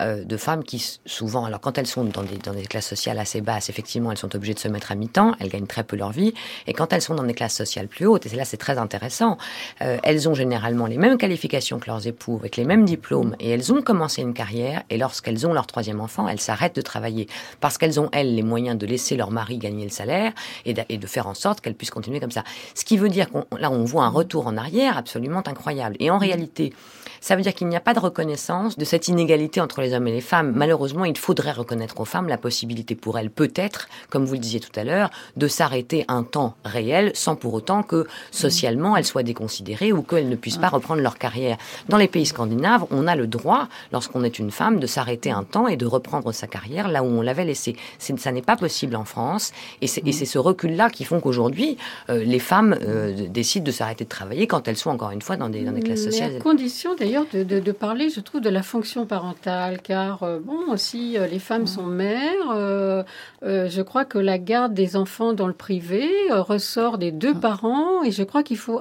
euh, 0.00 0.24
de 0.24 0.36
femmes 0.36 0.64
qui, 0.64 0.98
souvent, 1.06 1.44
alors 1.44 1.60
quand 1.60 1.78
elles 1.78 1.86
sont 1.86 2.04
dans 2.04 2.22
des, 2.22 2.62
classes 2.62 2.86
sociales 2.86 3.18
assez 3.18 3.40
basses, 3.40 3.70
effectivement, 3.70 4.10
elles 4.10 4.18
sont 4.18 4.34
obligées 4.34 4.54
de 4.54 4.58
se 4.58 4.68
mettre 4.68 4.92
à 4.92 4.94
mi-temps, 4.94 5.34
elles 5.40 5.48
gagnent 5.48 5.66
très 5.66 5.84
peu 5.84 5.96
leur 5.96 6.12
vie, 6.12 6.34
et 6.66 6.72
quand 6.72 6.92
elles 6.92 7.02
sont 7.02 7.14
dans 7.14 7.24
des 7.24 7.34
classes 7.34 7.56
sociales 7.56 7.88
plus 7.88 8.06
hautes, 8.06 8.26
et 8.26 8.36
là 8.36 8.44
c'est 8.44 8.56
très 8.56 8.78
intéressant, 8.78 9.38
euh, 9.82 9.98
elles 10.02 10.28
ont 10.28 10.34
généralement 10.34 10.86
les 10.86 10.98
mêmes 10.98 11.18
qualifications 11.18 11.78
que 11.78 11.86
leurs 11.86 12.06
époux, 12.06 12.36
avec 12.40 12.56
les 12.56 12.64
mêmes 12.64 12.84
diplômes, 12.84 13.36
et 13.40 13.50
elles 13.50 13.72
ont 13.72 13.82
commencé 13.82 14.22
une 14.22 14.34
carrière, 14.34 14.82
et 14.90 14.98
lorsqu'elles 14.98 15.46
ont 15.46 15.52
leur 15.52 15.66
troisième 15.66 16.00
enfant, 16.00 16.28
elles 16.28 16.40
s'arrêtent 16.40 16.76
de 16.76 16.82
travailler, 16.82 17.28
parce 17.60 17.78
qu'elles 17.78 18.00
ont, 18.00 18.08
elles, 18.12 18.34
les 18.34 18.42
moyens 18.42 18.78
de 18.78 18.86
laisser 18.86 19.16
leur 19.16 19.30
mari 19.30 19.58
gagner 19.58 19.84
le 19.84 19.90
salaire, 19.90 20.32
et 20.64 20.74
de, 20.74 20.82
et 20.88 20.98
de 20.98 21.06
faire 21.06 21.26
en 21.26 21.34
sorte 21.34 21.60
qu'elles 21.60 21.74
puissent 21.74 21.90
continuer 21.90 22.20
comme 22.20 22.30
ça. 22.30 22.44
Ce 22.74 22.84
qui 22.84 22.96
veut 22.96 23.08
dire 23.08 23.30
qu'on 23.30 23.44
là 23.58 23.70
on 23.70 23.84
voit 23.84 24.04
un 24.04 24.10
retour 24.10 24.46
en 24.46 24.56
arrière 24.56 24.96
absolument 24.96 25.42
incroyable. 25.46 25.96
Et 26.00 26.10
en 26.10 26.18
réalité, 26.18 26.72
ça 27.20 27.36
veut 27.36 27.42
dire 27.42 27.54
qu'il 27.54 27.68
n'y 27.68 27.76
a 27.76 27.80
pas 27.80 27.94
de 27.94 28.00
reconnaissance 28.00 28.78
de 28.78 28.84
cette 28.84 29.08
inégalité 29.08 29.29
entre 29.58 29.80
les 29.80 29.94
hommes 29.94 30.08
et 30.08 30.12
les 30.12 30.20
femmes. 30.20 30.52
Malheureusement, 30.54 31.04
il 31.04 31.16
faudrait 31.16 31.52
reconnaître 31.52 32.00
aux 32.00 32.04
femmes 32.04 32.28
la 32.28 32.38
possibilité 32.38 32.94
pour 32.94 33.18
elles, 33.18 33.30
peut-être, 33.30 33.88
comme 34.08 34.24
vous 34.24 34.34
le 34.34 34.40
disiez 34.40 34.60
tout 34.60 34.78
à 34.78 34.84
l'heure, 34.84 35.10
de 35.36 35.48
s'arrêter 35.48 36.04
un 36.08 36.22
temps 36.22 36.54
réel 36.64 37.12
sans 37.14 37.36
pour 37.36 37.54
autant 37.54 37.82
que 37.82 38.06
socialement 38.30 38.96
elles 38.96 39.04
soient 39.04 39.22
déconsidérées 39.22 39.92
ou 39.92 40.02
qu'elles 40.02 40.28
ne 40.28 40.36
puissent 40.36 40.58
pas 40.58 40.68
reprendre 40.68 41.02
leur 41.02 41.18
carrière. 41.18 41.58
Dans 41.88 41.96
les 41.96 42.08
pays 42.08 42.26
scandinaves, 42.26 42.86
on 42.90 43.06
a 43.06 43.16
le 43.16 43.26
droit, 43.26 43.68
lorsqu'on 43.92 44.24
est 44.24 44.38
une 44.38 44.50
femme, 44.50 44.80
de 44.80 44.86
s'arrêter 44.86 45.30
un 45.30 45.44
temps 45.44 45.68
et 45.68 45.76
de 45.76 45.86
reprendre 45.86 46.32
sa 46.32 46.46
carrière 46.46 46.88
là 46.88 47.02
où 47.02 47.06
on 47.06 47.22
l'avait 47.22 47.44
laissée. 47.44 47.76
Ça 47.98 48.32
n'est 48.32 48.42
pas 48.42 48.56
possible 48.56 48.96
en 48.96 49.04
France 49.04 49.52
et 49.80 49.86
c'est 49.86 50.24
ce 50.24 50.38
recul-là 50.38 50.90
qui 50.90 51.04
font 51.04 51.20
qu'aujourd'hui, 51.20 51.76
euh, 52.08 52.22
les 52.24 52.38
femmes 52.38 52.76
euh, 52.82 53.28
décident 53.28 53.64
de 53.64 53.70
s'arrêter 53.70 54.04
de 54.04 54.08
travailler 54.08 54.46
quand 54.46 54.68
elles 54.68 54.76
sont 54.76 54.90
encore 54.90 55.10
une 55.10 55.22
fois 55.22 55.36
dans 55.36 55.48
des, 55.48 55.62
dans 55.62 55.72
des 55.72 55.82
classes 55.82 56.04
sociales. 56.04 56.36
à 56.36 56.40
condition 56.40 56.94
d'ailleurs 56.94 57.24
de, 57.32 57.42
de, 57.42 57.72
parler, 57.72 58.10
je 58.10 58.20
trouve, 58.20 58.40
de 58.40 58.50
la 58.50 58.62
fonction 58.62 59.06
parentale, 59.06 59.19
car 59.82 60.22
euh, 60.22 60.38
bon, 60.38 60.72
aussi 60.72 61.16
les 61.30 61.38
femmes 61.38 61.66
sont 61.66 61.86
mères. 61.86 63.04
je 63.42 63.82
crois 63.82 64.04
que 64.04 64.18
la 64.18 64.38
garde 64.38 64.74
des 64.74 64.96
enfants 64.96 65.32
dans 65.32 65.46
le 65.46 65.52
privé 65.52 66.08
ressort 66.30 66.98
des 66.98 67.10
deux 67.12 67.34
ah. 67.36 67.40
parents, 67.40 68.02
et 68.04 68.10
je 68.10 68.22
crois 68.22 68.42
qu'il 68.42 68.56
faut 68.56 68.80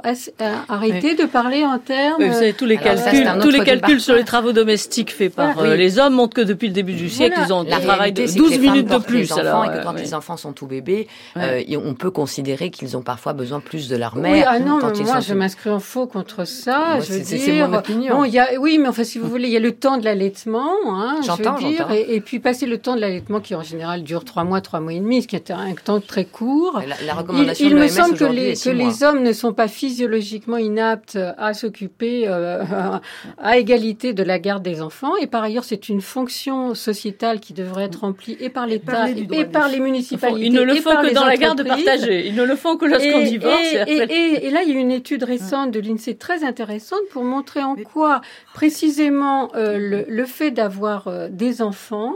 arrêter 0.67 1.15
de 1.15 1.25
parler 1.25 1.63
en 1.65 1.80
termes. 1.80 2.23
vous 2.23 2.34
savez, 2.34 2.54
tous 2.54 2.65
les 2.65 2.78
calculs, 2.78 3.28
tous 3.41 3.49
les 3.49 3.63
calculs 3.63 4.02
sur 4.02 4.15
les 4.15 4.23
travaux 4.23 4.52
domestiques 4.52 5.12
faits 5.12 5.34
par 5.34 5.63
les 5.63 5.99
hommes 5.99 6.13
montrent 6.13 6.36
que 6.36 6.41
depuis 6.41 6.67
le 6.67 6.73
début 6.73 6.93
du 6.93 7.10
siècle, 7.10 7.39
ils 7.45 7.54
ont 7.54 7.62
un 7.62 7.80
travail 7.80 8.13
de 8.13 8.25
12 8.25 8.60
minutes 8.60 8.89
de 8.89 8.97
plus. 8.97 9.32
Alors, 9.32 9.65
et 9.65 9.78
que 9.78 9.84
quand 9.84 9.93
les 9.93 10.13
enfants 10.13 10.38
sont 10.38 10.54
tout 10.54 10.67
bébés, 10.67 11.08
on 11.36 11.93
peut 11.93 12.12
considérer 12.12 12.69
qu'ils 12.69 12.97
ont 12.97 13.02
parfois 13.02 13.34
besoin 13.34 13.60
plus 13.60 13.89
de 13.89 13.95
leur 13.95 14.15
mère. 14.15 14.32
Oui, 14.32 14.43
ah 14.45 14.60
non, 14.60 14.80
moi 14.80 15.19
je 15.19 15.34
m'inscris 15.34 15.69
en 15.69 15.80
faux 15.80 16.08
contre 16.08 16.45
ça. 16.45 16.99
je 16.99 17.13
veux 17.13 17.19
dire, 17.19 17.67
mon 17.67 17.78
opinion. 17.78 18.17
Bon, 18.17 18.23
y 18.25 18.39
a, 18.39 18.60
oui, 18.60 18.78
mais 18.78 18.88
enfin, 18.88 19.04
si 19.04 19.17
vous 19.17 19.28
voulez, 19.30 19.47
il 19.47 19.54
y 19.54 19.58
a 19.58 19.62
le 19.62 19.71
temps 19.71 19.97
de 19.97 20.06
l'allaitement. 20.19 20.75
Hein, 20.88 21.21
j'entends, 21.25 21.58
j'entends. 21.58 21.91
Et, 21.91 22.15
et, 22.15 22.21
puis 22.21 22.39
passer 22.39 22.65
le 22.65 22.77
temps 22.77 22.95
de 22.95 23.01
l'allaitement 23.01 23.39
qui 23.39 23.55
en 23.55 23.63
général 23.63 24.03
dure 24.03 24.25
trois 24.25 24.43
mois, 24.43 24.62
trois 24.62 24.79
mois 24.79 24.93
et 24.93 24.99
demi, 24.99 25.21
ce 25.21 25.27
qui 25.27 25.36
est 25.36 25.51
un 25.51 25.73
temps 25.73 25.99
très 25.99 26.25
court. 26.25 26.82
La, 26.88 26.95
la 27.05 27.13
recommandation 27.13 27.65
il, 27.65 27.71
il 27.71 27.77
me 27.77 27.88
semble 27.88 28.17
que 28.17 28.25
les, 28.25 28.53
que 28.53 28.69
les 28.69 29.03
hommes 29.03 29.23
ne 29.23 29.34
sont 29.34 29.53
pas 29.53 29.67
physiologiquement 29.67 30.58
inaptes 30.58 31.17
à 31.38 31.53
s'occuper 31.53 32.27
euh, 32.27 32.63
à 33.38 33.58
égalité 33.58 34.13
de 34.13 34.23
la 34.23 34.39
garde 34.39 34.63
des 34.63 34.82
enfants. 34.82 35.15
Et 35.17 35.27
par 35.27 35.43
ailleurs, 35.43 35.63
c'est 35.63 35.89
une 35.89 36.01
fonction 36.01 36.75
sociétale 36.75 37.39
qui 37.39 37.53
devrait 37.53 37.86
être 37.86 38.01
remplie 38.01 38.38
et 38.39 38.49
par 38.49 38.67
l'État 38.67 39.10
et, 39.10 39.45
par 39.45 39.69
les 39.69 39.79
municipalités. 39.79 40.45
Ils 40.45 40.53
ne 40.53 40.62
le 40.62 40.75
font 40.75 41.01
que 41.01 41.13
dans 41.13 41.25
la 41.25 41.38
garde 41.38 41.65
partagée. 41.65 42.27
Ils 42.27 42.36
ne 42.36 42.43
le 42.43 42.55
font 42.55 42.77
que 42.77 42.86
lorsqu'on 42.86 43.23
divorce. 43.23 43.73
Et, 43.88 44.45
et, 44.45 44.49
là, 44.49 44.63
il 44.63 44.73
y 44.73 44.77
a 44.77 44.79
une 44.79 44.91
étude 44.91 45.23
récente 45.23 45.71
de 45.71 45.79
l'INSEE 45.79 46.15
très 46.15 46.43
intéressante 46.43 46.99
pour 47.12 47.23
montrer 47.23 47.63
en 47.63 47.75
quoi, 47.75 48.21
précisément, 48.53 49.49
euh, 49.55 49.77
le, 49.77 50.05
le, 50.10 50.26
fait 50.26 50.52
d'avoir 50.52 51.08
euh, 51.08 51.30
des 51.30 51.62
enfants 51.62 52.15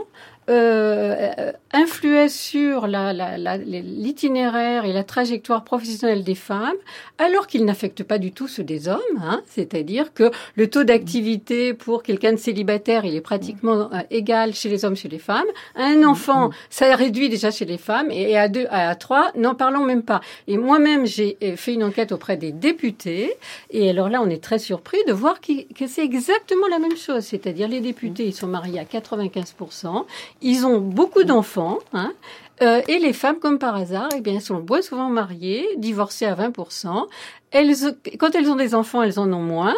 euh, 0.50 1.52
influait 1.72 2.28
sur 2.28 2.86
l'itinéraire 2.86 4.82
la, 4.82 4.82
la, 4.82 4.88
et 4.88 4.92
la 4.92 5.04
trajectoire 5.04 5.64
professionnelle 5.64 6.22
des 6.22 6.34
femmes, 6.34 6.76
alors 7.18 7.46
qu'il 7.46 7.64
n'affecte 7.64 8.02
pas 8.02 8.18
du 8.18 8.32
tout 8.32 8.46
ceux 8.48 8.62
des 8.62 8.88
hommes. 8.88 9.00
Hein, 9.22 9.42
C'est-à-dire 9.46 10.12
que 10.12 10.30
le 10.54 10.68
taux 10.68 10.84
d'activité 10.84 11.74
pour 11.74 12.02
quelqu'un 12.02 12.32
de 12.32 12.38
célibataire, 12.38 13.04
il 13.04 13.14
est 13.14 13.20
pratiquement 13.20 13.90
euh, 13.92 14.00
égal 14.10 14.54
chez 14.54 14.68
les 14.68 14.84
hommes, 14.84 14.96
chez 14.96 15.08
les 15.08 15.18
femmes. 15.18 15.46
Un 15.76 16.04
enfant, 16.04 16.50
ça 16.70 16.94
réduit 16.94 17.28
déjà 17.28 17.50
chez 17.50 17.64
les 17.64 17.78
femmes, 17.78 18.10
et 18.10 18.36
à 18.36 18.48
deux, 18.48 18.66
à 18.70 18.94
trois, 18.94 19.32
n'en 19.36 19.54
parlons 19.54 19.84
même 19.84 20.02
pas. 20.02 20.20
Et 20.46 20.58
moi-même, 20.58 21.06
j'ai 21.06 21.36
euh, 21.42 21.56
fait 21.56 21.74
une 21.74 21.84
enquête 21.84 22.12
auprès 22.12 22.36
des 22.36 22.52
députés, 22.52 23.34
et 23.70 23.90
alors 23.90 24.08
là, 24.08 24.20
on 24.22 24.28
est 24.28 24.42
très 24.42 24.58
surpris 24.58 24.98
de 25.06 25.12
voir 25.12 25.40
que 25.40 25.86
c'est 25.86 26.04
exactement 26.04 26.68
la 26.68 26.78
même 26.78 26.96
chose. 26.96 27.24
C'est-à-dire 27.24 27.68
les 27.68 27.80
députés, 27.80 28.26
ils 28.26 28.34
sont 28.34 28.46
mariés 28.46 28.78
à 28.78 28.84
95 28.84 29.54
ils 30.44 30.66
ont 30.66 30.78
beaucoup 30.78 31.24
d'enfants, 31.24 31.78
hein, 31.94 32.12
euh, 32.62 32.82
et 32.86 32.98
les 32.98 33.12
femmes, 33.12 33.40
comme 33.40 33.58
par 33.58 33.74
hasard, 33.74 34.10
eh 34.16 34.20
bien, 34.20 34.38
sont 34.38 34.60
bien 34.60 34.82
souvent 34.82 35.08
mariées, 35.08 35.66
divorcées 35.76 36.26
à 36.26 36.34
20%. 36.34 37.06
Elles, 37.50 37.74
quand 38.18 38.34
elles 38.34 38.48
ont 38.48 38.56
des 38.56 38.74
enfants, 38.74 39.02
elles 39.02 39.18
en 39.18 39.32
ont 39.32 39.42
moins. 39.42 39.74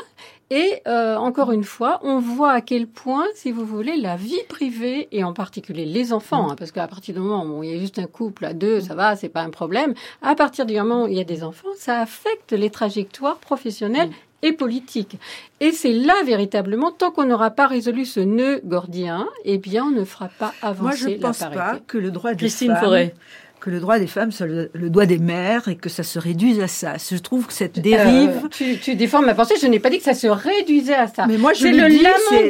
Et 0.50 0.83
euh, 0.87 1.16
encore 1.16 1.50
une 1.50 1.64
fois, 1.64 1.98
on 2.02 2.20
voit 2.20 2.52
à 2.52 2.61
quel 2.61 2.87
point, 2.87 3.24
si 3.35 3.50
vous 3.50 3.64
voulez, 3.64 3.96
la 3.96 4.14
vie 4.14 4.42
privée 4.48 5.09
et 5.11 5.24
en 5.24 5.33
particulier 5.33 5.85
les 5.85 6.12
enfants, 6.12 6.50
hein, 6.50 6.55
parce 6.57 6.70
qu'à 6.70 6.87
partir 6.87 7.14
du 7.14 7.20
moment 7.20 7.44
où 7.44 7.64
il 7.64 7.70
y 7.70 7.74
a 7.74 7.81
juste 7.81 7.98
un 7.98 8.07
couple 8.07 8.44
à 8.44 8.52
deux, 8.52 8.81
ça 8.81 8.94
va, 8.94 9.16
c'est 9.16 9.29
pas 9.29 9.42
un 9.42 9.50
problème. 9.50 9.94
À 10.22 10.37
partir 10.37 10.64
du 10.64 10.74
moment 10.74 11.05
où 11.05 11.09
il 11.09 11.14
y 11.14 11.20
a 11.20 11.24
des 11.24 11.42
enfants, 11.42 11.68
ça 11.76 12.00
affecte 12.00 12.52
les 12.52 12.70
trajectoires 12.70 13.38
professionnelles 13.38 14.11
et 14.42 14.53
politique. 14.53 15.18
Et 15.61 15.72
c'est 15.72 15.92
là 15.92 16.14
véritablement, 16.25 16.90
tant 16.90 17.11
qu'on 17.11 17.25
n'aura 17.25 17.51
pas 17.51 17.66
résolu 17.66 18.05
ce 18.05 18.20
nœud 18.20 18.61
gordien, 18.64 19.27
eh 19.44 19.59
bien, 19.59 19.85
on 19.85 19.90
ne 19.90 20.05
fera 20.05 20.29
pas 20.29 20.53
avancer 20.62 20.83
Moi, 20.83 20.92
je 20.94 21.09
ne 21.09 21.20
pense 21.20 21.38
pas 21.38 21.79
que 21.87 21.99
le 21.99 22.11
droit 22.11 22.33
des 22.33 22.37
Christine 22.37 22.75
femmes, 22.75 23.11
que 23.61 23.70
le 23.70 23.81
droit 23.81 23.99
des 23.99 24.07
femmes 24.07 24.31
soit 24.31 24.46
le, 24.46 24.90
droit 24.90 25.07
des 25.07 25.18
mères 25.18 25.68
et 25.68 25.77
que 25.77 25.88
ça 25.88 26.03
se 26.03 26.18
réduise 26.18 26.61
à 26.61 26.68
ça. 26.68 26.94
Je 26.99 27.16
trouve 27.16 27.46
que 27.46 27.53
cette 27.53 27.81
dérive. 27.81 28.42
Euh, 28.44 28.49
tu, 28.49 28.79
tu, 28.79 28.94
déformes 28.94 29.27
ma 29.27 29.35
pensée. 29.35 29.55
Je 29.61 29.66
n'ai 29.66 29.81
pas 29.81 29.90
dit 29.90 29.99
que 29.99 30.05
ça 30.05 30.14
se 30.14 30.27
réduisait 30.27 30.94
à 30.94 31.09
ça. 31.09 31.27
Mais 31.27 31.38
moi, 31.38 31.53
je 31.53 31.66
le, 31.66 31.88
dis, 31.88 32.07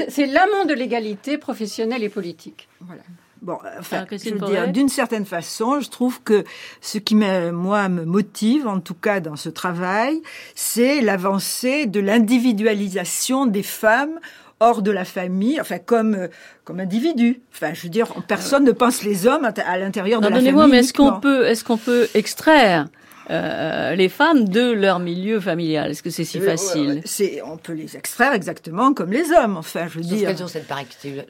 c'est 0.09 0.27
l'amont 0.27 0.67
de 0.67 0.75
l'égalité 0.75 1.39
professionnelle 1.39 2.03
et 2.03 2.09
politique. 2.09 2.69
Voilà. 2.81 3.03
Bon, 3.43 3.59
enfin, 3.79 4.07
je 4.11 4.31
veux 4.31 4.47
dire, 4.47 4.69
d'une 4.73 4.89
certaine 4.89 5.27
façon, 5.27 5.81
je 5.81 5.89
trouve 5.91 6.23
que 6.23 6.45
ce 6.81 6.99
qui, 6.99 7.15
moi, 7.15 7.89
me 7.89 8.05
motive, 8.05 8.67
en 8.67 8.81
tout 8.81 8.95
cas 8.95 9.21
dans 9.21 9.37
ce 9.37 9.49
travail, 9.49 10.21
c'est 10.55 11.01
l'avancée 11.01 11.87
de 11.87 12.01
l'individualisation 12.01 13.47
des 13.47 13.63
femmes 13.63 14.19
hors 14.59 14.81
de 14.81 14.91
la 14.91 15.05
famille, 15.05 15.61
enfin 15.61 15.79
comme 15.79 16.29
comme 16.65 16.81
individus. 16.81 17.41
Enfin, 17.55 17.75
je 17.75 17.83
veux 17.83 17.89
dire, 17.91 18.13
personne 18.27 18.65
ne 18.65 18.73
pense 18.73 19.03
les 19.03 19.27
hommes 19.27 19.45
à 19.45 19.79
l'intérieur 19.79 20.21
de 20.21 20.29
la 20.29 20.37
famille. 20.37 20.71
mais 20.71 20.79
est-ce 20.79 20.93
qu'on 20.93 21.21
peut, 21.21 21.47
est-ce 21.47 21.63
qu'on 21.63 21.77
peut 21.77 22.09
extraire 22.15 22.89
euh, 23.31 23.95
les 23.95 24.09
femmes 24.09 24.49
de 24.49 24.71
leur 24.71 24.99
milieu 24.99 25.41
familial 25.41 25.91
Est-ce 25.91 26.03
que 26.03 26.11
c'est 26.11 26.25
si 26.25 26.39
euh, 26.39 26.45
facile 26.45 27.03
C'est, 27.05 27.43
on 27.45 27.57
peut 27.57 27.73
les 27.73 27.97
extraire 27.97 28.33
exactement 28.33 28.95
comme 28.95 29.11
les 29.11 29.33
hommes. 29.33 29.57
Enfin, 29.57 29.87
je 29.89 29.99
veux 29.99 30.05
dire. 30.05 30.29
Qu'elles 30.29 30.43
ont 30.43 30.49
cette, 30.49 30.69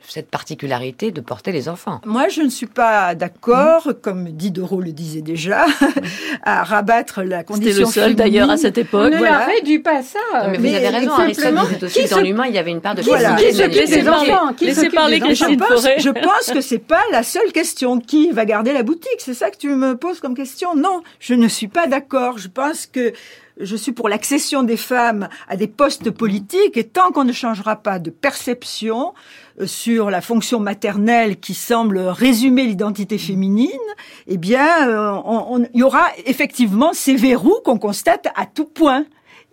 cette, 0.07 0.29
particularité 0.29 1.11
de 1.11 1.21
porter 1.21 1.53
les 1.53 1.69
enfants. 1.69 2.01
Moi, 2.05 2.29
je 2.29 2.43
ne 2.43 2.51
suis 2.51 2.67
pas 2.67 3.15
d'accord, 3.15 3.89
comme 4.03 4.31
Diderot 4.31 4.81
le 4.81 4.93
disait 4.93 5.23
déjà, 5.23 5.67
à 6.43 6.65
rabattre 6.65 7.23
la 7.23 7.45
condition. 7.45 7.87
C'était 7.87 8.01
le 8.01 8.07
seul 8.09 8.15
d'ailleurs 8.15 8.51
à 8.51 8.57
cette 8.57 8.79
époque. 8.79 9.13
On 9.15 9.21
ne 9.21 9.57
réduit 9.57 9.79
pas 9.79 10.03
ça. 10.03 10.19
mais, 10.51 10.59
vous 10.59 10.67
avez 10.67 10.89
raison. 10.89 11.13
Aristote 11.13 11.55
disait 11.55 11.85
aussi 11.85 12.09
dans 12.09 12.21
l'humain, 12.21 12.45
il 12.47 12.55
y 12.55 12.59
avait 12.59 12.73
une 12.73 12.81
part 12.81 12.95
de 12.95 13.03
voilà. 13.03 13.37
Qui 13.37 13.55
s'occupe 13.55 13.89
des 13.89 14.09
enfants 14.09 14.53
Qui 14.55 14.67
parler 14.91 15.21
je 15.35 15.57
pense, 15.57 15.89
je 15.99 16.11
pense 16.11 16.53
que 16.53 16.61
c'est 16.61 16.79
pas 16.79 17.03
la 17.11 17.23
seule 17.23 17.53
question. 17.53 18.01
Qui 18.01 18.31
va 18.31 18.45
garder 18.45 18.73
la 18.73 18.83
boutique? 18.83 19.19
C'est 19.19 19.35
ça 19.35 19.51
que 19.51 19.57
tu 19.57 19.69
me 19.69 19.97
poses 19.97 20.21
comme 20.21 20.35
question? 20.35 20.75
Non, 20.75 21.03
je 21.21 21.35
ne 21.35 21.49
suis 21.49 21.69
pas 21.69 21.86
d'accord. 21.87 22.39
Je 22.39 22.49
pense 22.49 22.87
que 22.87 23.13
je 23.59 23.77
suis 23.77 23.93
pour 23.93 24.09
l'accession 24.09 24.63
des 24.63 24.77
femmes 24.77 25.29
à 25.49 25.57
des 25.57 25.67
postes 25.67 26.11
politiques 26.11 26.77
et 26.77 26.85
tant 26.85 27.11
qu'on 27.11 27.25
ne 27.25 27.33
changera 27.33 27.77
pas 27.77 27.99
de 27.99 28.11
perception 28.11 29.15
euh, 29.61 29.67
sur 29.67 30.11
la 30.11 30.21
fonction 30.21 30.61
maternelle 30.61 31.39
qui 31.39 31.55
semble 31.55 31.99
résumer 31.99 32.65
l'identité 32.65 33.17
féminine, 33.19 33.71
eh 34.27 34.37
bien, 34.37 34.89
euh, 34.89 35.67
il 35.73 35.81
y 35.81 35.83
aura 35.83 36.07
effectivement 36.27 36.93
ces 36.93 37.17
verrous 37.17 37.61
qu'on 37.65 37.79
constate 37.79 38.29
à 38.37 38.47
tout 38.47 38.67
point. 38.67 39.05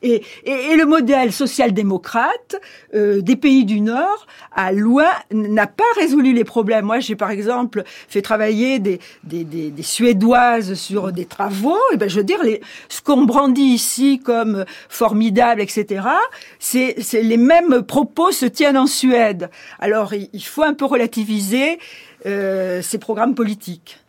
Et, 0.04 0.22
et, 0.46 0.76
le 0.76 0.86
modèle 0.86 1.32
social-démocrate 1.32 2.62
euh, 2.94 3.22
des 3.22 3.36
pays 3.36 3.66
du 3.66 3.82
Nord, 3.82 4.28
à 4.54 4.72
loin, 4.72 5.10
n'a 5.32 5.66
pas 5.66 5.84
résolu 5.96 6.34
les 6.34 6.44
problèmes. 6.44 6.86
Moi, 6.86 7.00
j'ai 7.00 7.16
par 7.16 7.32
exemple 7.32 7.84
fait 7.86 8.22
travailler 8.22 8.80
des, 8.80 9.00
des, 9.24 9.44
des, 9.44 9.72
des, 9.72 9.84
Suédoises 9.84 10.74
sur 10.76 11.12
des 11.12 11.26
travaux. 11.26 11.78
Et 11.94 11.98
ben, 11.98 12.10
je 12.10 12.18
veux 12.18 12.24
dire, 12.24 12.44
les, 12.44 12.62
ce 12.90 13.02
qu'on 13.02 13.24
brandit 13.24 13.62
ici 13.62 14.20
comme 14.20 14.66
formidable, 14.90 15.62
etc., 15.62 16.06
c'est 16.60 16.96
les 17.14 17.38
mêmes 17.38 17.82
propos 17.84 18.32
se 18.32 18.46
tiennent 18.46 18.78
en 18.78 18.88
Suède. 18.88 19.50
Alors, 19.80 20.14
il 20.14 20.44
faut 20.44 20.64
un 20.64 20.74
peu 20.74 20.86
relativiser 20.86 21.80
euh, 22.26 22.82
ces 22.82 22.98
programmes 22.98 23.36
politiques. 23.36 24.00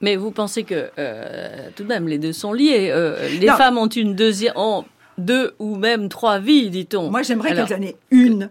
Mais 0.00 0.16
vous 0.16 0.32
pensez 0.32 0.64
que 0.64 0.90
euh, 0.98 1.68
tout 1.76 1.84
de 1.84 1.88
même 1.88 2.08
les 2.08 2.18
deux 2.18 2.32
sont 2.32 2.52
liés. 2.52 2.90
Euh, 2.90 3.28
les 3.40 3.46
femmes 3.46 3.78
ont 3.78 3.86
une 3.86 4.14
deuxième, 4.14 4.52
ont 4.56 4.84
deux 5.20 5.54
ou 5.58 5.76
même 5.76 6.08
trois 6.08 6.38
vies, 6.38 6.70
dit-on. 6.70 7.10
Moi, 7.10 7.22
j'aimerais 7.22 7.54
qu'elles 7.54 7.74
en 7.74 7.82
aient 7.82 7.96
une. 8.10 8.50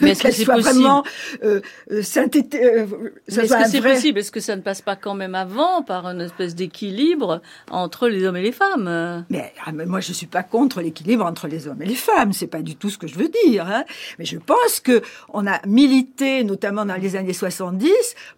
Mais 0.00 0.10
est-ce 0.10 0.22
que 0.22 0.30
c'est 0.30 0.44
vraiment 0.44 1.04
euh, 1.42 1.60
euh, 1.90 2.02
synthétique 2.02 2.60
euh, 2.60 2.86
Est-ce 3.26 3.54
que 3.54 3.68
c'est 3.68 3.80
possible? 3.80 4.18
Est-ce 4.18 4.32
que 4.32 4.40
ça 4.40 4.56
ne 4.56 4.62
passe 4.62 4.82
pas 4.82 4.96
quand 4.96 5.14
même 5.14 5.34
avant 5.34 5.82
par 5.82 6.06
une 6.06 6.20
espèce 6.20 6.54
d'équilibre 6.54 7.40
entre 7.70 8.08
les 8.08 8.24
hommes 8.24 8.36
et 8.36 8.42
les 8.42 8.52
femmes? 8.52 8.88
Ah, 8.88 9.72
mais, 9.72 9.86
moi, 9.86 10.00
je 10.00 10.12
suis 10.12 10.26
pas 10.26 10.42
contre 10.42 10.80
l'équilibre 10.80 11.24
entre 11.24 11.48
les 11.48 11.68
hommes 11.68 11.82
et 11.82 11.86
les 11.86 11.94
femmes. 11.94 12.32
C'est 12.32 12.46
pas 12.46 12.62
du 12.62 12.76
tout 12.76 12.90
ce 12.90 12.98
que 12.98 13.06
je 13.06 13.16
veux 13.16 13.30
dire. 13.44 13.66
Hein. 13.66 13.84
Mais 14.18 14.24
je 14.24 14.38
pense 14.38 14.80
que 14.80 15.02
on 15.32 15.46
a 15.46 15.60
milité, 15.66 16.44
notamment 16.44 16.84
dans 16.84 16.96
les 16.96 17.16
années 17.16 17.32
70, 17.32 17.90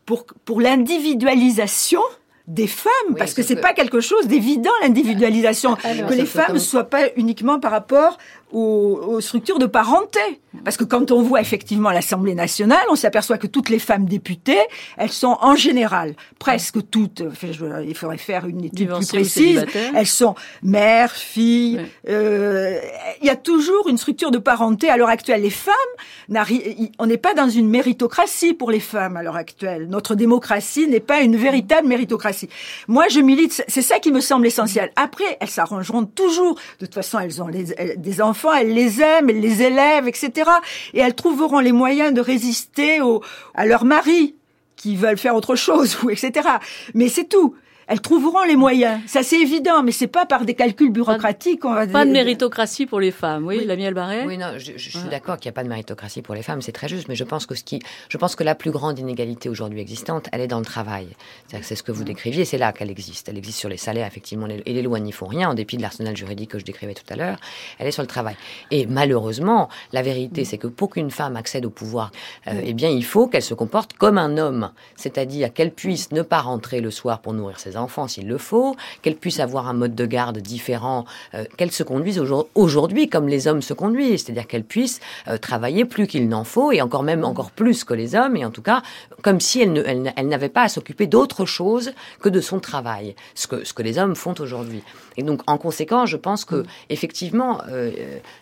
pour 0.07 0.27
pour 0.45 0.61
l'individualisation 0.61 2.03
des 2.51 2.67
femmes, 2.67 3.15
parce 3.17 3.33
que 3.33 3.43
c'est 3.43 3.61
pas 3.61 3.73
quelque 3.75 4.01
chose 4.01 4.27
d'évident 4.27 4.73
l'individualisation, 4.83 5.77
que 5.77 6.15
les 6.15 6.27
femmes 6.27 6.55
ne 6.55 6.59
soient 6.59 6.91
pas 6.91 7.07
uniquement 7.17 7.61
par 7.61 7.71
rapport 7.71 8.19
aux, 8.53 9.21
structures 9.21 9.59
de 9.59 9.67
parenté. 9.67 10.21
Parce 10.65 10.77
que 10.77 10.85
quand 10.85 11.13
on 11.13 11.23
voit 11.23 11.41
effectivement 11.41 11.91
l'Assemblée 11.91 12.35
nationale, 12.35 12.85
on 12.91 12.97
s'aperçoit 12.97 13.39
que 13.39 13.47
toutes 13.47 13.69
les 13.69 13.79
femmes 13.79 14.07
députées, 14.07 14.59
elles 14.97 15.13
sont 15.13 15.39
en 15.41 15.55
général, 15.55 16.15
presque 16.41 16.79
toutes, 16.91 17.23
il 17.87 17.95
faudrait 17.95 18.19
faire 18.19 18.47
une 18.47 18.65
étude 18.65 18.93
plus 18.93 19.07
précise, 19.07 19.65
elles 19.95 20.07
sont 20.07 20.35
mères, 20.63 21.13
filles, 21.13 21.81
euh, 22.09 22.81
il 23.21 23.27
y 23.27 23.31
a 23.31 23.37
toujours 23.37 23.89
une 23.89 23.97
structure 23.97 24.33
de 24.33 24.39
parenté 24.39 24.91
à 24.91 24.97
l'heure 24.97 25.09
actuelle. 25.09 25.43
Les 25.43 25.51
femmes, 25.51 25.75
on 26.99 27.07
n'est 27.07 27.17
pas 27.17 27.35
dans 27.35 27.49
une 27.49 27.69
méritocratie 27.69 28.53
pour 28.53 28.73
les 28.73 28.81
femmes 28.81 29.17
à 29.17 29.23
l'heure 29.23 29.37
actuelle. 29.37 29.87
Notre 29.89 30.17
démocratie 30.17 30.89
n'est 30.89 30.99
pas 30.99 31.21
une 31.21 31.37
véritable 31.37 31.87
méritocratie. 31.87 32.49
Moi, 32.89 33.07
je 33.09 33.21
milite, 33.21 33.63
c'est 33.69 33.83
ça 33.83 34.01
qui 34.01 34.11
me 34.11 34.21
semble 34.21 34.49
essentiel. 34.49 34.91
Après, 34.97 35.39
elles 35.41 35.49
s'arrangeront 35.49 36.07
toujours. 36.07 36.57
De 36.81 36.87
toute 36.87 36.95
façon, 36.95 37.21
elles 37.21 37.41
ont 37.41 37.51
des 37.51 38.23
enfants 38.23 38.40
elles 38.49 38.73
les 38.73 39.01
aiment, 39.01 39.31
elles 39.31 39.41
les 39.41 39.63
élèvent, 39.63 40.09
etc. 40.09 40.51
Et 40.95 41.01
elles 41.01 41.15
trouveront 41.15 41.61
les 41.61 41.73
moyens 41.73 42.13
de 42.13 42.21
résister 42.21 43.01
au, 43.01 43.23
à 43.55 43.67
leur 43.67 43.85
mari 43.85 44.35
qui 44.77 44.97
veulent 44.97 45.19
faire 45.19 45.35
autre 45.35 45.57
chose, 45.57 45.99
ou 46.03 46.11
etc. 46.11 46.49
Mais 46.95 47.09
c'est 47.09 47.29
tout 47.29 47.55
elles 47.91 48.01
trouveront 48.01 48.45
les 48.45 48.55
moyens. 48.55 49.01
Ça, 49.09 49.25
c'est 49.25 49.41
évident, 49.41 49.83
mais 49.83 49.91
c'est 49.91 50.07
pas 50.07 50.25
par 50.25 50.45
des 50.45 50.55
calculs 50.55 50.93
bureaucratiques. 50.93 51.65
On 51.65 51.75
va 51.75 51.89
pas 51.89 52.07
de 52.07 52.13
méritocratie 52.13 52.87
pour 52.87 53.01
les 53.01 53.11
femmes, 53.11 53.45
oui, 53.45 53.65
la 53.65 53.75
miel 53.75 53.95
Barret. 53.95 54.25
Oui, 54.27 54.39
non, 54.39 54.53
je, 54.59 54.79
suis 54.79 55.09
d'accord 55.11 55.39
qu'il 55.39 55.49
n'y 55.49 55.55
a 55.55 55.57
pas 55.57 55.65
de 55.65 55.69
méritocratie 55.69 56.23
pour 56.23 56.37
les 56.37 56.43
femmes, 56.43 56.63
c'est 56.63 56.71
très 56.71 56.87
juste, 56.87 57.09
mais 57.09 57.17
je 57.17 57.25
pense 57.25 57.47
que 57.47 57.57
ce 57.57 57.65
qui, 57.65 57.81
je 58.09 58.17
pense 58.17 58.37
que 58.37 58.45
la 58.45 58.55
plus 58.55 58.71
grande 58.71 59.01
inégalité 59.01 59.49
aujourd'hui 59.49 59.81
existante, 59.81 60.29
elle 60.31 60.41
est 60.41 60.47
dans 60.47 60.61
le 60.61 60.65
travail. 60.65 61.09
C'est 61.63 61.75
ce 61.75 61.83
que 61.83 61.91
vous 61.91 62.05
décriviez, 62.05 62.45
c'est 62.45 62.59
là 62.59 62.73
qu'elle 62.73 62.93
existe. 62.93 63.29
Elle 63.29 63.39
existe 63.39 63.59
sur 63.59 63.69
les 63.69 63.77
salaires, 63.77 64.07
effectivement, 64.07 64.47
et 64.47 64.73
les 64.73 64.83
lois 64.83 65.01
n'y 65.01 65.11
font 65.11 65.27
rien, 65.27 65.51
en 65.51 65.55
dépit 65.55 65.77
de 65.77 65.83
l'arsenal 65.83 66.17
juridique 66.17 66.53
que 66.53 66.61
je 66.61 66.65
décrivais 66.65 66.95
tout 66.95 67.13
à 67.13 67.17
l'heure. 67.17 67.39
Elle 67.81 67.89
est 67.89 67.93
sur 67.93 68.05
le 68.05 68.09
travail. 68.09 68.37
Et 68.71 68.87
malheureusement, 68.87 69.69
la 69.93 70.03
vérité, 70.03 70.45
c'est 70.45 70.59
que 70.59 70.69
pour 70.69 70.91
qu'une 70.91 71.11
femme 71.11 71.35
accède 71.35 71.67
au 71.67 71.71
pouvoir, 71.71 72.13
euh, 72.47 72.53
eh 72.63 72.73
bien, 72.73 72.89
il 72.89 73.05
faut 73.05 73.27
qu'elle 73.27 73.43
se 73.43 73.55
comporte 73.55 73.95
comme 73.95 74.17
un 74.17 74.39
homme, 74.39 74.71
c'est-à-dire 74.95 75.53
qu'elle 75.53 75.73
puisse 75.73 76.13
ne 76.13 76.23
pas 76.23 76.39
rentrer 76.39 76.81
le 76.81 76.93
soir 76.93 77.21
pour 77.21 77.33
nourrir 77.33 77.59
ses 77.59 77.77
enfants 77.77 77.80
enfants 77.81 78.07
s'il 78.07 78.29
le 78.29 78.39
faut, 78.39 78.77
qu'elle 79.03 79.17
puisse 79.17 79.41
avoir 79.41 79.69
un 79.69 79.73
mode 79.73 79.95
de 79.95 80.07
garde 80.07 80.39
différent, 80.39 81.05
euh, 81.35 81.45
qu'elle 81.57 81.73
se 81.73 81.83
conduise 81.83 82.23
aujourd'hui 82.55 83.09
comme 83.09 83.29
les 83.29 83.49
hommes 83.49 83.63
se 83.63 83.75
conduisent, 83.75 84.25
c'est-à-dire 84.25 84.47
qu'elle 84.47 84.65
puisse 84.65 85.01
euh, 85.29 85.39
travailler 85.39 85.85
plus 85.85 86.07
qu'il 86.07 86.29
n'en 86.29 86.45
faut 86.45 86.73
et 86.73 86.81
encore 86.81 87.03
même 87.03 87.25
encore 87.25 87.51
plus 87.51 87.85
que 87.85 87.95
les 87.95 88.15
hommes 88.15 88.37
et 88.37 88.45
en 88.45 88.51
tout 88.51 88.63
cas 88.63 88.83
comme 89.23 89.41
si 89.41 89.61
elle, 89.61 90.13
elle, 90.17 90.29
n'avait 90.29 90.49
pas 90.49 90.63
à 90.63 90.69
s'occuper 90.69 91.07
d'autre 91.07 91.45
chose 91.45 91.93
que 92.21 92.29
de 92.29 92.41
son 92.41 92.61
travail, 92.61 93.15
ce 93.35 93.47
que, 93.47 93.65
ce 93.65 93.73
que 93.73 93.83
les 93.83 93.99
hommes 93.99 94.15
font 94.15 94.35
aujourd'hui. 94.39 94.83
Et 95.17 95.23
donc 95.23 95.43
en 95.47 95.59
conséquence, 95.59 96.09
je 96.09 96.17
pense 96.17 96.45
que 96.45 96.65
effectivement, 96.89 97.61
euh, 97.69 97.91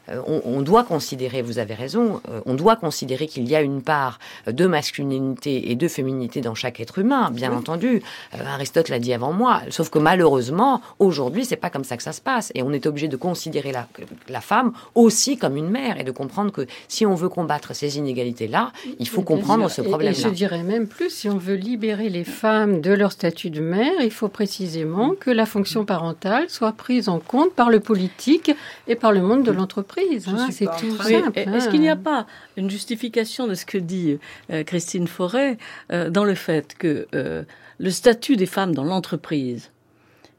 on, 0.09 0.43
on, 0.45 0.61
doit 0.63 0.85
considérer, 0.85 1.43
vous 1.43 1.59
avez 1.59 1.75
raison, 1.75 2.21
on 2.47 2.55
doit 2.55 2.77
considérer 2.77 3.27
qu'il 3.27 3.49
y 3.49 3.57
a 3.57 3.61
une 3.61 3.83
part 3.83 4.19
de 4.47 4.67
masculinité 4.67 5.71
et 5.71 5.77
de 5.77 5.89
féminité 5.89 6.41
dans 6.41 6.55
chaque 6.55 6.81
être 6.81 6.99
humain, 6.99 7.31
bien 7.31 7.53
entendu. 7.53 8.03
Aristote 8.33 8.89
l'a 8.89 8.99
dit 8.99 9.13
avant 9.13 9.28
moi. 9.33 9.63
Sauf 9.71 9.91
que 9.91 9.99
malheureusement, 9.99 10.81
aujourd'hui, 10.99 11.45
c'est 11.45 11.57
pas 11.57 11.71
comme 11.71 11.85
ça 11.85 11.97
que 11.97 12.03
ça 12.03 12.13
se 12.13 12.21
passe. 12.21 12.53
Et 12.55 12.63
on 12.63 12.73
est 12.73 12.87
obligé 12.87 13.09
de 13.09 13.17
considérer 13.17 13.73
la, 13.73 13.87
la 14.29 14.41
femme 14.41 14.73
aussi 14.95 15.37
comme 15.37 15.57
une 15.57 15.71
mère 15.71 15.99
et 16.01 16.05
de 16.05 16.11
comprendre 16.11 16.53
que 16.53 16.67
si 16.89 17.07
on 17.07 17.15
veut 17.15 17.29
combattre 17.29 17.75
ces 17.75 17.99
inégalités-là, 17.99 18.73
il 18.99 19.09
faut 19.09 19.23
comprendre 19.23 19.69
ce 19.71 19.83
problème-là. 19.83 20.19
Et, 20.19 20.23
je 20.23 20.29
dirais 20.29 20.63
même 20.63 20.87
plus, 20.87 21.11
si 21.11 21.29
on 21.29 21.39
veut 21.39 21.55
libérer 21.55 22.09
les 22.09 22.25
femmes 22.25 22.81
de 22.81 22.93
leur 22.93 23.13
statut 23.13 23.51
de 23.51 23.61
mère, 23.61 24.01
il 24.01 24.11
faut 24.11 24.29
précisément 24.29 25.15
que 25.19 25.31
la 25.31 25.47
fonction 25.47 25.85
parentale 25.85 26.49
soit 26.49 26.73
prise 26.73 27.09
en 27.09 27.19
compte 27.19 27.53
par 27.55 27.71
le 27.71 27.81
politique 27.81 28.51
et 28.87 28.95
par 28.95 29.13
le 29.13 29.21
monde 29.23 29.43
de 29.43 29.53
l'entreprise. 29.53 30.27
Hein. 30.29 30.49
c'est 30.51 30.67
tout 30.79 30.97
simple. 30.97 31.39
Est-ce 31.39 31.69
qu'il 31.69 31.81
n'y 31.81 31.89
a 31.89 31.93
hein. 31.93 31.97
pas 31.97 32.27
une 32.57 32.71
justification 32.71 33.47
de 33.47 33.55
ce 33.55 33.65
que 33.67 33.79
dit 33.79 34.19
euh, 34.51 34.65
Christine 34.65 35.07
Forêt 35.07 35.59
euh, 35.93 36.11
dans 36.11 36.25
le 36.25 36.35
fait 36.35 36.75
que 36.77 37.07
euh, 37.15 37.43
le 37.79 37.91
statut 37.91 38.37
des 38.37 38.47
femmes 38.47 38.75
dans 38.75 38.85
l'entreprise 38.85 39.71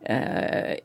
euh, 0.10 0.76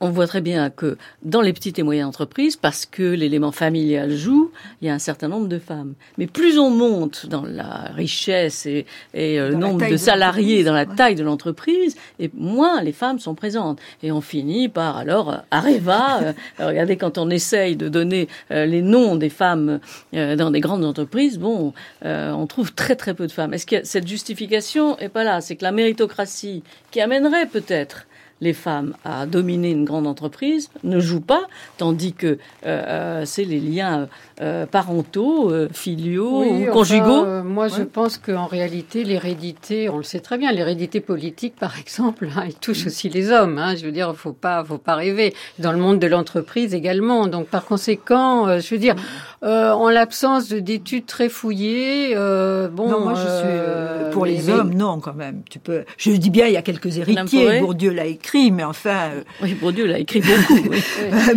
on 0.00 0.10
voit 0.10 0.26
très 0.26 0.40
bien 0.40 0.68
que 0.68 0.98
dans 1.22 1.40
les 1.40 1.52
petites 1.52 1.78
et 1.78 1.82
moyennes 1.82 2.06
entreprises, 2.06 2.56
parce 2.56 2.84
que 2.84 3.02
l'élément 3.02 3.52
familial 3.52 4.12
joue, 4.12 4.50
il 4.80 4.88
y 4.88 4.90
a 4.90 4.94
un 4.94 4.98
certain 4.98 5.28
nombre 5.28 5.48
de 5.48 5.58
femmes. 5.58 5.94
Mais 6.18 6.26
plus 6.26 6.58
on 6.58 6.70
monte 6.70 7.26
dans 7.26 7.44
la 7.44 7.90
richesse 7.94 8.66
et, 8.66 8.86
euh, 9.16 9.50
le 9.50 9.54
nombre 9.54 9.88
de 9.88 9.96
salariés, 9.96 10.64
dans 10.64 10.74
la 10.74 10.86
taille 10.86 11.14
de 11.14 11.24
l'entreprise, 11.24 11.96
et 12.18 12.30
moins 12.34 12.82
les 12.82 12.92
femmes 12.92 13.18
sont 13.18 13.34
présentes. 13.34 13.80
Et 14.02 14.12
on 14.12 14.20
finit 14.20 14.68
par 14.68 14.98
alors 14.98 15.42
Areva. 15.50 16.20
euh, 16.22 16.32
regardez 16.60 16.96
quand 16.96 17.18
on 17.18 17.30
essaye 17.30 17.76
de 17.76 17.88
donner 17.88 18.28
euh, 18.50 18.66
les 18.66 18.82
noms 18.82 19.16
des 19.16 19.30
femmes 19.30 19.80
dans 20.12 20.50
des 20.50 20.60
grandes 20.60 20.84
entreprises, 20.84 21.38
bon, 21.38 21.72
on 22.02 22.46
trouve 22.46 22.72
très 22.74 22.96
très 22.96 23.14
peu 23.14 23.26
de 23.26 23.32
femmes. 23.32 23.54
Est-ce 23.54 23.66
que 23.66 23.84
cette 23.84 24.06
justification 24.06 24.98
est 24.98 25.08
pas 25.08 25.24
là? 25.24 25.40
C'est 25.40 25.56
que 25.56 25.64
la 25.64 25.72
méritocratie 25.72 26.62
qui 26.90 27.00
amènerait 27.00 27.46
peut-être 27.46 28.06
les 28.42 28.52
femmes 28.52 28.94
à 29.04 29.24
dominer 29.24 29.70
une 29.70 29.84
grande 29.84 30.06
entreprise 30.06 30.68
ne 30.82 30.98
jouent 30.98 31.20
pas, 31.20 31.46
tandis 31.78 32.12
que 32.12 32.26
euh, 32.26 32.36
euh, 32.66 33.24
c'est 33.24 33.44
les 33.44 33.60
liens 33.60 34.08
euh, 34.42 34.66
parentaux, 34.66 35.52
filiaux 35.72 36.44
ou 36.44 36.66
conjugaux. 36.72 37.42
moi, 37.44 37.68
je 37.68 37.82
pense 37.82 38.18
qu'en 38.18 38.46
réalité, 38.46 39.04
l'hérédité, 39.04 39.88
on 39.88 39.98
le 39.98 40.02
sait 40.02 40.20
très 40.20 40.38
bien, 40.38 40.52
l'hérédité 40.52 41.00
politique, 41.00 41.54
par 41.56 41.78
exemple, 41.80 42.28
hein, 42.36 42.44
elle 42.46 42.54
touche 42.54 42.86
aussi 42.86 43.08
les 43.08 43.30
hommes. 43.30 43.58
Hein, 43.58 43.76
je 43.76 43.84
veux 43.84 43.92
dire, 43.92 44.14
faut 44.14 44.32
pas, 44.32 44.64
faut 44.64 44.78
pas 44.78 44.94
rêver. 44.94 45.34
Dans 45.58 45.72
le 45.72 45.78
monde 45.78 45.98
de 45.98 46.06
l'entreprise 46.06 46.74
également. 46.74 47.26
Donc, 47.26 47.46
par 47.46 47.64
conséquent, 47.64 48.58
je 48.58 48.74
veux 48.74 48.80
dire, 48.80 48.96
en 49.42 49.88
l'absence 49.88 50.48
d'études 50.48 51.06
très 51.06 51.28
fouillées, 51.28 52.14
bon. 52.14 52.88
Non, 52.88 53.00
moi, 53.00 53.14
je 53.14 53.28
suis 53.28 54.12
pour 54.12 54.26
les, 54.26 54.48
hommes, 54.50 54.74
non, 54.74 55.00
quand 55.00 55.14
même. 55.14 55.42
Tu 55.48 55.58
peux. 55.58 55.84
Je 55.96 56.10
dis 56.12 56.30
bien, 56.30 56.46
il 56.46 56.52
y 56.52 56.56
a 56.56 56.62
quelques 56.62 56.98
héritiers. 56.98 57.60
Bourdieu 57.60 57.92
l'a 57.92 58.06
écrit 58.06 58.42
mais 58.50 58.64
enfin. 58.64 59.10
Euh, 59.14 59.22
oui, 59.42 59.56
Dieu, 59.72 59.86
il 59.86 59.92
a 59.92 59.98
écrit 59.98 60.20
beaucoup. 60.20 60.60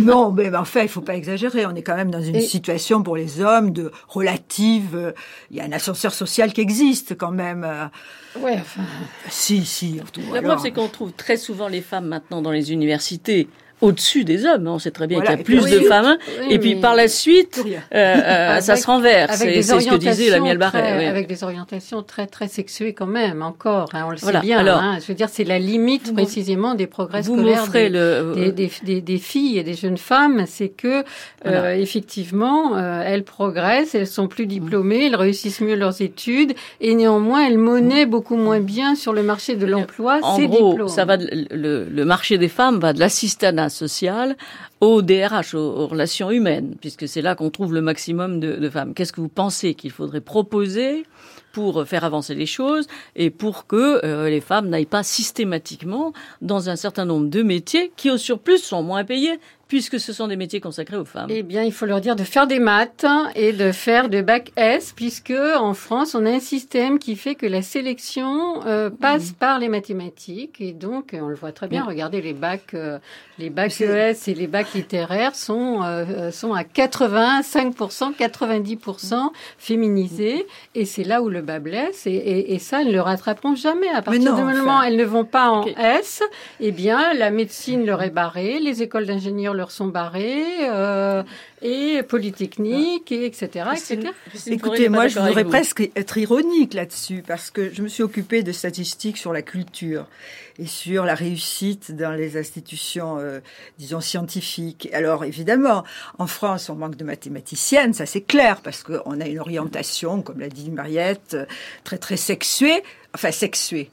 non, 0.00 0.32
mais, 0.32 0.54
enfin, 0.54 0.82
il 0.82 0.88
faut 0.88 1.00
pas 1.00 1.14
exagérer. 1.14 1.66
On 1.66 1.74
est 1.74 1.82
quand 1.82 1.96
même 1.96 2.10
dans 2.10 2.20
une 2.20 2.40
situation 2.40 2.95
pour 3.02 3.16
les 3.16 3.40
hommes 3.40 3.72
de 3.72 3.90
relative. 4.08 4.94
Euh, 4.94 5.12
il 5.50 5.56
y 5.56 5.60
a 5.60 5.64
un 5.64 5.72
ascenseur 5.72 6.12
social 6.14 6.52
qui 6.52 6.60
existe 6.60 7.16
quand 7.16 7.32
même. 7.32 7.64
Euh. 7.64 7.86
Oui, 8.40 8.52
enfin. 8.54 8.82
Si, 9.28 9.64
si. 9.64 10.00
La 10.32 10.42
preuve, 10.42 10.60
c'est 10.60 10.72
qu'on 10.72 10.88
trouve 10.88 11.12
très 11.12 11.36
souvent 11.36 11.68
les 11.68 11.80
femmes 11.80 12.06
maintenant 12.06 12.42
dans 12.42 12.52
les 12.52 12.72
universités 12.72 13.48
au-dessus 13.80 14.24
des 14.24 14.46
hommes. 14.46 14.66
On 14.66 14.78
sait 14.78 14.90
très 14.90 15.06
bien 15.06 15.20
qu'il 15.20 15.30
y 15.30 15.34
a 15.34 15.36
plus 15.36 15.64
de 15.64 15.80
femmes. 15.80 16.16
et 16.48 16.58
puis 16.58 16.76
par 16.76 16.94
la 16.94 17.08
suite, 17.08 17.62
euh, 17.66 17.76
euh, 17.94 18.60
ça 18.60 18.76
se 18.76 18.86
renverse. 18.86 19.36
C'est 19.36 19.62
ce 19.62 19.88
que 19.88 19.96
disait 19.96 20.30
la 20.30 20.40
Miel 20.40 20.58
Barret. 20.58 21.06
Avec 21.06 21.28
des 21.28 21.44
orientations 21.44 22.02
très 22.02 22.26
très 22.26 22.48
sexuées 22.48 22.94
quand 22.94 23.06
même, 23.06 23.42
encore. 23.42 23.88
Hein, 23.92 24.04
on 24.06 24.10
le 24.10 24.16
sait 24.16 24.40
bien. 24.40 24.58
Alors, 24.58 24.78
hein. 24.78 24.98
je 25.00 25.06
veux 25.06 25.14
dire, 25.14 25.28
c'est 25.28 25.44
la 25.44 25.58
limite 25.58 26.12
précisément 26.14 26.74
des 26.74 26.86
progrès 26.86 27.22
scolaires 27.22 27.68
des, 27.68 27.88
le... 27.88 28.50
des, 28.50 28.70
des, 28.82 29.00
des, 29.00 29.18
filles 29.18 29.58
et 29.58 29.62
des 29.62 29.74
jeunes 29.74 29.98
femmes. 29.98 30.44
C'est 30.46 30.68
que 30.68 31.04
euh, 31.46 31.74
effectivement, 31.74 32.76
euh, 32.76 33.02
elles 33.04 33.24
progressent, 33.24 33.94
elles 33.94 34.06
sont 34.06 34.28
plus 34.28 34.46
diplômées, 34.46 35.06
elles 35.06 35.16
réussissent 35.16 35.60
mieux 35.60 35.76
leurs 35.76 36.00
études 36.00 36.54
et 36.80 36.94
néanmoins 36.94 37.46
elles 37.46 37.58
monnaient 37.58 38.06
beaucoup 38.06 38.36
moins 38.36 38.60
bien 38.60 38.94
sur 38.94 39.12
le 39.12 39.22
marché 39.22 39.56
de 39.56 39.66
l'emploi. 39.66 40.18
En 40.22 40.38
gros, 40.38 40.88
ça 40.88 41.04
va 41.04 41.16
le, 41.16 41.84
le 41.84 42.04
marché 42.04 42.38
des 42.38 42.48
femmes 42.48 42.78
va 42.78 42.92
de 42.92 43.00
l'assistanat 43.00 43.65
social 43.68 44.36
au 44.80 45.02
DRH, 45.02 45.54
aux, 45.54 45.86
relations 45.86 46.30
humaines, 46.30 46.76
puisque 46.80 47.08
c'est 47.08 47.22
là 47.22 47.34
qu'on 47.34 47.50
trouve 47.50 47.74
le 47.74 47.80
maximum 47.80 48.40
de, 48.40 48.68
femmes. 48.68 48.94
Qu'est-ce 48.94 49.12
que 49.12 49.20
vous 49.20 49.28
pensez 49.28 49.74
qu'il 49.74 49.90
faudrait 49.90 50.20
proposer 50.20 51.04
pour 51.52 51.86
faire 51.86 52.04
avancer 52.04 52.34
les 52.34 52.46
choses 52.46 52.86
et 53.14 53.30
pour 53.30 53.66
que 53.66 54.04
euh, 54.04 54.28
les 54.28 54.42
femmes 54.42 54.68
n'aillent 54.68 54.84
pas 54.84 55.02
systématiquement 55.02 56.12
dans 56.42 56.68
un 56.68 56.76
certain 56.76 57.06
nombre 57.06 57.28
de 57.28 57.42
métiers 57.42 57.92
qui, 57.96 58.10
au 58.10 58.18
surplus, 58.18 58.58
sont 58.58 58.82
moins 58.82 59.04
payés 59.04 59.38
puisque 59.68 59.98
ce 59.98 60.12
sont 60.12 60.28
des 60.28 60.36
métiers 60.36 60.60
consacrés 60.60 60.96
aux 60.96 61.04
femmes. 61.04 61.26
Eh 61.28 61.42
bien, 61.42 61.62
il 61.64 61.72
faut 61.72 61.86
leur 61.86 62.00
dire 62.00 62.14
de 62.14 62.22
faire 62.24 62.46
des 62.46 62.60
maths 62.60 63.04
et 63.34 63.52
de 63.52 63.72
faire 63.72 64.08
de 64.08 64.22
bac 64.22 64.52
S, 64.56 64.92
puisque 64.94 65.32
en 65.32 65.74
France, 65.74 66.14
on 66.14 66.24
a 66.24 66.30
un 66.30 66.40
système 66.40 66.98
qui 66.98 67.16
fait 67.16 67.34
que 67.34 67.46
la 67.46 67.62
sélection 67.62 68.64
euh, 68.66 68.90
passe 68.90 69.32
par 69.32 69.58
les 69.58 69.68
mathématiques, 69.68 70.60
et 70.60 70.72
donc 70.72 71.16
on 71.20 71.28
le 71.28 71.34
voit 71.34 71.52
très 71.52 71.66
bien. 71.66 71.84
Regardez 71.84 72.22
les 72.22 72.32
bacs, 72.32 72.74
euh, 72.74 72.98
les 73.38 73.50
bacs 73.50 73.80
ES 73.80 74.16
et 74.28 74.34
les 74.34 74.46
bacs 74.46 74.72
littéraires 74.74 75.34
sont 75.34 75.82
euh, 75.82 76.30
sont 76.30 76.54
à 76.54 76.62
85%, 76.62 78.14
90% 78.16 79.30
féminisés, 79.58 80.46
et 80.74 80.84
c'est 80.84 81.04
là 81.04 81.22
où 81.22 81.28
le 81.28 81.42
bas 81.42 81.58
blesse, 81.58 82.06
et, 82.06 82.12
et, 82.12 82.54
et, 82.54 82.58
ça, 82.58 82.82
elles 82.82 82.88
ne 82.88 82.92
le 82.92 83.00
rattraperont 83.00 83.56
jamais. 83.56 83.88
À 83.88 84.02
partir 84.02 84.34
du 84.34 84.42
moment 84.42 84.80
où 84.80 84.82
elles 84.82 84.96
ne 84.96 85.04
vont 85.04 85.24
pas 85.24 85.50
en 85.50 85.64
S, 85.64 86.22
eh 86.60 86.70
bien, 86.70 87.14
la 87.14 87.30
médecine 87.30 87.84
leur 87.84 88.02
est 88.02 88.10
barrée, 88.10 88.60
les 88.60 88.82
écoles 88.82 89.06
d'ingénieurs 89.06 89.55
leur 89.56 89.70
sont 89.70 89.88
barrés. 89.88 90.44
Euh, 90.70 91.22
et 91.62 92.02
Polytechnique, 92.02 93.10
et 93.10 93.26
etc. 93.26 93.70
etc. 93.72 94.10
Écoutez, 94.46 94.88
moi, 94.88 95.08
je 95.08 95.18
voudrais 95.18 95.44
presque 95.44 95.90
être 95.96 96.18
ironique 96.18 96.74
là-dessus, 96.74 97.22
parce 97.26 97.50
que 97.50 97.72
je 97.72 97.82
me 97.82 97.88
suis 97.88 98.02
occupée 98.02 98.42
de 98.42 98.52
statistiques 98.52 99.16
sur 99.16 99.32
la 99.32 99.42
culture 99.42 100.06
et 100.58 100.66
sur 100.66 101.04
la 101.04 101.14
réussite 101.14 101.92
dans 101.96 102.12
les 102.12 102.36
institutions, 102.36 103.18
euh, 103.18 103.40
disons, 103.78 104.00
scientifiques. 104.00 104.88
Alors, 104.92 105.24
évidemment, 105.24 105.84
en 106.18 106.26
France, 106.26 106.68
on 106.70 106.76
manque 106.76 106.96
de 106.96 107.04
mathématiciennes, 107.04 107.94
ça 107.94 108.06
c'est 108.06 108.22
clair, 108.22 108.60
parce 108.62 108.82
qu'on 108.82 109.20
a 109.20 109.26
une 109.26 109.38
orientation, 109.38 110.22
comme 110.22 110.40
l'a 110.40 110.48
dit 110.48 110.70
Mariette, 110.70 111.36
très, 111.84 111.98
très 111.98 112.16
sexuée, 112.16 112.82
enfin, 113.14 113.32
sexuée 113.32 113.90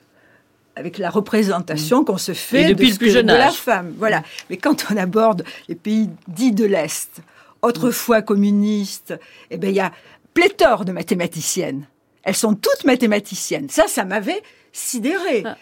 avec 0.75 0.97
la 0.97 1.09
représentation 1.09 2.01
mmh. 2.01 2.05
qu'on 2.05 2.17
se 2.17 2.33
fait 2.33 2.69
depuis 2.69 2.87
de, 2.87 2.91
le 2.93 2.97
plus 2.97 3.11
jeune 3.11 3.27
de 3.27 3.33
la 3.33 3.51
femme. 3.51 3.93
Voilà. 3.97 4.19
Mmh. 4.19 4.23
Mais 4.49 4.57
quand 4.57 4.85
on 4.91 4.97
aborde 4.97 5.43
les 5.67 5.75
pays 5.75 6.09
dits 6.27 6.51
de 6.51 6.65
l'Est, 6.65 7.21
autrefois 7.61 8.21
mmh. 8.21 8.25
communistes, 8.25 9.13
eh 9.51 9.57
ben, 9.57 9.69
il 9.69 9.75
y 9.75 9.79
a 9.79 9.91
pléthore 10.33 10.85
de 10.85 10.91
mathématiciennes. 10.91 11.87
Elles 12.23 12.35
sont 12.35 12.55
toutes 12.55 12.85
mathématiciennes. 12.85 13.69
Ça, 13.69 13.87
ça 13.87 14.05
m'avait 14.05 14.41
sidéré. 14.71 15.43
Ah. 15.45 15.57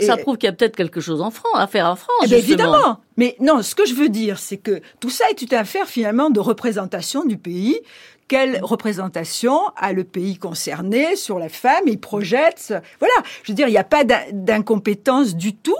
Ça 0.00 0.16
prouve 0.16 0.36
qu'il 0.38 0.46
y 0.46 0.50
a 0.50 0.52
peut-être 0.52 0.76
quelque 0.76 1.00
chose 1.00 1.20
en 1.20 1.30
France, 1.30 1.52
à 1.56 1.66
faire 1.66 1.86
en 1.86 1.96
France. 1.96 2.22
Eh 2.24 2.28
ben, 2.28 2.38
évidemment. 2.38 3.00
Mais 3.16 3.36
non, 3.40 3.62
ce 3.62 3.74
que 3.74 3.84
je 3.84 3.94
veux 3.94 4.08
dire, 4.08 4.38
c'est 4.38 4.56
que 4.56 4.80
tout 5.00 5.10
ça 5.10 5.28
est 5.30 5.42
une 5.42 5.54
affaire 5.54 5.88
finalement 5.88 6.30
de 6.30 6.40
représentation 6.40 7.24
du 7.24 7.36
pays 7.36 7.80
quelle 8.28 8.60
représentation 8.62 9.58
a 9.76 9.92
le 9.92 10.04
pays 10.04 10.38
concerné 10.38 11.16
sur 11.16 11.38
la 11.38 11.48
femme 11.48 11.82
Il 11.86 11.98
projette. 11.98 12.74
Voilà, 13.00 13.14
je 13.42 13.52
veux 13.52 13.56
dire, 13.56 13.68
il 13.68 13.72
n'y 13.72 13.78
a 13.78 13.84
pas 13.84 14.04
d'incompétence 14.04 15.34
du 15.34 15.56
tout. 15.56 15.76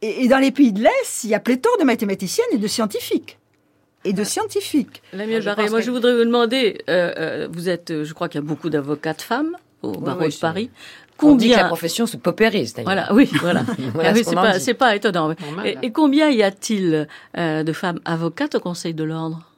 Et, 0.00 0.28
dans 0.28 0.38
les 0.38 0.52
pays 0.52 0.72
de 0.72 0.82
l'Est, 0.82 1.24
il 1.24 1.30
y 1.30 1.34
a 1.34 1.40
pléthore 1.40 1.76
de 1.78 1.84
mathématiciennes 1.84 2.46
et 2.52 2.58
de 2.58 2.66
scientifiques 2.66 3.36
et 4.04 4.14
de 4.14 4.24
scientifiques. 4.24 5.02
Lamiel 5.12 5.44
Barré, 5.44 5.68
moi 5.68 5.82
je 5.82 5.90
voudrais 5.90 6.14
vous 6.14 6.24
demander, 6.24 6.78
euh, 6.88 7.12
euh, 7.18 7.48
vous 7.52 7.68
êtes, 7.68 8.02
je 8.02 8.14
crois 8.14 8.30
qu'il 8.30 8.40
y 8.40 8.42
a 8.42 8.46
beaucoup 8.46 8.70
d'avocats 8.70 9.12
de 9.12 9.20
femmes 9.20 9.54
au 9.82 9.92
barreau 9.92 10.26
de 10.26 10.40
Paris. 10.40 10.70
Combien... 11.18 11.34
On 11.34 11.36
dit 11.36 11.50
que 11.50 11.56
la 11.56 11.64
profession 11.64 12.06
se 12.06 12.16
paupérise, 12.16 12.74
Voilà, 12.82 13.12
oui, 13.12 13.28
voilà. 13.42 13.62
Ah 14.02 14.14
c'est 14.14 14.72
pas, 14.72 14.86
pas, 14.86 14.96
étonnant. 14.96 15.34
Et, 15.66 15.76
et, 15.82 15.92
combien 15.92 16.30
y 16.30 16.42
a-t-il 16.42 17.08
euh, 17.36 17.62
de 17.62 17.72
femmes 17.74 18.00
avocates 18.06 18.54
au 18.54 18.60
Conseil 18.60 18.94
de 18.94 19.04
l'ordre? 19.04 19.49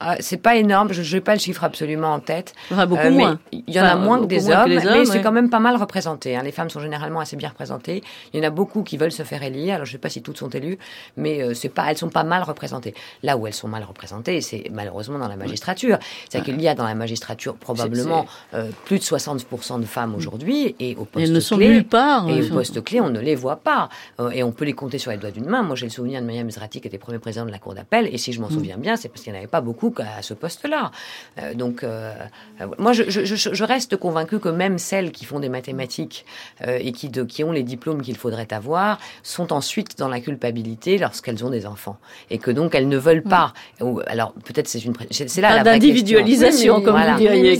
Ah, 0.00 0.16
c'est 0.20 0.36
pas 0.36 0.56
énorme, 0.56 0.92
je 0.92 1.14
n'ai 1.14 1.20
pas 1.20 1.34
le 1.34 1.40
chiffre 1.40 1.64
absolument 1.64 2.12
en 2.12 2.20
tête. 2.20 2.54
beaucoup 2.70 2.96
euh, 2.96 3.10
moins. 3.10 3.38
Il 3.52 3.62
y 3.68 3.80
en 3.80 3.84
a 3.84 3.96
moins 3.96 4.20
que 4.20 4.26
des 4.26 4.50
hommes, 4.50 4.68
mais 4.68 5.04
c'est 5.04 5.22
quand 5.22 5.32
même 5.32 5.50
pas 5.50 5.58
mal 5.58 5.76
représenté. 5.76 6.36
Hein. 6.36 6.42
Les 6.42 6.52
femmes 6.52 6.70
sont 6.70 6.80
généralement 6.80 7.20
assez 7.20 7.36
bien 7.36 7.48
représentées. 7.48 8.02
Il 8.32 8.40
y 8.40 8.44
en 8.44 8.46
a 8.46 8.50
beaucoup 8.50 8.82
qui 8.82 8.96
veulent 8.96 9.12
se 9.12 9.22
faire 9.22 9.42
élire. 9.42 9.76
Alors 9.76 9.86
je 9.86 9.92
sais 9.92 9.98
pas 9.98 10.08
si 10.08 10.22
toutes 10.22 10.38
sont 10.38 10.50
élues, 10.50 10.78
mais 11.16 11.42
euh, 11.42 11.54
c'est 11.54 11.68
pas, 11.68 11.90
elles 11.90 11.98
sont 11.98 12.10
pas 12.10 12.24
mal 12.24 12.42
représentées. 12.42 12.94
Là 13.22 13.36
où 13.36 13.46
elles 13.46 13.54
sont 13.54 13.68
mal 13.68 13.84
représentées, 13.84 14.40
c'est 14.40 14.64
malheureusement 14.72 15.18
dans 15.18 15.28
la 15.28 15.36
magistrature. 15.36 15.98
C'est-à-dire 16.28 16.54
qu'il 16.54 16.62
y 16.62 16.68
a 16.68 16.74
dans 16.74 16.86
la 16.86 16.94
magistrature 16.94 17.56
probablement 17.56 18.26
euh, 18.54 18.70
plus 18.84 18.98
de 18.98 19.04
60% 19.04 19.80
de 19.80 19.86
femmes 19.86 20.14
aujourd'hui 20.14 20.74
et 20.78 20.96
au 20.96 21.04
poste 21.04 21.26
elles 21.26 21.32
ne 21.32 21.40
sont 21.40 21.56
nulle 21.56 21.84
part. 21.84 22.28
Et 22.28 22.42
au 22.42 22.54
poste 22.54 22.82
clé, 22.84 23.00
on 23.00 23.10
ne 23.10 23.20
les 23.20 23.34
voit 23.34 23.56
pas. 23.56 23.88
et 24.32 24.42
on 24.42 24.52
peut 24.52 24.64
les 24.64 24.72
compter 24.72 24.98
sur 24.98 25.10
les 25.10 25.16
doigts 25.16 25.30
d'une 25.30 25.46
main. 25.46 25.62
Moi, 25.62 25.76
j'ai 25.76 25.86
le 25.86 25.92
souvenir 25.92 26.20
de 26.20 26.26
Mme 26.26 26.46
Mizrati 26.46 26.80
qui 26.80 26.88
était 26.88 26.98
premier 26.98 27.18
président 27.18 27.46
de 27.46 27.50
la 27.50 27.58
Cour 27.58 27.74
d'appel. 27.74 28.08
Et 28.12 28.18
si 28.18 28.32
je 28.32 28.40
m'en 28.40 28.48
mm. 28.48 28.52
souviens 28.52 28.78
bien, 28.78 28.96
c'est 28.96 29.08
parce 29.08 29.22
qu'il 29.22 29.34
avait 29.38 29.46
pas 29.46 29.60
beaucoup 29.60 29.94
à 29.98 30.22
ce 30.22 30.34
poste-là. 30.34 30.90
Euh, 31.40 31.54
donc, 31.54 31.82
euh, 31.82 32.12
euh, 32.60 32.66
moi, 32.78 32.92
je, 32.92 33.04
je, 33.08 33.24
je, 33.24 33.64
reste 33.64 33.96
convaincue 33.96 34.38
que 34.38 34.48
même 34.48 34.78
celles 34.78 35.12
qui 35.12 35.24
font 35.24 35.40
des 35.40 35.48
mathématiques 35.48 36.24
et 36.66 36.92
qui, 36.92 37.08
de, 37.08 37.22
qui 37.22 37.44
ont 37.44 37.52
les 37.52 37.62
diplômes 37.62 38.02
qu'il 38.02 38.16
faudrait 38.16 38.52
avoir 38.52 38.98
sont 39.22 39.52
ensuite 39.52 39.98
dans 39.98 40.08
la 40.08 40.20
culpabilité 40.20 40.98
lorsqu'elles 40.98 41.44
ont 41.44 41.50
des 41.50 41.66
enfants. 41.66 41.98
Et 42.30 42.38
que 42.38 42.50
donc 42.50 42.74
elles 42.74 42.88
ne 42.88 42.96
veulent 42.96 43.22
pas. 43.22 43.52
Ou, 43.80 44.00
alors 44.06 44.32
peut-être 44.32 44.68
c'est 44.68 44.84
une 44.84 44.94
c'est 45.10 45.40
là 45.40 45.56
la 45.56 45.62
d'individualisation 45.62 46.80
comme 46.80 46.98
vous 46.98 47.18
diriez 47.18 47.58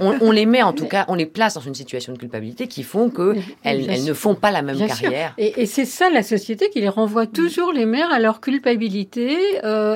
on, 0.00 0.18
on, 0.20 0.30
les 0.30 0.46
met 0.46 0.62
en 0.62 0.72
tout 0.72 0.86
cas, 0.86 1.04
on 1.08 1.14
les 1.14 1.26
place 1.26 1.54
dans 1.54 1.60
une 1.60 1.74
situation 1.74 2.12
de 2.12 2.18
culpabilité 2.18 2.66
qui 2.66 2.82
font 2.82 3.08
que 3.08 3.36
elles, 3.62 3.88
elles, 3.88 4.04
ne 4.04 4.12
font 4.12 4.34
pas 4.34 4.50
la 4.50 4.62
même 4.62 4.86
carrière. 4.86 5.34
Et, 5.38 5.62
et 5.62 5.66
c'est 5.66 5.84
ça 5.84 6.10
la 6.10 6.22
société 6.22 6.70
qui 6.70 6.80
les 6.80 6.88
renvoie 6.88 7.26
toujours 7.26 7.72
les 7.72 7.86
mères 7.86 8.12
à 8.12 8.18
leur 8.18 8.40
culpabilité 8.40 9.36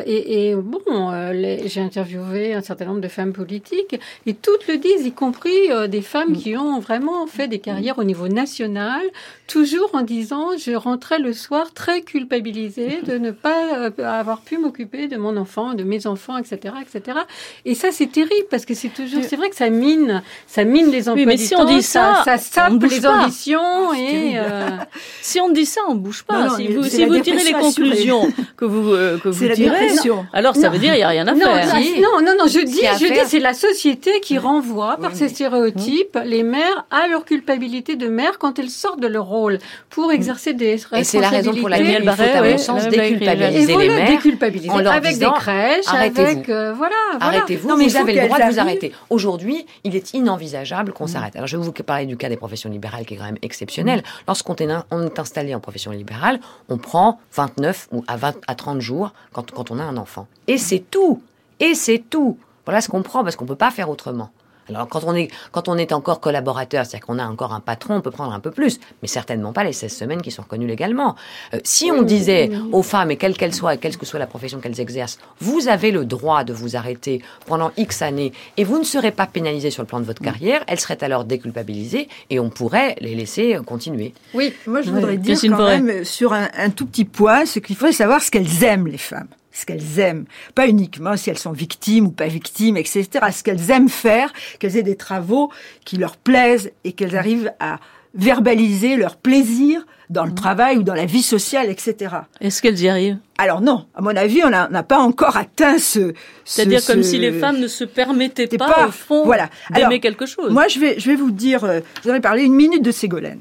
et, 0.06 0.50
et, 0.50 0.54
bon, 0.54 1.09
j'ai 1.32 1.80
interviewé 1.80 2.54
un 2.54 2.62
certain 2.62 2.86
nombre 2.86 3.00
de 3.00 3.08
femmes 3.08 3.32
politiques 3.32 3.98
et 4.26 4.34
toutes 4.34 4.66
le 4.68 4.76
disent, 4.76 5.06
y 5.06 5.12
compris 5.12 5.70
euh, 5.70 5.86
des 5.86 6.02
femmes 6.02 6.36
qui 6.36 6.56
ont 6.56 6.80
vraiment 6.80 7.26
fait 7.26 7.48
des 7.48 7.58
carrières 7.58 7.98
au 7.98 8.04
niveau 8.04 8.28
national, 8.28 9.02
toujours 9.46 9.90
en 9.94 10.02
disant 10.02 10.48
je 10.58 10.72
rentrais 10.72 11.18
le 11.18 11.32
soir 11.32 11.72
très 11.72 12.02
culpabilisée 12.02 13.00
de 13.04 13.18
ne 13.18 13.30
pas 13.30 13.76
euh, 13.76 13.90
avoir 14.04 14.40
pu 14.40 14.58
m'occuper 14.58 15.08
de 15.08 15.16
mon 15.16 15.36
enfant, 15.36 15.74
de 15.74 15.84
mes 15.84 16.06
enfants, 16.06 16.38
etc., 16.38 16.74
etc. 16.80 17.18
Et 17.64 17.74
ça 17.74 17.88
c'est 17.90 18.10
terrible 18.10 18.46
parce 18.50 18.64
que 18.64 18.74
c'est 18.74 18.88
toujours, 18.88 19.22
c'est 19.24 19.36
vrai 19.36 19.50
que 19.50 19.56
ça 19.56 19.70
mine, 19.70 20.22
ça 20.46 20.64
mine 20.64 20.90
les 20.90 21.08
emplois 21.08 21.26
mais 21.26 21.36
si 21.36 21.54
on 21.54 21.64
dit 21.64 21.82
ça, 21.82 22.22
ça, 22.24 22.38
sape 22.38 22.82
les 22.82 23.06
ambitions 23.06 23.92
et 23.94 24.32
euh, 24.36 24.68
si 25.22 25.40
on 25.40 25.50
dit 25.50 25.66
ça, 25.66 25.80
on 25.88 25.94
bouge 25.94 26.22
pas. 26.22 26.50
si 26.56 26.68
vous, 26.68 26.84
si 26.84 27.04
vous 27.04 27.20
tirez 27.20 27.44
les 27.44 27.52
conclusions 27.52 28.32
que 28.56 28.64
vous 28.64 28.90
que 29.20 29.28
vous 29.28 29.48
tirez, 29.54 29.88
alors 30.32 30.56
ça 30.56 30.68
veut 30.68 30.78
dire 30.78 30.94
il 31.00 31.02
y 31.02 31.04
a 31.04 31.08
rien 31.08 31.26
à 31.26 31.34
faire. 31.34 31.74
Non, 32.00 32.20
non, 32.24 32.32
non, 32.38 32.46
je 32.46 32.60
dis, 32.60 32.80
je 32.80 33.12
dis, 33.12 33.20
c'est 33.26 33.40
la 33.40 33.54
société 33.54 34.20
qui 34.20 34.38
renvoie 34.38 34.96
par 34.98 35.14
ses 35.14 35.28
stéréotypes 35.28 36.18
les 36.24 36.42
mères 36.42 36.84
à 36.90 37.08
leur 37.08 37.24
culpabilité 37.24 37.96
de 37.96 38.08
mère 38.08 38.38
quand 38.38 38.58
elles 38.58 38.70
sortent 38.70 39.00
de 39.00 39.06
leur 39.06 39.26
rôle 39.26 39.58
pour 39.88 40.12
exercer 40.12 40.52
des 40.52 40.72
responsabilités. 40.72 41.00
Et 41.00 41.04
c'est 41.04 41.20
la 41.20 41.28
raison 41.28 41.54
pour 41.54 41.68
laquelle 41.68 42.02
il 42.04 42.10
faut, 42.10 42.22
à 42.22 42.42
mon 42.42 42.58
sens, 42.58 42.88
déculpabiliser 42.88 43.76
les 43.76 43.88
mères. 43.88 44.10
déculpabiliser. 44.10 44.70
avec 44.70 45.18
des 45.18 45.26
crèches, 45.26 45.86
avec, 45.88 46.48
euh, 46.48 46.72
voilà, 46.74 46.94
Arrêtez-vous. 47.20 47.68
Non, 47.68 47.76
mais 47.76 47.86
vous 47.86 47.96
avez 47.96 48.14
le 48.14 48.26
droit 48.26 48.38
de 48.38 48.52
vous 48.52 48.60
arrêter. 48.60 48.92
Aujourd'hui, 49.08 49.66
il 49.84 49.96
est 49.96 50.14
inenvisageable 50.14 50.92
qu'on 50.92 51.04
mm. 51.04 51.08
s'arrête. 51.08 51.36
Alors, 51.36 51.46
je 51.46 51.56
vais 51.56 51.62
vous 51.62 51.72
parler 51.72 52.06
du 52.06 52.16
cas 52.16 52.28
des 52.28 52.36
professions 52.36 52.70
libérales 52.70 53.06
qui 53.06 53.14
est 53.14 53.16
quand 53.16 53.24
même 53.24 53.38
exceptionnel. 53.42 54.00
Mm. 54.00 54.02
Lorsqu'on 54.28 54.54
est, 54.54 55.18
installé 55.18 55.54
en 55.54 55.60
profession 55.60 55.90
libérale, 55.90 56.40
on 56.68 56.78
prend 56.78 57.20
29 57.34 57.88
ou 57.92 58.04
à 58.06 58.16
20 58.16 58.36
à 58.46 58.54
30 58.54 58.80
jours 58.80 59.12
quand, 59.32 59.50
quand 59.50 59.70
on 59.70 59.78
a 59.78 59.82
un 59.82 59.96
enfant. 59.96 60.26
Et 60.46 60.58
c'est 60.58 60.79
tout. 60.80 61.22
Et 61.58 61.74
c'est 61.74 62.02
tout. 62.10 62.38
Voilà 62.64 62.80
ce 62.80 62.88
qu'on 62.88 63.02
prend 63.02 63.22
parce 63.22 63.36
qu'on 63.36 63.44
ne 63.44 63.48
peut 63.50 63.56
pas 63.56 63.70
faire 63.70 63.90
autrement. 63.90 64.30
Alors 64.70 64.88
quand 64.88 65.04
on 65.04 65.14
est, 65.14 65.28
quand 65.52 65.68
on 65.68 65.76
est 65.76 65.92
encore 65.92 66.20
collaborateur, 66.20 66.86
c'est-à-dire 66.86 67.06
qu'on 67.06 67.18
a 67.18 67.26
encore 67.26 67.52
un 67.52 67.60
patron, 67.60 67.96
on 67.96 68.00
peut 68.00 68.10
prendre 68.10 68.32
un 68.32 68.40
peu 68.40 68.50
plus, 68.50 68.78
mais 69.02 69.08
certainement 69.08 69.52
pas 69.52 69.64
les 69.64 69.72
16 69.72 69.92
semaines 69.92 70.22
qui 70.22 70.30
sont 70.30 70.42
reconnues 70.42 70.66
légalement. 70.66 71.16
Euh, 71.54 71.58
si 71.64 71.90
on 71.90 72.02
disait 72.02 72.50
aux 72.72 72.82
femmes, 72.82 73.10
et 73.10 73.16
quelle 73.16 73.36
qu'elle 73.36 73.54
soit, 73.54 73.74
et 73.74 73.78
quelle 73.78 73.96
que 73.96 74.06
soit 74.06 74.18
la 74.18 74.26
profession 74.26 74.60
qu'elles 74.60 74.80
exercent, 74.80 75.18
vous 75.40 75.68
avez 75.68 75.90
le 75.90 76.04
droit 76.04 76.44
de 76.44 76.52
vous 76.52 76.76
arrêter 76.76 77.22
pendant 77.46 77.72
X 77.76 78.02
années 78.02 78.32
et 78.56 78.64
vous 78.64 78.78
ne 78.78 78.84
serez 78.84 79.10
pas 79.10 79.26
pénalisé 79.26 79.70
sur 79.70 79.82
le 79.82 79.86
plan 79.88 80.00
de 80.00 80.04
votre 80.04 80.22
carrière, 80.22 80.62
elles 80.66 80.80
seraient 80.80 81.02
alors 81.02 81.24
déculpabilisées 81.24 82.08
et 82.30 82.38
on 82.38 82.50
pourrait 82.50 82.96
les 83.00 83.14
laisser 83.14 83.58
continuer. 83.66 84.14
Oui, 84.34 84.54
moi 84.66 84.82
je 84.82 84.90
voudrais 84.90 85.16
dire 85.16 85.38
quand 85.42 85.66
même 85.66 86.04
sur 86.04 86.32
un, 86.32 86.48
un 86.56 86.70
tout 86.70 86.86
petit 86.86 87.04
point, 87.04 87.44
c'est 87.44 87.60
qu'il 87.60 87.76
faudrait 87.76 87.92
savoir 87.92 88.22
ce 88.22 88.30
qu'elles 88.30 88.62
aiment 88.62 88.86
les 88.86 88.98
femmes 88.98 89.28
ce 89.52 89.66
qu'elles 89.66 89.98
aiment, 89.98 90.24
pas 90.54 90.68
uniquement 90.68 91.16
si 91.16 91.30
elles 91.30 91.38
sont 91.38 91.52
victimes 91.52 92.06
ou 92.06 92.10
pas 92.10 92.28
victimes, 92.28 92.76
etc., 92.76 93.08
ce 93.32 93.42
qu'elles 93.42 93.70
aiment 93.70 93.88
faire, 93.88 94.32
qu'elles 94.58 94.76
aient 94.76 94.82
des 94.82 94.96
travaux 94.96 95.50
qui 95.84 95.96
leur 95.96 96.16
plaisent 96.16 96.70
et 96.84 96.92
qu'elles 96.92 97.16
arrivent 97.16 97.52
à 97.60 97.78
verbaliser 98.14 98.96
leur 98.96 99.16
plaisir 99.16 99.86
dans 100.08 100.24
le 100.24 100.32
mmh. 100.32 100.34
travail 100.34 100.76
ou 100.78 100.82
dans 100.82 100.94
la 100.94 101.04
vie 101.04 101.22
sociale, 101.22 101.70
etc. 101.70 102.16
Est-ce 102.40 102.60
qu'elles 102.60 102.80
y 102.80 102.88
arrivent? 102.88 103.18
Alors 103.38 103.60
non, 103.60 103.86
à 103.94 104.02
mon 104.02 104.14
avis, 104.16 104.42
on 104.44 104.50
n'a 104.50 104.82
pas 104.82 104.98
encore 104.98 105.36
atteint 105.36 105.78
ce... 105.78 106.12
C'est-à-dire 106.44 106.84
comme 106.84 107.04
si 107.04 107.18
les 107.18 107.32
femmes 107.32 107.58
ne 107.58 107.68
se 107.68 107.84
permettaient 107.84 108.48
pas, 108.58 108.88
au 108.88 108.90
fond, 108.90 109.24
voilà. 109.24 109.48
d'aimer 109.72 110.00
quelque 110.00 110.26
chose. 110.26 110.52
Moi, 110.52 110.66
je 110.66 110.80
vais, 110.80 110.98
je 110.98 111.08
vais 111.08 111.16
vous 111.16 111.30
dire, 111.30 111.62
euh, 111.64 111.80
je 111.98 112.02
voudrais 112.02 112.20
parler 112.20 112.42
une 112.42 112.54
minute 112.54 112.82
de 112.82 112.90
Ségolène. 112.90 113.40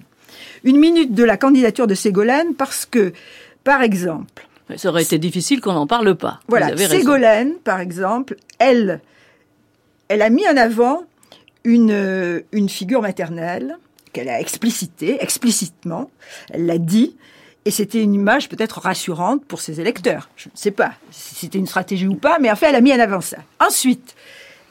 Une 0.63 0.77
minute 0.77 1.13
de 1.13 1.23
la 1.23 1.37
candidature 1.37 1.87
de 1.87 1.95
Ségolène 1.95 2.53
parce 2.53 2.85
que, 2.85 3.13
par 3.63 3.81
exemple, 3.81 4.47
ça 4.77 4.89
aurait 4.89 5.03
été 5.03 5.17
difficile 5.17 5.61
qu'on 5.61 5.73
n'en 5.73 5.87
parle 5.87 6.15
pas. 6.15 6.39
Voilà, 6.47 6.75
Ségolène, 6.77 7.55
par 7.55 7.79
exemple, 7.79 8.35
elle, 8.59 9.01
elle 10.07 10.21
a 10.21 10.29
mis 10.29 10.47
en 10.47 10.57
avant 10.57 11.03
une, 11.63 12.43
une 12.51 12.69
figure 12.69 13.01
maternelle 13.01 13.77
qu'elle 14.13 14.29
a 14.29 14.39
explicité, 14.39 15.21
explicitement, 15.21 16.09
elle 16.51 16.65
l'a 16.65 16.77
dit, 16.77 17.15
et 17.65 17.71
c'était 17.71 18.01
une 18.01 18.13
image 18.13 18.49
peut-être 18.49 18.79
rassurante 18.79 19.45
pour 19.45 19.61
ses 19.61 19.79
électeurs. 19.81 20.29
Je 20.35 20.49
ne 20.49 20.57
sais 20.57 20.71
pas 20.71 20.93
si 21.11 21.35
c'était 21.35 21.59
une 21.59 21.67
stratégie 21.67 22.07
ou 22.07 22.15
pas, 22.15 22.39
mais 22.39 22.49
en 22.49 22.55
fait, 22.55 22.67
elle 22.67 22.75
a 22.75 22.81
mis 22.81 22.93
en 22.93 22.99
avant 22.99 23.21
ça. 23.21 23.37
Ensuite, 23.59 24.15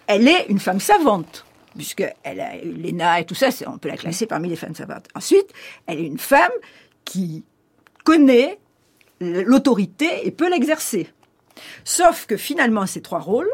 elle 0.07 0.27
est 0.27 0.47
une 0.49 0.59
femme 0.59 0.81
savante, 0.81 1.45
puisqu'elle 1.77 2.41
a 2.41 2.57
l'ENA 2.65 3.21
et 3.21 3.25
tout 3.25 3.35
ça, 3.35 3.49
on 3.67 3.79
peut 3.79 3.89
la 3.89 3.97
classer 3.97 4.27
parmi 4.27 4.49
les 4.49 4.57
femmes 4.57 4.75
savantes. 4.75 5.07
Ensuite, 5.15 5.53
elle 5.87 6.01
est 6.01 6.07
une 6.07 6.19
femme 6.19 6.51
qui 7.05 7.45
connaît 8.05 8.59
l'autorité 9.21 10.27
et 10.27 10.31
peut 10.31 10.51
l'exercer. 10.51 11.09
Sauf 11.85 12.27
que 12.27 12.37
finalement, 12.37 12.87
ces 12.87 13.01
trois 13.03 13.19
rôles, 13.19 13.51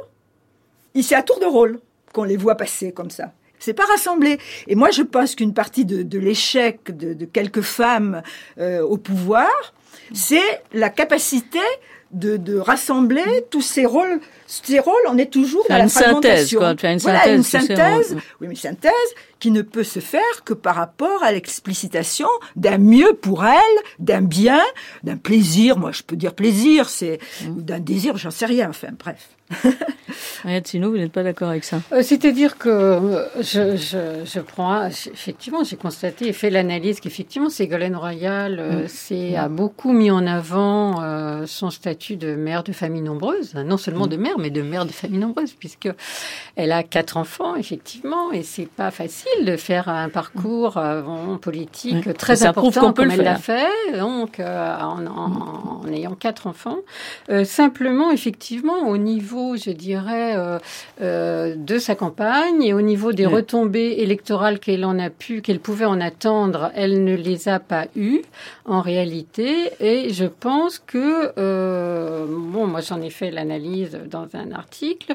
c'est 1.03 1.15
à 1.15 1.23
tour 1.23 1.41
de 1.41 1.47
rôle 1.47 1.81
qu'on 2.13 2.25
les 2.25 2.37
voit 2.37 2.57
passer 2.57 2.93
comme 2.93 3.11
ça. 3.11 3.33
C'est 3.59 3.75
pas 3.75 3.87
rassemblé. 3.87 4.39
Et 4.67 4.75
moi, 4.75 4.91
je 4.91 5.03
pense 5.03 5.35
qu'une 5.35 5.55
partie 5.55 5.85
de, 5.85 6.19
l'échec 6.19 6.97
de, 6.97 7.25
quelques 7.25 7.63
femmes 7.63 8.23
euh, 8.59 8.83
au 8.83 8.99
pouvoir, 8.99 9.49
c'est 10.13 10.63
la 10.73 10.91
capacité 10.91 11.61
de, 12.11 12.37
de, 12.37 12.57
rassembler 12.57 13.45
tous 13.51 13.61
ces 13.61 13.87
rôles. 13.87 14.21
Ces 14.47 14.79
rôles, 14.79 14.95
on 15.09 15.19
est 15.19 15.33
toujours 15.33 15.65
dans 15.69 15.77
la 15.77 15.89
synthèse, 15.89 16.05
fragmentation. 16.13 16.61
quoi. 16.61 16.75
Tu 16.77 16.87
as 16.87 16.93
une 16.93 16.99
voilà, 16.99 17.19
synthèse, 17.25 17.35
une 17.35 17.43
synthèse. 17.43 18.17
Oui, 18.41 18.47
mais 18.49 18.55
synthèse 18.55 18.93
qui 19.41 19.51
ne 19.51 19.63
peut 19.63 19.83
se 19.85 19.99
faire 19.99 20.45
que 20.45 20.55
par 20.55 20.77
rapport 20.77 21.23
à 21.25 21.33
l'explicitation 21.33 22.29
d'un 22.55 22.79
mieux 22.79 23.15
pour 23.15 23.45
elle, 23.45 23.59
d'un 23.99 24.23
bien, 24.23 24.63
d'un 25.03 25.17
plaisir. 25.17 25.77
Moi, 25.77 25.91
je 25.91 26.03
peux 26.03 26.17
dire 26.17 26.35
plaisir, 26.35 26.89
c'est 26.89 27.19
ou 27.49 27.61
d'un 27.61 27.81
désir, 27.81 28.17
j'en 28.17 28.31
sais 28.31 28.47
rien. 28.47 28.71
Enfin, 28.71 28.89
bref. 28.97 29.34
Mariette 30.45 30.69
Sino, 30.69 30.91
vous 30.91 30.97
n'êtes 30.99 31.11
pas 31.13 31.23
d'accord 31.23 31.49
avec 31.49 31.65
ça. 31.65 31.81
Euh, 31.93 32.03
C'est-à-dire 32.03 32.59
que 32.59 32.69
euh, 32.69 33.25
je, 33.41 33.77
je, 33.77 34.25
je 34.25 34.41
prends, 34.41 34.87
effectivement, 34.87 35.65
j'ai 35.65 35.77
constaté 35.77 36.29
et 36.29 36.33
fait 36.33 36.51
l'analyse 36.51 37.01
qu'effectivement, 37.01 37.49
Ségolène 37.49 37.97
Royal 37.97 38.59
euh, 38.61 38.87
s'est- 38.87 39.37
a 39.37 39.49
beaucoup 39.49 39.93
mis 39.93 40.11
en 40.11 40.27
avant 40.27 41.03
euh, 41.03 41.47
son 41.47 41.71
statut 41.71 42.17
de 42.17 42.35
mère 42.35 42.63
de 42.63 42.73
famille 42.73 43.01
nombreuse, 43.01 43.55
non 43.55 43.77
seulement 43.79 44.07
de 44.07 44.17
mère, 44.17 44.39
mais 44.39 44.51
de 44.51 44.61
mère 44.63 44.85
de 44.85 44.93
famille 44.93 45.19
nombreuse, 45.19 45.53
puisque 45.55 45.89
elle 46.57 46.73
a 46.73 46.83
quatre 46.83 47.17
enfants, 47.17 47.57
effectivement, 47.57 48.31
et 48.33 48.43
c'est 48.43 48.69
pas 48.69 48.91
facile 48.91 49.45
de 49.47 49.57
faire 49.57 49.89
un 49.89 50.09
parcours 50.11 50.79
politique 51.41 52.13
très 52.19 52.37
Ça 52.37 52.51
important 52.51 52.81
qu'on 52.83 52.93
peut 52.93 53.03
comme 53.03 53.13
le 53.13 53.19
elle 53.19 53.25
l'a 53.25 53.37
fait, 53.37 53.67
donc 53.99 54.41
en, 54.41 55.07
en- 55.07 55.81
en 55.85 55.89
ayant 55.89 56.15
quatre 56.15 56.47
enfants. 56.47 56.79
Simplement, 57.45 58.11
effectivement, 58.11 58.89
au 58.89 58.97
niveau, 58.99 59.44
je 59.57 59.71
dirais, 59.71 60.35
euh, 60.37 60.59
euh, 61.01 61.55
de 61.57 61.79
sa 61.79 61.95
campagne 61.95 62.63
et 62.63 62.73
au 62.75 62.81
niveau 62.93 63.13
des 63.13 63.27
Oui. 63.27 63.35
retombées 63.35 63.93
électorales 63.99 64.59
qu'elle 64.59 64.85
en 64.85 64.99
a 64.99 65.11
pu, 65.11 65.33
qu'elle 65.43 65.61
pouvait 65.61 65.85
en 65.95 66.01
attendre, 66.01 66.71
elle 66.75 67.05
ne 67.05 67.15
les 67.15 67.49
a 67.49 67.59
pas 67.61 67.87
eues 67.97 68.23
en 68.65 68.81
réalité. 68.81 69.71
Et 69.81 70.13
je 70.13 70.27
pense 70.27 70.79
que, 70.79 71.33
euh, 71.39 72.27
bon, 72.29 72.67
moi 72.67 72.81
j'en 72.81 73.01
ai 73.03 73.11
fait 73.11 73.31
l'analyse 73.31 73.99
dans 74.11 74.27
un 74.35 74.53
article. 74.53 75.15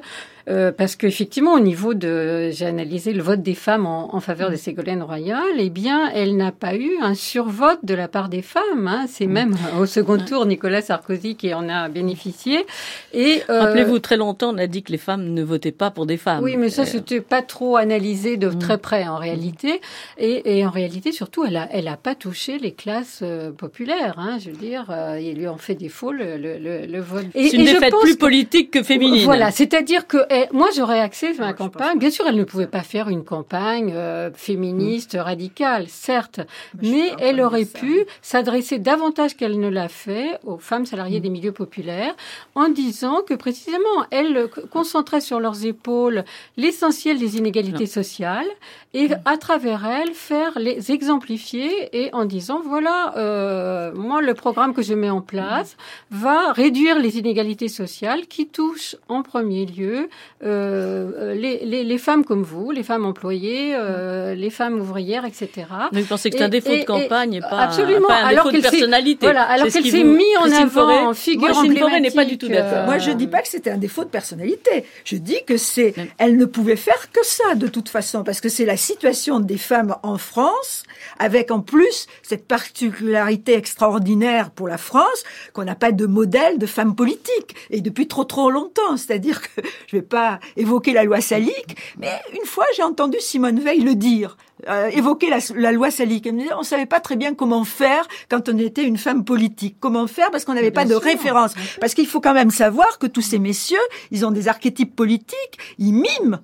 Euh, 0.49 0.71
parce 0.71 0.95
qu'effectivement, 0.95 1.53
au 1.53 1.59
niveau 1.59 1.93
de, 1.93 2.49
j'ai 2.51 2.65
analysé 2.65 3.13
le 3.13 3.21
vote 3.21 3.41
des 3.41 3.53
femmes 3.53 3.85
en, 3.85 4.15
en 4.15 4.19
faveur 4.19 4.49
de 4.49 4.55
Ségolène 4.55 5.03
Royal, 5.03 5.43
eh 5.57 5.69
bien, 5.69 6.09
elle 6.13 6.35
n'a 6.37 6.51
pas 6.51 6.75
eu 6.75 6.91
un 7.01 7.13
survote 7.13 7.79
de 7.83 7.93
la 7.93 8.07
part 8.07 8.29
des 8.29 8.41
femmes. 8.41 8.87
Hein. 8.87 9.05
C'est 9.07 9.27
même 9.27 9.55
au 9.79 9.85
second 9.85 10.17
tour 10.17 10.45
Nicolas 10.45 10.81
Sarkozy 10.81 11.35
qui 11.35 11.53
en 11.53 11.69
a 11.69 11.87
bénéficié. 11.89 12.65
Et 13.13 13.41
euh, 13.49 13.59
Rappelez-vous, 13.61 13.99
très 13.99 14.17
longtemps, 14.17 14.53
on 14.53 14.57
a 14.57 14.67
dit 14.67 14.83
que 14.83 14.91
les 14.91 14.97
femmes 14.97 15.33
ne 15.33 15.43
votaient 15.43 15.71
pas 15.71 15.91
pour 15.91 16.05
des 16.05 16.17
femmes. 16.17 16.43
oui, 16.43 16.55
mais 16.57 16.69
ça, 16.69 16.81
Euh, 16.81 16.85
c'était 16.85 17.21
pas 17.21 17.41
trop 17.41 17.75
analysé 17.77 18.37
de 18.37 18.49
Mm. 18.49 18.59
très 18.59 18.77
près 18.77 19.07
en 19.07 19.17
réalité. 19.17 19.81
Et, 20.17 20.57
et 20.57 20.65
en 20.65 20.69
réalité, 20.71 21.11
surtout, 21.11 21.45
elle 21.45 21.57
a, 21.57 21.67
elle 21.71 21.87
a 21.87 21.97
pas 21.97 22.15
touché 22.15 22.57
les 22.57 22.71
classes 22.71 23.19
euh, 23.21 23.51
populaires. 23.51 24.15
Hein, 24.17 24.37
je 24.43 24.49
veux 24.49 24.57
dire, 24.57 24.87
euh, 24.89 25.19
il 25.21 25.37
lui 25.37 25.47
en 25.47 25.57
fait 25.57 25.75
défaut 25.75 26.11
le, 26.11 26.37
le, 26.37 26.57
le, 26.57 26.85
le 26.87 26.99
vote. 26.99 27.25
C'est 27.33 27.49
une 27.49 27.61
et 27.61 27.73
défaite 27.73 27.93
plus 28.01 28.15
que- 28.15 28.19
politique 28.19 28.71
que 28.71 28.81
féminine. 28.83 29.25
Voilà, 29.25 29.51
c'est-à-dire 29.51 30.07
que 30.07 30.17
moi 30.51 30.69
j'aurais 30.75 30.99
accès 30.99 31.39
à 31.39 31.41
ma 31.41 31.53
campagne. 31.53 31.97
Bien 31.97 32.09
sûr, 32.09 32.25
elle 32.27 32.35
ne 32.35 32.43
pouvait 32.43 32.67
pas 32.67 32.81
faire 32.81 33.09
une 33.09 33.23
campagne 33.23 33.93
euh, 33.95 34.31
féministe 34.33 35.17
radicale, 35.19 35.87
certes, 35.87 36.41
mais 36.81 37.11
elle 37.19 37.41
aurait 37.41 37.65
pu 37.65 38.05
s'adresser 38.21 38.79
davantage 38.79 39.35
qu'elle 39.35 39.59
ne 39.59 39.69
l'a 39.69 39.87
fait 39.89 40.39
aux 40.43 40.57
femmes 40.57 40.85
salariées 40.85 41.19
des 41.19 41.29
milieux 41.29 41.51
populaires 41.51 42.15
en 42.55 42.69
disant 42.69 43.21
que 43.27 43.33
précisément 43.33 44.05
elle 44.11 44.37
euh, 44.37 44.47
concentrait 44.71 45.21
sur 45.21 45.39
leurs 45.39 45.65
épaules 45.65 46.23
l'essentiel 46.57 47.17
des 47.17 47.37
inégalités 47.37 47.85
sociales 47.85 48.47
et 48.93 49.09
à 49.25 49.37
travers 49.37 49.85
elle 49.85 50.13
faire 50.13 50.57
les 50.57 50.91
exemplifier 50.91 51.89
et 51.93 52.13
en 52.13 52.25
disant 52.25 52.61
voilà 52.63 53.13
euh, 53.17 53.93
moi 53.93 54.21
le 54.21 54.33
programme 54.33 54.73
que 54.73 54.81
je 54.81 54.93
mets 54.93 55.09
en 55.09 55.21
place 55.21 55.77
va 56.11 56.51
réduire 56.53 56.99
les 56.99 57.17
inégalités 57.17 57.67
sociales 57.67 58.27
qui 58.27 58.47
touchent 58.47 58.95
en 59.07 59.21
premier 59.21 59.65
lieu 59.65 60.09
euh, 60.43 61.33
les, 61.35 61.65
les, 61.65 61.83
les 61.83 61.97
femmes 61.97 62.23
comme 62.23 62.43
vous, 62.43 62.71
les 62.71 62.83
femmes 62.83 63.05
employées, 63.05 63.73
euh, 63.75 64.33
les 64.35 64.49
femmes 64.49 64.79
ouvrières, 64.79 65.25
etc. 65.25 65.49
Mais 65.91 66.01
vous 66.01 66.07
pensez 66.07 66.29
que 66.29 66.37
c'est 66.37 66.43
un 66.43 66.49
défaut 66.49 66.71
et- 66.71 66.79
de 66.81 66.85
campagne 66.85 67.33
et, 67.33 67.41
pas, 67.41 67.47
absolument. 67.59 68.07
pas 68.07 68.21
un 68.23 68.27
alors 68.27 68.45
défaut 68.51 68.57
de 68.57 68.61
personnalité. 68.61 69.25
Voilà, 69.25 69.43
alors 69.43 69.67
qu'elle 69.67 69.83
s'est 69.85 70.03
vous- 70.03 70.13
mis 70.13 70.37
en 70.37 70.43
Christine 70.43 70.63
avant 70.63 70.69
Forêt- 70.87 71.05
en 71.07 71.13
figure 71.13 71.47
Christine 71.49 71.77
Forêt 71.77 71.99
n'est 71.99 72.11
pas 72.11 72.25
du 72.25 72.35
emblématique, 72.35 72.39
tout 72.39 72.47
d'accord. 72.47 72.77
euh, 72.79 72.85
Moi, 72.85 72.97
je 72.99 73.11
dis 73.11 73.27
pas 73.27 73.41
que 73.41 73.47
c'était 73.49 73.71
un 73.71 73.77
défaut 73.77 74.03
de 74.05 74.09
personnalité. 74.09 74.85
Je 75.03 75.17
dis 75.17 75.43
que 75.45 75.57
c'est, 75.57 75.93
elle 76.17 76.37
ne 76.37 76.45
pouvait 76.45 76.75
faire 76.77 77.11
que 77.11 77.25
ça 77.25 77.55
de 77.55 77.67
toute 77.67 77.89
façon, 77.89 78.23
parce 78.23 78.39
que 78.39 78.47
c'est 78.49 78.65
la 78.65 78.77
situation 78.77 79.39
des 79.41 79.57
femmes 79.57 79.95
en 80.03 80.17
France, 80.17 80.83
avec 81.19 81.51
en 81.51 81.59
plus 81.59 82.07
cette 82.23 82.47
particularité 82.47 83.53
extraordinaire 83.55 84.51
pour 84.51 84.67
la 84.67 84.77
France 84.77 85.23
qu'on 85.53 85.63
n'a 85.65 85.75
pas 85.75 85.91
de 85.91 86.05
modèle 86.05 86.57
de 86.57 86.65
femme 86.65 86.95
politique 86.95 87.55
et 87.71 87.81
depuis 87.81 88.07
trop 88.07 88.23
trop 88.23 88.49
longtemps. 88.51 88.95
C'est-à-dire 88.97 89.41
que 89.41 89.61
je 89.87 89.97
vais 89.97 90.01
pas 90.09 90.39
évoquer 90.57 90.93
la 90.93 91.03
loi 91.03 91.21
Salique, 91.21 91.77
mais 91.97 92.11
une 92.33 92.45
fois 92.45 92.65
j'ai 92.75 92.83
entendu 92.83 93.17
Simone 93.19 93.59
Veil 93.59 93.81
le 93.81 93.95
dire. 93.95 94.35
euh, 94.67 94.89
évoquer 94.89 95.29
la, 95.29 95.37
la 95.55 95.71
loi 95.71 95.89
Salique. 95.89 96.25
Elle 96.27 96.33
me 96.35 96.41
disait, 96.41 96.53
on 96.53 96.63
savait 96.63 96.85
pas 96.85 96.99
très 96.99 97.15
bien 97.15 97.33
comment 97.33 97.63
faire 97.63 98.05
quand 98.29 98.49
on 98.49 98.57
était 98.57 98.83
une 98.83 98.97
femme 98.97 99.23
politique. 99.23 99.77
Comment 99.79 100.07
faire 100.07 100.31
parce 100.31 100.43
qu'on 100.45 100.53
n'avait 100.53 100.71
pas 100.71 100.83
de 100.83 100.89
sûr. 100.89 101.01
référence. 101.01 101.53
Parce 101.79 101.93
qu'il 101.93 102.07
faut 102.07 102.19
quand 102.19 102.33
même 102.33 102.51
savoir 102.51 102.99
que 102.99 103.07
tous 103.07 103.21
ces 103.21 103.39
messieurs, 103.39 103.85
ils 104.11 104.25
ont 104.25 104.31
des 104.31 104.47
archétypes 104.49 104.95
politiques, 104.95 105.55
ils 105.77 105.93
miment. 105.93 106.39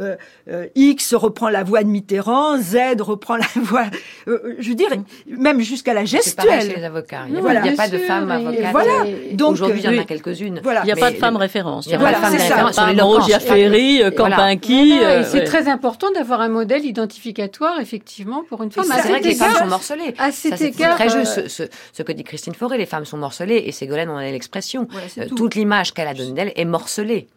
Euh, 0.00 0.16
euh, 0.50 0.66
X 0.74 1.14
reprend 1.14 1.48
la 1.48 1.64
voix 1.64 1.82
de 1.82 1.88
Mitterrand, 1.88 2.58
Z 2.60 2.76
reprend 3.00 3.36
la 3.36 3.46
voix. 3.56 3.86
euh, 4.28 4.54
je 4.58 4.68
veux 4.70 4.74
dire, 4.74 4.88
même 5.26 5.60
jusqu'à 5.60 5.94
la 5.94 6.06
C'est 6.06 6.36
pareil 6.36 6.50
chez 6.52 6.56
les 6.58 6.64
gestuelle. 6.66 6.84
avocats. 6.84 7.24
Il 7.26 7.32
n'y 7.32 7.38
a, 7.38 7.40
Voilà. 7.42 7.60
il 7.64 7.70
y 7.70 7.74
a 7.74 7.76
pas 7.76 7.88
de 7.88 7.98
femmes 7.98 8.30
avocates. 8.30 8.72
voilà. 8.72 8.92
Donc, 9.32 9.52
aujourd'hui, 9.52 9.80
il 9.82 9.92
y 9.92 9.98
en 9.98 10.00
a 10.00 10.04
quelques-unes. 10.04 10.60
Voilà. 10.62 10.82
Il 10.82 10.86
n'y 10.86 10.92
a 10.92 10.96
pas 10.96 11.10
de 11.10 11.16
femme 11.16 11.36
référence. 11.36 11.86
Il 11.86 11.90
n'y 11.90 11.94
a 11.96 11.98
Voilà, 11.98 12.18
pas 12.20 12.30
de 12.30 12.36
c'est 12.38 12.38
femme 12.38 12.48
ça. 12.48 12.54
référence 12.54 12.74
sur 12.74 12.84
Pas 12.84 12.90
l'éloquence. 12.90 13.22
Rogia 13.22 13.40
Ferry, 13.40 14.02
euh, 14.02 14.10
euh, 14.10 15.20
et 15.20 15.24
c'est 15.24 15.44
très 15.44 15.68
important 15.68 16.10
d'avoir 16.12 16.40
un 16.40 16.48
modèle 16.48 16.84
identificatoire, 16.84 17.80
effectivement, 17.80 18.44
pour 18.48 18.62
une 18.62 18.70
femme. 18.70 18.84
C'est 18.84 19.08
vrai 19.08 19.20
que 19.20 19.24
les 19.28 19.34
femmes 19.34 19.54
sont 19.54 19.66
morcelées. 19.66 20.14
à 20.18 20.32
cet 20.32 20.60
égard, 20.60 20.94
très 20.96 21.14
euh, 21.14 21.20
juste 21.24 21.48
ce, 21.92 22.02
que 22.02 22.12
dit 22.12 22.24
Christine 22.24 22.54
Forêt. 22.54 22.78
Les 22.78 22.86
femmes 22.86 23.04
sont 23.04 23.16
morcelées 23.18 23.62
et 23.66 23.72
Ségolène 23.72 24.10
en 24.10 24.16
a 24.16 24.24
l'expression. 24.30 24.86
Euh, 25.18 25.26
toute 25.36 25.54
l'image 25.54 25.92
qu'elle 25.92 26.08
a 26.08 26.14
donnée 26.14 26.32
d'elle 26.32 26.52
est 26.56 26.64
morcelée. 26.64 27.28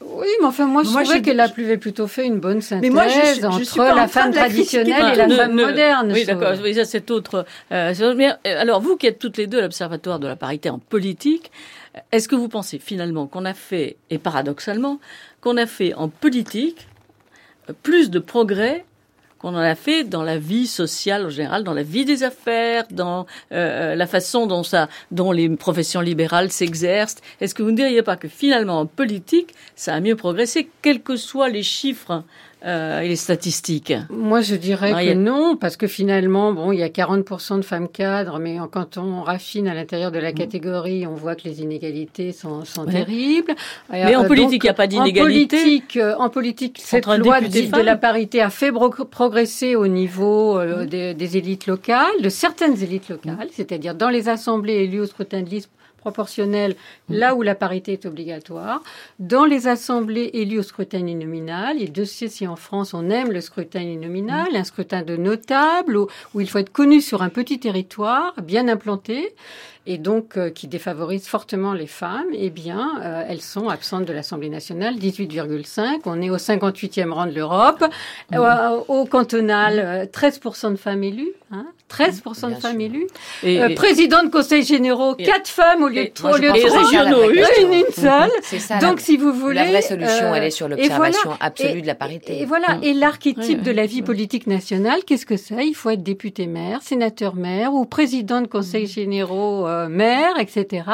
Oui, 0.00 0.26
mais 0.40 0.46
enfin, 0.46 0.66
moi, 0.66 0.84
je 0.84 0.90
Moi, 0.90 1.02
trouvais 1.02 1.22
qu'elle 1.22 1.40
a 1.40 1.48
plus- 1.48 1.76
plutôt 1.78 2.06
fait 2.06 2.24
une 2.26 2.38
bonne 2.38 2.60
synthèse 2.62 2.82
Mais 2.88 2.94
moi, 2.94 3.08
je 3.08 3.40
je 3.40 3.46
entre 3.46 3.64
suis 3.64 3.78
la 3.78 4.06
femme 4.08 4.32
la 4.32 4.42
traditionnelle 4.42 5.12
et 5.12 5.16
la 5.16 5.26
Ne- 5.26 5.34
femme 5.34 5.54
ne- 5.54 5.64
moderne. 5.66 6.12
Oui, 6.12 6.24
d'accord. 6.24 6.54
Oui, 6.62 6.74
ça, 6.74 6.84
c'est 6.84 7.10
autre. 7.10 7.44
euh, 7.72 7.92
euh, 8.00 8.34
alors, 8.44 8.80
vous 8.80 8.96
qui 8.96 9.06
êtes 9.06 9.18
toutes 9.18 9.36
les 9.36 9.46
deux 9.48 9.58
à 9.58 9.62
l'Observatoire 9.62 10.18
de 10.20 10.28
la 10.28 10.36
parité 10.36 10.70
en 10.70 10.78
politique, 10.78 11.50
est-ce 12.12 12.28
que 12.28 12.36
vous 12.36 12.48
pensez 12.48 12.78
finalement 12.78 13.26
qu'on 13.26 13.44
a 13.44 13.54
fait, 13.54 13.96
et 14.10 14.18
paradoxalement, 14.18 15.00
qu'on 15.40 15.56
a 15.56 15.66
fait 15.66 15.94
en 15.94 16.08
politique 16.08 16.86
plus 17.82 18.10
de 18.10 18.18
progrès 18.20 18.84
qu'on 19.38 19.54
en 19.54 19.58
a 19.58 19.74
fait 19.74 20.04
dans 20.04 20.22
la 20.22 20.38
vie 20.38 20.66
sociale 20.66 21.26
en 21.26 21.30
général, 21.30 21.64
dans 21.64 21.74
la 21.74 21.82
vie 21.82 22.04
des 22.04 22.22
affaires, 22.22 22.84
dans 22.90 23.26
euh, 23.52 23.94
la 23.94 24.06
façon 24.06 24.46
dont 24.46 24.62
ça, 24.62 24.88
dont 25.10 25.32
les 25.32 25.48
professions 25.48 26.00
libérales 26.00 26.50
s'exercent. 26.50 27.16
Est-ce 27.40 27.54
que 27.54 27.62
vous 27.62 27.70
ne 27.70 27.76
diriez 27.76 28.02
pas 28.02 28.16
que 28.16 28.28
finalement 28.28 28.80
en 28.80 28.86
politique, 28.86 29.54
ça 29.76 29.94
a 29.94 30.00
mieux 30.00 30.16
progressé, 30.16 30.68
quels 30.82 31.02
que 31.02 31.16
soient 31.16 31.48
les 31.48 31.62
chiffres 31.62 32.24
euh, 32.66 33.00
et 33.00 33.08
les 33.08 33.16
statistiques 33.16 33.92
Moi, 34.10 34.40
je 34.40 34.54
dirais 34.54 34.92
que 34.92 35.14
non, 35.14 35.56
parce 35.56 35.76
que 35.76 35.86
finalement, 35.86 36.52
bon, 36.52 36.72
il 36.72 36.78
y 36.80 36.82
a 36.82 36.88
40% 36.88 37.56
de 37.58 37.62
femmes 37.62 37.88
cadres, 37.88 38.38
mais 38.38 38.56
quand 38.72 38.96
on 38.98 39.22
raffine 39.22 39.68
à 39.68 39.74
l'intérieur 39.74 40.10
de 40.10 40.18
la 40.18 40.32
catégorie, 40.32 41.06
on 41.06 41.14
voit 41.14 41.34
que 41.36 41.42
les 41.44 41.60
inégalités 41.62 42.32
sont, 42.32 42.64
sont 42.64 42.84
Ouais. 42.86 42.92
terribles. 42.92 43.54
Mais 43.92 44.16
en 44.16 44.24
Euh, 44.24 44.26
politique, 44.26 44.62
il 44.64 44.66
n'y 44.66 44.70
a 44.70 44.74
pas 44.74 44.86
d'inégalité. 44.86 45.56
En 45.56 45.60
politique, 45.60 45.96
euh, 45.96 46.14
en 46.18 46.28
politique 46.30 46.80
cette 46.82 47.06
loi 47.06 47.40
dite 47.40 47.72
de 47.74 47.80
la 47.80 47.96
parité 47.96 48.40
a 48.42 48.50
fait 48.50 48.72
progresser 49.10 49.76
au 49.76 49.86
niveau 49.86 50.58
euh, 50.58 50.84
des, 50.86 51.14
des 51.14 51.36
élites 51.36 51.66
locales, 51.66 52.06
de 52.22 52.28
certaines 52.28 52.82
élites 52.82 53.08
locales, 53.08 53.48
c'est-à-dire 53.52 53.94
dans 53.94 54.08
les 54.08 54.28
assemblées 54.28 54.74
élues 54.84 55.00
au 55.00 55.06
scrutin 55.06 55.42
de 55.42 55.48
liste 55.48 55.70
proportionnel, 55.98 56.76
là 57.08 57.34
où 57.34 57.42
la 57.42 57.54
parité 57.54 57.92
est 57.92 58.06
obligatoire. 58.06 58.82
Dans 59.18 59.44
les 59.44 59.68
assemblées 59.68 60.30
élues 60.32 60.60
au 60.60 60.62
scrutin 60.62 60.98
uninominal, 60.98 61.76
il 61.78 61.92
deux 61.92 62.04
si 62.04 62.46
en 62.46 62.56
France 62.56 62.94
on 62.94 63.10
aime 63.10 63.32
le 63.32 63.40
scrutin 63.40 63.80
uninominal, 63.80 64.54
un 64.54 64.64
scrutin 64.64 65.02
de 65.02 65.16
notable 65.16 65.96
où, 65.96 66.08
où 66.34 66.40
il 66.40 66.48
faut 66.48 66.58
être 66.58 66.72
connu 66.72 67.00
sur 67.00 67.22
un 67.22 67.28
petit 67.28 67.58
territoire, 67.60 68.34
bien 68.42 68.68
implanté, 68.68 69.34
et 69.88 69.96
donc 69.96 70.36
euh, 70.36 70.50
qui 70.50 70.68
défavorise 70.68 71.26
fortement 71.26 71.72
les 71.72 71.86
femmes, 71.86 72.26
eh 72.34 72.50
bien, 72.50 73.00
euh, 73.02 73.24
elles 73.26 73.40
sont 73.40 73.70
absentes 73.70 74.04
de 74.04 74.12
l'Assemblée 74.12 74.50
nationale, 74.50 74.96
18,5. 74.96 76.00
On 76.04 76.20
est 76.20 76.28
au 76.28 76.36
58e 76.36 77.10
rang 77.10 77.24
de 77.24 77.32
l'Europe. 77.32 77.82
Euh, 78.34 78.80
au 78.86 79.06
cantonal, 79.06 79.78
euh, 79.78 80.04
13% 80.04 80.72
de 80.72 80.76
femmes 80.76 81.02
élues. 81.02 81.32
Hein, 81.50 81.64
13% 81.88 82.50
de 82.50 82.54
femmes 82.56 82.72
sûr. 82.72 82.80
élues. 82.82 83.06
Et, 83.42 83.74
président 83.74 84.22
de 84.22 84.28
conseils 84.28 84.62
généraux, 84.62 85.14
Et- 85.18 85.24
4 85.24 85.48
femmes 85.48 85.82
au 85.82 85.88
lieu 85.88 86.04
de 86.04 86.12
moi, 86.22 86.32
au 86.32 86.36
je 86.36 86.42
lieu 86.42 86.48
de 86.48 86.52
pense 86.52 86.62
que 86.62 86.68
trois. 86.68 86.84
c'est 86.84 86.96
ça 86.96 87.04
la 87.04 87.14
vraie 87.16 87.62
Une, 87.62 87.72
une 87.72 87.92
seule. 87.94 88.30
Ça. 88.60 88.78
Donc, 88.80 88.98
la, 88.98 89.02
si 89.02 89.16
vous 89.16 89.32
voulez. 89.32 89.54
la 89.54 89.64
vraie 89.64 89.80
solution, 89.80 90.34
elle 90.34 90.44
est 90.44 90.50
sur 90.50 90.68
l'observation 90.68 91.20
voilà. 91.24 91.38
absolue 91.40 91.80
de 91.80 91.86
la 91.86 91.94
parité. 91.94 92.42
Et 92.42 92.44
voilà. 92.44 92.76
Mm. 92.76 92.84
Et 92.84 92.92
l'archétype 92.92 93.62
de 93.62 93.70
la 93.70 93.86
vie 93.86 94.02
politique 94.02 94.46
nationale, 94.46 95.00
qu'est-ce 95.06 95.24
que 95.24 95.38
c'est? 95.38 95.66
Il 95.66 95.72
faut 95.72 95.88
être 95.88 96.02
député 96.02 96.46
maire, 96.46 96.82
sénateur 96.82 97.34
maire 97.34 97.72
ou 97.72 97.86
président 97.86 98.42
de 98.42 98.46
conseils 98.48 98.86
généraux 98.86 99.66
euh, 99.78 99.88
euh, 99.88 99.88
maire, 99.88 100.38
etc. 100.38 100.90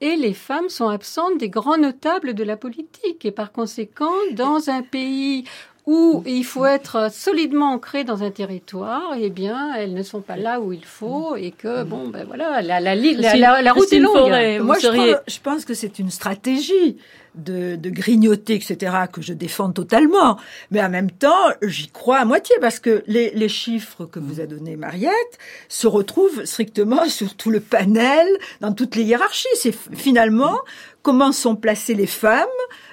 Et 0.00 0.16
les 0.16 0.34
femmes 0.34 0.68
sont 0.68 0.88
absentes 0.88 1.38
des 1.38 1.48
grands 1.48 1.78
notables 1.78 2.34
de 2.34 2.44
la 2.44 2.56
politique. 2.56 3.24
Et 3.24 3.32
par 3.32 3.52
conséquent, 3.52 4.12
dans 4.32 4.70
un 4.70 4.82
pays 4.82 5.44
où 5.86 6.24
il 6.26 6.44
faut 6.44 6.66
être 6.66 7.12
solidement 7.12 7.72
ancré 7.72 8.02
dans 8.02 8.24
un 8.24 8.32
territoire, 8.32 9.14
eh 9.16 9.30
bien, 9.30 9.72
elles 9.76 9.94
ne 9.94 10.02
sont 10.02 10.20
pas 10.20 10.36
là 10.36 10.60
où 10.60 10.72
il 10.72 10.84
faut 10.84 11.36
et 11.36 11.52
que, 11.52 11.84
bon, 11.84 12.08
ben 12.08 12.24
voilà, 12.26 12.60
la, 12.60 12.80
la, 12.80 12.96
la, 12.96 13.62
la, 13.62 13.72
route 13.72 13.92
est 13.92 14.00
longue. 14.00 14.62
Moi, 14.62 14.78
je, 14.80 15.40
pense, 15.40 15.64
que 15.64 15.74
c'est 15.74 16.00
une 16.00 16.10
stratégie 16.10 16.96
de, 17.36 17.76
de, 17.76 17.90
grignoter, 17.90 18.54
etc., 18.54 18.96
que 19.12 19.22
je 19.22 19.32
défends 19.32 19.70
totalement. 19.70 20.38
Mais 20.72 20.82
en 20.82 20.90
même 20.90 21.10
temps, 21.10 21.50
j'y 21.62 21.86
crois 21.86 22.18
à 22.18 22.24
moitié 22.24 22.56
parce 22.60 22.80
que 22.80 23.04
les, 23.06 23.30
les 23.30 23.48
chiffres 23.48 24.06
que 24.06 24.18
vous 24.18 24.40
a 24.40 24.46
donnés 24.46 24.74
Mariette 24.74 25.38
se 25.68 25.86
retrouvent 25.86 26.44
strictement 26.46 27.04
sur 27.08 27.36
tout 27.36 27.50
le 27.50 27.60
panel, 27.60 28.26
dans 28.60 28.72
toutes 28.72 28.96
les 28.96 29.04
hiérarchies. 29.04 29.46
C'est 29.54 29.74
finalement 29.94 30.58
comment 31.02 31.30
sont 31.30 31.54
placées 31.54 31.94
les 31.94 32.08
femmes 32.08 32.48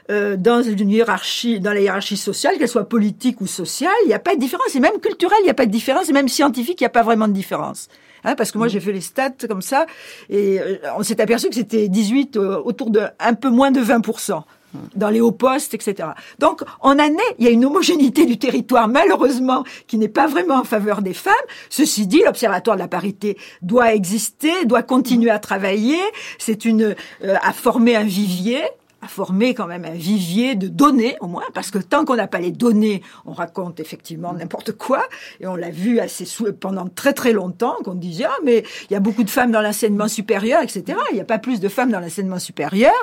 euh, 0.10 0.36
dans 0.36 0.62
une 0.62 0.89
hiérarchie, 0.89 1.60
dans 1.60 1.72
la 1.72 1.80
hiérarchie 1.80 2.18
sociale, 2.18 2.58
qu'elle 2.58 2.68
soit 2.68 2.89
politique 2.89 3.39
ou 3.39 3.47
sociale, 3.47 3.93
il 4.04 4.08
n'y 4.08 4.14
a 4.14 4.20
pas 4.20 4.36
de 4.36 4.39
différence. 4.39 4.76
Et 4.76 4.80
même 4.80 4.99
culturelle, 4.99 5.38
il 5.41 5.45
n'y 5.45 5.49
a 5.49 5.54
pas 5.54 5.66
de 5.66 5.72
différence. 5.72 6.10
Et 6.10 6.14
même 6.14 6.28
scientifique, 6.28 6.82
il 6.82 6.84
n'y 6.84 6.88
a 6.88 6.89
pas 6.89 7.04
vraiment 7.04 7.28
de 7.28 7.34
différence. 7.34 7.88
Hein, 8.26 8.36
parce 8.36 8.51
que 8.51 8.58
moi, 8.58 8.68
mm. 8.68 8.72
j'ai 8.72 8.80
fait 8.80 8.91
les 8.91 9.01
stats 9.01 9.47
comme 9.47 9.62
ça, 9.62 9.86
et 10.30 10.60
euh, 10.60 10.78
on 10.97 11.04
s'est 11.04 11.22
aperçu 11.22 11.49
que 11.49 11.56
c'était 11.56 11.88
18, 11.88 12.38
euh, 12.38 12.62
autour 12.64 12.89
de 12.89 13.01
un 13.20 13.34
peu 13.34 13.49
moins 13.49 13.72
de 13.72 13.82
20% 13.82 14.43
mm. 14.74 14.78
dans 14.95 15.10
les 15.10 15.22
hauts 15.22 15.32
postes, 15.32 15.74
etc. 15.74 16.10
Donc, 16.39 16.64
en 16.82 16.99
année, 16.99 17.22
il 17.39 17.45
y 17.45 17.47
a 17.47 17.51
une 17.51 17.66
homogénéité 17.66 18.26
du 18.26 18.38
territoire, 18.38 18.88
malheureusement, 18.88 19.64
qui 19.88 19.97
n'est 19.97 20.10
pas 20.10 20.28
vraiment 20.28 20.56
en 20.56 20.64
faveur 20.64 21.01
des 21.01 21.14
femmes. 21.14 21.34
Ceci 21.70 22.08
dit, 22.08 22.24
l'Observatoire 22.26 22.76
de 22.76 22.82
la 22.82 22.88
parité 22.88 23.38
doit 23.62 23.93
exister, 23.93 24.66
doit 24.66 24.84
continuer 24.84 25.32
à 25.32 25.39
travailler. 25.39 25.99
C'est 26.39 26.66
une, 26.66 26.95
à 27.24 27.54
former 27.54 27.95
un 27.95 28.04
vivier 28.04 28.62
à 29.04 29.08
former 29.08 29.54
quand 29.54 29.68
même 29.68 29.84
un 29.86 29.91
vivier 29.91 30.56
de 30.56 30.68
données 30.68 31.18
au 31.20 31.28
moins, 31.28 31.43
parce 31.54 31.72
que 31.72 31.78
tant 31.78 32.06
qu'on 32.06 32.16
n'a 32.16 32.28
pas 32.28 32.39
les 32.39 32.51
données, 32.51 33.01
on 33.26 33.34
raconte 33.34 33.80
effectivement 33.80 34.34
n'importe 34.34 34.72
quoi, 34.72 35.04
et 35.41 35.47
on 35.47 35.56
l'a 35.56 35.72
vu 35.72 35.99
assez 35.99 36.26
pendant 36.54 36.88
très 36.88 37.14
très 37.14 37.34
longtemps 37.34 37.76
qu'on 37.84 37.95
disait 37.95 38.26
ah 38.26 38.38
mais 38.43 38.64
il 38.89 38.93
y 38.93 38.95
a 38.95 38.99
beaucoup 38.99 39.24
de 39.24 39.30
femmes 39.30 39.51
dans 39.51 39.62
l'enseignement 39.62 40.08
supérieur, 40.08 40.62
etc. 40.62 40.97
Il 41.12 41.16
n'y 41.16 41.22
a 41.22 41.26
pas 41.26 41.39
plus 41.39 41.60
de 41.60 41.68
femmes 41.68 41.91
dans 41.91 41.99
l'enseignement 41.99 42.39
supérieur 42.39 42.93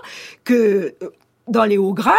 que 0.44 0.94
euh, 1.02 1.10
dans 1.48 1.64
les 1.64 1.76
hauts 1.76 1.92
grades 1.92 2.16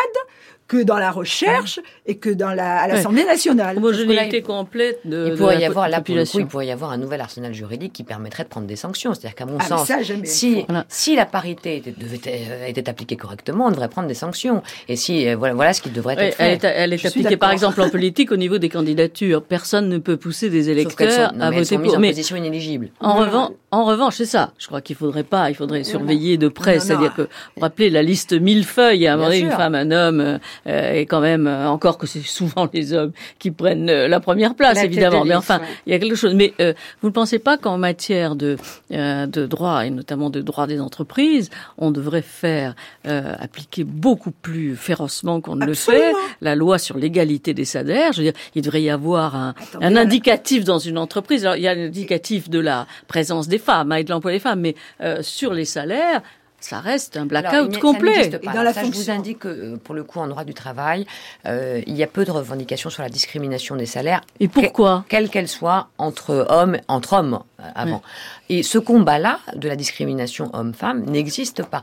que 0.72 0.84
dans 0.84 1.00
la 1.00 1.12
recherche 1.12 1.82
et 2.06 2.16
que 2.16 2.30
dans 2.30 2.54
la, 2.54 2.78
à 2.78 2.88
l'Assemblée 2.88 3.26
nationale. 3.26 3.76
Homogénéité 3.76 4.42
complète 4.42 5.02
de, 5.04 5.32
il 5.32 5.38
pourrait 5.38 5.58
de 5.58 5.62
y 5.62 5.66
avoir 5.66 5.90
la 5.90 5.98
population. 5.98 6.40
il 6.40 6.46
pourrait 6.46 6.68
y 6.68 6.72
avoir 6.72 6.92
un 6.92 6.98
nouvel 6.98 7.20
arsenal 7.20 7.54
juridique 7.54 7.92
qui 7.92 8.06
permettrait 8.06 8.46
de 8.46 8.48
prendre 8.48 8.68
des 8.68 8.78
sanctions. 8.78 9.14
C'est-à-dire 9.14 9.36
qu'à 9.36 9.46
mon 9.46 9.58
ah, 9.60 9.66
sens, 9.66 9.92
si, 10.24 10.66
si 10.88 11.16
la 11.18 11.26
parité 11.26 11.76
était, 11.76 11.92
devait, 11.92 12.22
euh, 12.26 12.68
était 12.68 12.88
appliquée 12.88 13.18
correctement, 13.18 13.66
on 13.66 13.72
devrait 13.72 13.90
prendre 13.90 14.08
des 14.08 14.14
sanctions. 14.14 14.64
Et 14.88 14.96
si 14.96 15.28
euh, 15.28 15.36
voilà, 15.36 15.56
voilà 15.56 15.74
ce 15.74 15.82
qui 15.82 15.90
devrait 15.90 16.14
être 16.14 16.38
fait. 16.38 16.44
Elle 16.44 16.54
est, 16.54 16.64
elle 16.64 16.94
est 16.94 17.06
appliquée 17.06 17.36
par 17.36 17.52
exemple 17.52 17.82
en 17.82 17.90
politique 17.90 18.32
au 18.32 18.38
niveau 18.38 18.58
des 18.58 18.70
candidatures. 18.70 19.44
Personne 19.44 19.90
ne 19.90 19.98
peut 19.98 20.16
pousser 20.16 20.50
des 20.50 20.70
électeurs 20.70 21.34
à 21.38 21.52
voter 21.52 21.78
pour. 21.80 22.00
Mais 22.00 22.08
en 22.08 22.12
position 22.12 22.38
inéligible. 22.38 22.92
En 23.02 23.16
revanche, 23.16 23.52
en 23.72 23.84
revanche, 23.84 24.16
c'est 24.16 24.26
ça. 24.26 24.54
Je 24.58 24.68
crois 24.68 24.80
qu'il 24.80 24.96
faudrait 24.96 25.26
pas, 25.26 25.50
il 25.50 25.56
faudrait 25.56 25.84
surveiller 25.84 26.38
de 26.38 26.48
près. 26.48 26.80
C'est-à-dire 26.80 27.14
que, 27.14 27.24
vous 27.24 27.62
rappelez 27.62 27.90
la 27.90 28.04
liste 28.04 28.32
mille 28.32 28.64
feuilles, 28.64 29.08
à 29.08 29.16
un 29.16 29.18
moment 29.18 29.32
une 29.32 29.52
femme, 29.52 29.76
un 29.76 29.92
homme, 29.92 30.40
euh, 30.68 30.94
est 30.94 31.06
quand 31.06 31.22
même 31.22 31.48
euh, 31.48 31.68
encore 31.68 31.98
que 31.98 32.08
c'est 32.08 32.22
souvent 32.26 32.70
les 32.74 32.94
hommes 32.94 33.12
qui 33.40 33.52
prennent 33.52 33.90
euh, 33.90 34.08
la 34.08 34.20
première 34.20 34.56
place, 34.56 34.84
évidemment. 34.84 35.26
mais 35.26 35.36
enfin, 35.36 35.62
il 35.86 35.94
y 35.94 35.96
a 35.96 36.00
quelque 36.00 36.16
chose. 36.16 36.34
Mais 36.34 36.54
euh, 36.60 36.74
vous 37.02 37.10
ne 37.10 37.14
pensez 37.14 37.40
pas 37.40 37.58
qu'en 37.58 37.78
matière 37.78 38.36
de, 38.36 38.58
de 38.90 39.46
droit, 39.46 39.86
et 39.86 39.90
notamment 39.90 40.30
de 40.30 40.42
droit 40.42 40.68
des 40.68 40.80
entreprises, 40.80 41.50
on 41.78 41.92
devrait 41.92 42.22
faire 42.22 42.76
appliquer 43.06 43.84
beaucoup 43.84 44.32
plus 44.32 44.76
férocement 44.76 45.42
qu'on 45.42 45.56
ne 45.56 45.66
le 45.66 45.74
fait 45.74 46.14
la 46.42 46.56
loi 46.56 46.78
sur 46.78 46.98
l'égalité 46.98 47.54
des 47.54 47.66
salaires? 47.66 48.14
Je 48.14 48.18
veux 48.18 48.32
dire, 48.32 48.40
il 48.56 48.62
devrait 48.62 48.82
y 48.82 48.90
avoir 48.90 49.36
un, 49.36 49.54
un 49.80 49.96
indicatif 49.96 50.64
dans 50.64 50.80
une 50.80 50.98
entreprise. 50.98 51.46
Alors, 51.46 51.58
il 51.58 51.64
y 51.64 51.68
a 51.68 51.76
l'indicatif 51.76 52.50
de 52.50 52.60
la 52.60 52.88
présence 53.08 53.48
des 53.48 53.60
femmes 53.60 53.92
hein, 53.92 53.98
et 53.98 54.04
de 54.04 54.12
l'emploi 54.12 54.32
des 54.32 54.40
femmes, 54.40 54.62
mais 54.62 54.76
sur 55.22 55.54
les 55.54 55.66
salaires, 55.66 56.22
ça 56.64 56.80
reste 56.80 57.18
un 57.18 57.26
blackout 57.26 57.78
complet. 57.80 58.30
dans 58.30 58.64
la 58.64 58.74
ça, 58.74 58.84
je 58.84 58.92
vous 58.92 59.10
indique 59.10 59.40
que, 59.40 59.48
euh, 59.48 59.78
pour 59.78 59.96
le 59.96 60.04
coup, 60.04 60.20
en 60.20 60.28
droit 60.28 60.44
du 60.44 60.54
travail, 60.54 61.06
euh, 61.46 61.82
il 61.88 61.96
y 61.96 62.04
a 62.04 62.08
peu 62.08 62.26
de 62.26 62.32
revendications 62.32 62.90
sur 62.90 63.04
la 63.04 63.10
discrimination 63.10 63.76
des 63.76 63.86
salaires. 63.86 64.22
Et 64.40 64.48
pourquoi? 64.48 65.06
Quelle 65.10 65.30
qu'elle 65.30 65.48
soit, 65.48 65.90
entre 65.98 66.46
hommes, 66.50 66.78
entre 66.88 67.14
hommes 67.14 67.40
euh, 67.62 67.70
avant. 67.76 68.02
Et 68.50 68.64
ce 68.64 68.78
combat-là 68.78 69.40
de 69.56 69.68
la 69.68 69.76
discrimination 69.76 70.50
homme-femme 70.54 71.06
n'existe 71.06 71.64
pas. 71.64 71.82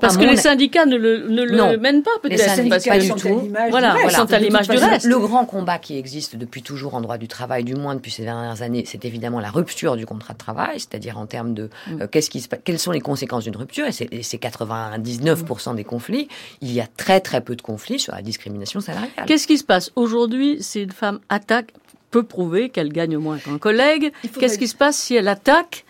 Parce 0.00 0.16
que 0.16 0.24
les 0.24 0.36
syndicats 0.36 0.86
ne 0.86 0.96
le, 0.96 1.28
ne 1.28 1.42
le 1.42 1.76
mènent 1.78 2.02
pas, 2.02 2.10
peut-être. 2.22 2.38
Les 2.38 2.48
syndicats 2.48 2.92
pas 2.92 2.98
du 2.98 3.10
tout. 3.14 3.48
Voilà, 3.70 3.96
ils 4.04 4.10
sont 4.10 4.32
à 4.32 4.38
l'image 4.38 4.68
du 4.68 4.76
reste. 4.76 5.06
Le 5.06 5.18
grand 5.18 5.44
combat 5.44 5.78
qui 5.78 5.98
existe 5.98 6.36
depuis 6.36 6.62
toujours 6.62 6.94
en 6.94 7.00
droit 7.00 7.18
du 7.18 7.28
travail, 7.28 7.64
du 7.64 7.74
moins 7.74 7.94
depuis 7.94 8.10
ces 8.10 8.22
dernières 8.22 8.62
années, 8.62 8.84
c'est 8.86 9.04
évidemment 9.04 9.40
la 9.40 9.50
rupture 9.50 9.96
du 9.96 10.06
contrat 10.06 10.34
de 10.34 10.38
travail, 10.38 10.78
c'est-à-dire 10.78 11.18
en 11.18 11.26
termes 11.26 11.54
de 11.54 11.70
mm. 11.88 12.06
qu'est-ce 12.08 12.30
qui 12.30 12.40
se, 12.40 12.48
quelles 12.48 12.78
sont 12.78 12.92
les 12.92 13.00
conséquences 13.00 13.44
d'une 13.44 13.56
rupture. 13.56 13.86
Et 13.86 14.22
c'est 14.22 14.42
99% 14.42 15.74
des 15.74 15.84
conflits. 15.84 16.28
Il 16.60 16.72
y 16.72 16.80
a 16.80 16.86
très 16.96 17.20
très 17.20 17.40
peu 17.40 17.56
de 17.56 17.62
conflits 17.62 17.98
sur 17.98 18.14
la 18.14 18.22
discrimination 18.22 18.80
salariale. 18.80 19.26
Qu'est-ce 19.26 19.46
qui 19.46 19.58
se 19.58 19.64
passe? 19.64 19.90
Aujourd'hui 19.96 20.58
si 20.60 20.82
une 20.82 20.92
femme 20.92 21.20
attaque 21.28 21.72
peut 22.12 22.22
prouver 22.22 22.68
qu'elle 22.68 22.92
gagne 22.92 23.16
moins 23.16 23.38
qu'un 23.38 23.58
collègue. 23.58 24.12
Qu'est-ce 24.38 24.58
qui 24.58 24.68
se 24.68 24.76
passe 24.76 24.96
si 24.96 25.16
elle 25.16 25.26
attaque 25.26 25.84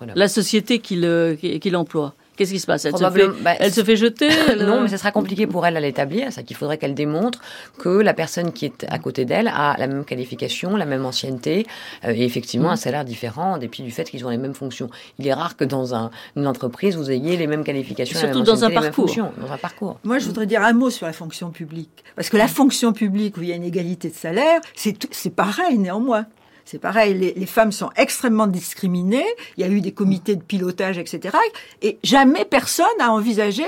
la 0.00 0.28
société 0.28 0.78
qui 0.78 0.96
l'emploie? 0.96 2.14
Qu'est-ce 2.36 2.52
qui 2.52 2.60
se 2.60 2.66
passe? 2.66 2.84
Elle, 2.84 2.96
se 2.96 3.10
fait, 3.10 3.28
bah, 3.42 3.54
elle 3.60 3.72
se 3.72 3.84
fait 3.84 3.96
jeter 3.96 4.28
Non, 4.58 4.80
mais 4.82 4.88
ce 4.88 4.96
sera 4.96 5.12
compliqué 5.12 5.46
pour 5.46 5.66
elle 5.66 5.76
à 5.76 5.80
l'établir. 5.80 6.28
C'est 6.30 6.42
qu'il 6.42 6.56
faudrait 6.56 6.78
qu'elle 6.78 6.94
démontre 6.94 7.40
que 7.78 7.88
la 7.88 8.14
personne 8.14 8.52
qui 8.52 8.64
est 8.66 8.86
à 8.88 8.98
côté 8.98 9.24
d'elle 9.24 9.48
a 9.48 9.76
la 9.78 9.86
même 9.86 10.04
qualification, 10.04 10.76
la 10.76 10.86
même 10.86 11.04
ancienneté 11.04 11.66
euh, 12.04 12.12
et 12.14 12.24
effectivement 12.24 12.70
un 12.70 12.74
mm. 12.74 12.78
salaire 12.78 13.04
différent 13.04 13.54
en 13.54 13.58
dépit 13.58 13.82
du 13.82 13.90
fait 13.90 14.04
qu'ils 14.04 14.24
ont 14.26 14.30
les 14.30 14.38
mêmes 14.38 14.54
fonctions. 14.54 14.90
Il 15.18 15.26
est 15.26 15.34
rare 15.34 15.56
que 15.56 15.64
dans 15.64 15.94
un, 15.94 16.10
une 16.36 16.46
entreprise 16.46 16.96
vous 16.96 17.10
ayez 17.10 17.36
les 17.36 17.46
mêmes 17.46 17.64
qualifications, 17.64 18.18
surtout 18.18 18.42
dans 18.42 18.64
un 18.64 18.70
parcours. 18.70 19.10
dans 19.38 19.52
un 19.52 19.58
parcours. 19.58 19.98
Moi, 20.04 20.18
je 20.18 20.26
voudrais 20.26 20.46
dire 20.46 20.62
un 20.62 20.72
mot 20.72 20.90
sur 20.90 21.06
la 21.06 21.12
fonction 21.12 21.50
publique, 21.50 22.04
parce 22.16 22.28
que 22.30 22.36
la 22.36 22.48
fonction 22.48 22.92
publique 22.92 23.36
où 23.36 23.42
il 23.42 23.48
y 23.48 23.52
a 23.52 23.56
une 23.56 23.64
égalité 23.64 24.08
de 24.08 24.14
salaire, 24.14 24.60
c'est 24.74 25.34
pareil 25.34 25.78
néanmoins. 25.78 26.26
C'est 26.64 26.78
pareil, 26.78 27.34
les, 27.36 27.46
femmes 27.46 27.72
sont 27.72 27.90
extrêmement 27.94 28.46
discriminées. 28.46 29.26
Il 29.56 29.66
y 29.66 29.68
a 29.68 29.70
eu 29.70 29.82
des 29.82 29.92
comités 29.92 30.34
de 30.34 30.42
pilotage, 30.42 30.96
etc. 30.96 31.36
Et 31.82 31.98
jamais 32.02 32.46
personne 32.46 32.86
n'a 32.98 33.12
envisagé 33.12 33.64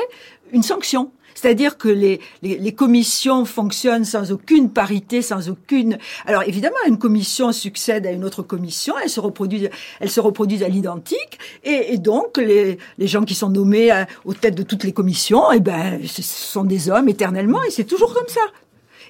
une 0.52 0.62
sanction. 0.62 1.10
C'est-à-dire 1.34 1.76
que 1.76 1.88
les, 1.88 2.72
commissions 2.72 3.44
fonctionnent 3.44 4.06
sans 4.06 4.32
aucune 4.32 4.70
parité, 4.70 5.20
sans 5.20 5.50
aucune. 5.50 5.98
Alors 6.24 6.42
évidemment, 6.44 6.76
une 6.88 6.98
commission 6.98 7.52
succède 7.52 8.06
à 8.06 8.10
une 8.10 8.24
autre 8.24 8.42
commission, 8.42 8.94
elle 9.02 9.10
se 9.10 9.20
reproduit, 9.20 9.68
elle 10.00 10.10
se 10.10 10.20
reproduit 10.20 10.64
à 10.64 10.68
l'identique, 10.68 11.38
et, 11.62 11.98
donc 11.98 12.38
les, 12.38 12.78
gens 13.00 13.24
qui 13.24 13.34
sont 13.34 13.50
nommés 13.50 13.90
à, 13.90 14.06
aux 14.24 14.32
têtes 14.32 14.54
de 14.54 14.62
toutes 14.62 14.84
les 14.84 14.92
commissions, 14.92 15.52
eh 15.52 15.60
ben, 15.60 16.00
ce 16.06 16.22
sont 16.22 16.64
des 16.64 16.88
hommes 16.88 17.10
éternellement, 17.10 17.62
et 17.62 17.70
c'est 17.70 17.84
toujours 17.84 18.14
comme 18.14 18.28
ça. 18.28 18.40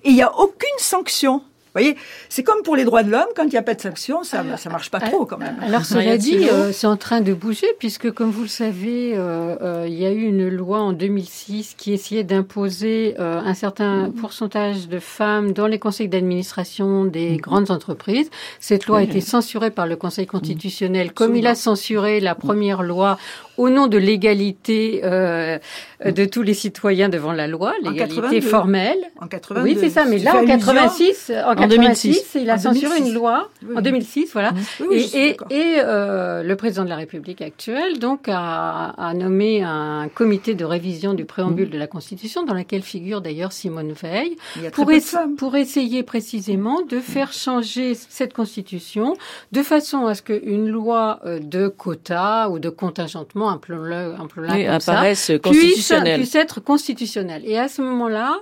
Et 0.02 0.08
il 0.08 0.14
n'y 0.14 0.22
a 0.22 0.36
aucune 0.36 0.78
sanction 0.78 1.42
voyez, 1.76 1.96
c'est 2.28 2.42
comme 2.42 2.62
pour 2.62 2.76
les 2.76 2.84
droits 2.84 3.02
de 3.02 3.10
l'homme, 3.10 3.26
quand 3.34 3.44
il 3.44 3.50
n'y 3.50 3.56
a 3.56 3.62
pas 3.62 3.74
de 3.74 3.80
sanction, 3.80 4.22
ça 4.22 4.42
ne 4.42 4.70
marche 4.70 4.90
pas 4.90 5.00
trop 5.00 5.26
quand 5.26 5.38
même. 5.38 5.56
Alors 5.62 5.84
cela 5.84 6.16
dit, 6.16 6.48
euh, 6.48 6.72
c'est 6.72 6.86
en 6.86 6.96
train 6.96 7.20
de 7.20 7.32
bouger, 7.34 7.66
puisque 7.78 8.10
comme 8.10 8.30
vous 8.30 8.42
le 8.42 8.48
savez, 8.48 9.12
euh, 9.14 9.56
euh, 9.60 9.84
il 9.88 9.94
y 9.94 10.06
a 10.06 10.12
eu 10.12 10.22
une 10.22 10.48
loi 10.48 10.80
en 10.80 10.92
2006 10.92 11.74
qui 11.76 11.92
essayait 11.92 12.24
d'imposer 12.24 13.14
un 13.18 13.54
certain 13.54 14.10
pourcentage 14.10 14.88
de 14.88 14.98
femmes 14.98 15.52
dans 15.52 15.66
les 15.66 15.78
conseils 15.78 16.08
d'administration 16.08 17.04
des 17.04 17.32
mm-hmm. 17.32 17.40
grandes 17.40 17.70
entreprises. 17.70 18.30
Cette 18.60 18.86
loi 18.86 18.98
a 18.98 19.02
été 19.02 19.20
censurée 19.20 19.70
par 19.70 19.86
le 19.86 19.96
Conseil 19.96 20.26
constitutionnel, 20.26 21.12
comme 21.12 21.36
il 21.36 21.46
a 21.46 21.54
censuré 21.54 22.20
la 22.20 22.34
première 22.34 22.82
loi 22.82 23.18
au 23.56 23.68
nom 23.70 23.86
de 23.86 23.98
l'égalité 23.98 25.00
euh, 25.04 25.58
de 26.04 26.24
tous 26.24 26.42
les 26.42 26.54
citoyens 26.54 27.08
devant 27.08 27.32
la 27.32 27.46
loi, 27.46 27.74
l'égalité 27.82 28.40
formelle. 28.40 28.98
En 29.20 29.26
82. 29.26 29.62
Oui, 29.62 29.76
c'est 29.80 29.90
ça. 29.90 30.04
Mais 30.04 30.18
là, 30.18 30.36
en 30.36 30.46
86, 30.46 31.32
en, 31.44 31.54
86, 31.54 32.36
il 32.40 32.50
a 32.50 32.58
censuré 32.58 32.98
une 32.98 33.14
loi 33.14 33.48
en 33.74 33.80
2006, 33.80 34.30
voilà. 34.32 34.52
et, 34.90 35.36
et, 35.50 35.74
euh, 35.78 36.42
le 36.42 36.56
président 36.56 36.84
de 36.84 36.88
la 36.88 36.96
République 36.96 37.40
actuelle, 37.40 37.98
donc, 37.98 38.28
a, 38.28 38.90
a, 38.96 39.14
nommé 39.14 39.62
un 39.62 40.08
comité 40.14 40.54
de 40.54 40.64
révision 40.64 41.14
du 41.14 41.24
préambule 41.24 41.70
de 41.70 41.78
la 41.78 41.86
Constitution, 41.86 42.44
dans 42.44 42.54
laquelle 42.54 42.82
figure 42.82 43.20
d'ailleurs 43.20 43.52
Simone 43.52 43.92
Veil, 43.92 44.36
pour, 44.72 44.90
pour 45.38 45.56
essayer 45.56 46.02
précisément 46.02 46.82
de 46.82 47.00
faire 47.00 47.32
changer 47.32 47.94
cette 47.94 48.34
Constitution 48.34 49.16
de 49.52 49.62
façon 49.62 50.06
à 50.06 50.14
ce 50.14 50.22
qu'une 50.22 50.68
loi 50.68 51.20
euh, 51.24 51.38
de 51.38 51.68
quota 51.68 52.50
ou 52.50 52.58
de 52.58 52.68
contingentement 52.68 53.45
un 53.48 53.58
plan 53.58 53.76
comme 53.76 54.80
ça, 54.80 55.02
puisse, 55.42 55.92
puisse, 56.14 56.34
être 56.34 56.60
constitutionnel. 56.60 57.42
Et 57.44 57.58
à 57.58 57.68
ce 57.68 57.82
moment-là, 57.82 58.38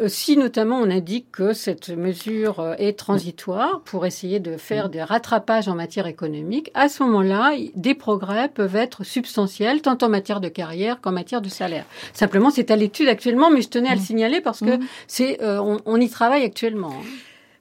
euh, 0.00 0.08
si 0.08 0.36
notamment 0.36 0.78
on 0.78 0.90
indique 0.90 1.30
que 1.30 1.52
cette 1.52 1.90
mesure 1.90 2.60
euh, 2.60 2.74
est 2.78 2.98
transitoire 2.98 3.80
pour 3.84 4.06
essayer 4.06 4.40
de 4.40 4.56
faire 4.56 4.88
des 4.88 5.02
rattrapages 5.02 5.68
en 5.68 5.74
matière 5.74 6.06
économique, 6.06 6.70
à 6.74 6.88
ce 6.88 7.02
moment-là, 7.04 7.52
des 7.76 7.94
progrès 7.94 8.48
peuvent 8.48 8.76
être 8.76 9.04
substantiels, 9.04 9.82
tant 9.82 9.98
en 10.02 10.08
matière 10.08 10.40
de 10.40 10.48
carrière 10.48 11.00
qu'en 11.00 11.12
matière 11.12 11.40
de 11.40 11.48
salaire. 11.48 11.84
Simplement, 12.12 12.50
c'est 12.50 12.70
à 12.70 12.76
l'étude 12.76 13.08
actuellement, 13.08 13.50
mais 13.50 13.62
je 13.62 13.68
tenais 13.68 13.88
à 13.88 13.94
le 13.94 14.00
signaler 14.00 14.40
parce 14.40 14.60
que 14.60 14.78
c'est, 15.06 15.42
euh, 15.42 15.60
on, 15.60 15.80
on, 15.86 16.00
y 16.00 16.08
travaille 16.08 16.44
actuellement. 16.44 16.92
Hein. 16.92 17.06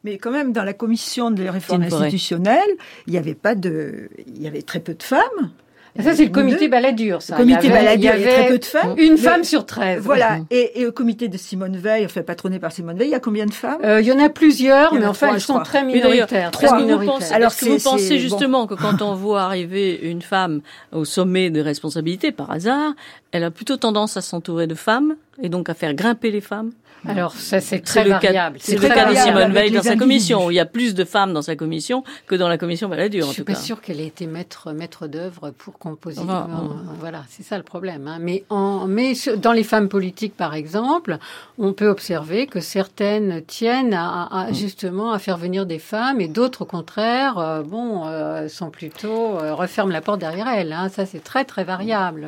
Mais 0.04 0.18
quand 0.18 0.32
même, 0.32 0.52
dans 0.52 0.64
la 0.64 0.74
commission 0.74 1.32
des 1.32 1.50
réformes 1.50 1.84
institutionnelles, 1.84 2.62
il 3.08 3.14
y 3.14 3.18
avait 3.18 3.36
pas 3.36 3.56
de, 3.56 4.10
il 4.28 4.42
y 4.42 4.48
avait 4.48 4.62
très 4.62 4.80
peu 4.80 4.94
de 4.94 5.04
femmes. 5.04 5.52
Ça, 6.02 6.16
c'est 6.16 6.26
le 6.26 6.32
comité 6.32 6.68
Balladur, 6.68 7.22
ça. 7.22 7.36
comité 7.36 7.70
Balladur, 7.70 7.96
il 7.98 8.04
y 8.04 8.08
avait 8.08 8.34
très 8.34 8.48
peu 8.48 8.58
de 8.58 8.66
femmes. 8.66 8.96
Une 8.98 9.18
femme 9.18 9.44
sur 9.44 9.66
13. 9.66 10.02
Voilà. 10.04 10.40
Et, 10.50 10.82
et, 10.82 10.88
au 10.88 10.92
comité 10.92 11.28
de 11.28 11.38
Simone 11.38 11.78
Veil, 11.78 12.06
enfin, 12.06 12.24
patronné 12.24 12.58
par 12.58 12.72
Simone 12.72 12.98
Veil, 12.98 13.10
il 13.10 13.12
y 13.12 13.16
a 13.16 13.20
combien 13.20 13.46
de 13.46 13.54
femmes? 13.54 13.80
Euh, 13.84 14.02
Il 14.02 14.08
y 14.08 14.12
en 14.12 14.20
a 14.20 14.30
plusieurs, 14.30 14.94
mais 14.94 15.06
enfin, 15.06 15.34
elles 15.34 15.42
sont 15.42 15.60
très 15.60 15.84
minoritaires. 15.84 16.52
Trois 16.52 16.80
minoritaires. 16.80 17.34
Alors 17.34 17.56
que 17.56 17.66
vous 17.66 17.78
pensez 17.78 18.18
justement 18.18 18.66
que 18.66 18.74
quand 18.74 19.02
on 19.02 19.14
voit 19.14 19.44
arriver 19.44 20.00
une 20.02 20.22
femme 20.22 20.62
au 20.92 21.06
sommet 21.06 21.50
de 21.50 21.62
responsabilité, 21.62 22.32
par 22.32 22.50
hasard, 22.52 22.94
elle 23.32 23.44
a 23.44 23.52
plutôt 23.52 23.78
tendance 23.78 24.18
à 24.18 24.22
s'entourer 24.22 24.68
de 24.68 24.76
femmes 24.76 25.16
et 25.42 25.50
donc 25.50 25.70
à 25.70 25.74
faire 25.74 25.94
grimper 25.94 26.32
les 26.32 26.42
femmes? 26.42 26.72
Alors, 27.08 27.34
ça, 27.34 27.60
c'est 27.60 27.80
très 27.80 28.06
variable. 28.06 28.58
C'est 28.62 28.78
le 28.78 28.88
cas 28.88 29.10
de 29.10 29.16
Simone 29.16 29.52
Veil 29.52 29.72
dans 29.72 29.84
sa 29.84 29.96
commission. 29.96 30.50
Il 30.50 30.56
y 30.56 30.60
a 30.60 30.66
plus 30.66 30.94
de 30.94 31.04
femmes 31.04 31.34
dans 31.34 31.42
sa 31.42 31.56
commission 31.56 32.04
que 32.28 32.36
dans 32.36 32.48
la 32.48 32.58
commission 32.58 32.88
Balladur, 32.88 33.28
en 33.28 33.34
tout 33.34 33.44
cas. 33.44 33.54
Je 33.54 33.58
suis 33.58 33.62
pas 33.62 33.68
sûre 33.68 33.82
qu'elle 33.82 34.00
ait 34.00 34.08
été 34.08 34.26
maître, 34.26 34.72
maître 34.72 35.08
d'œuvre 35.08 35.52
pour 35.52 35.78
composer. 35.78 36.22
Voilà, 37.00 37.24
c'est 37.30 37.44
ça 37.44 37.58
le 37.58 37.64
problème. 37.64 38.08
Hein. 38.08 38.18
Mais, 38.22 38.44
en, 38.50 38.88
mais 38.88 39.14
dans 39.38 39.52
les 39.52 39.64
femmes 39.64 39.90
politiques, 39.90 40.36
par 40.36 40.54
exemple, 40.54 41.18
on 41.58 41.74
peut 41.74 41.88
observer 41.88 42.48
que 42.48 42.60
certaines 42.60 43.44
tiennent 43.44 43.94
à, 43.94 44.48
mm. 44.50 44.54
justement 44.54 45.12
à 45.12 45.20
faire 45.20 45.38
venir 45.38 45.66
des 45.66 45.80
femmes 45.80 46.22
et 46.22 46.28
d'autres, 46.28 46.64
au 46.64 46.66
contraire, 46.66 47.38
euh, 47.38 47.64
bon, 47.64 48.04
euh, 48.06 48.48
sont 48.48 48.70
plutôt 48.70 49.38
euh, 49.38 49.54
referment 49.54 49.92
la 49.92 50.02
porte 50.02 50.20
derrière 50.20 50.48
elles. 50.48 50.74
Hein. 50.74 50.90
Ça, 50.90 51.06
c'est 51.06 51.24
très, 51.24 51.44
très 51.46 51.64
variable. 51.64 52.28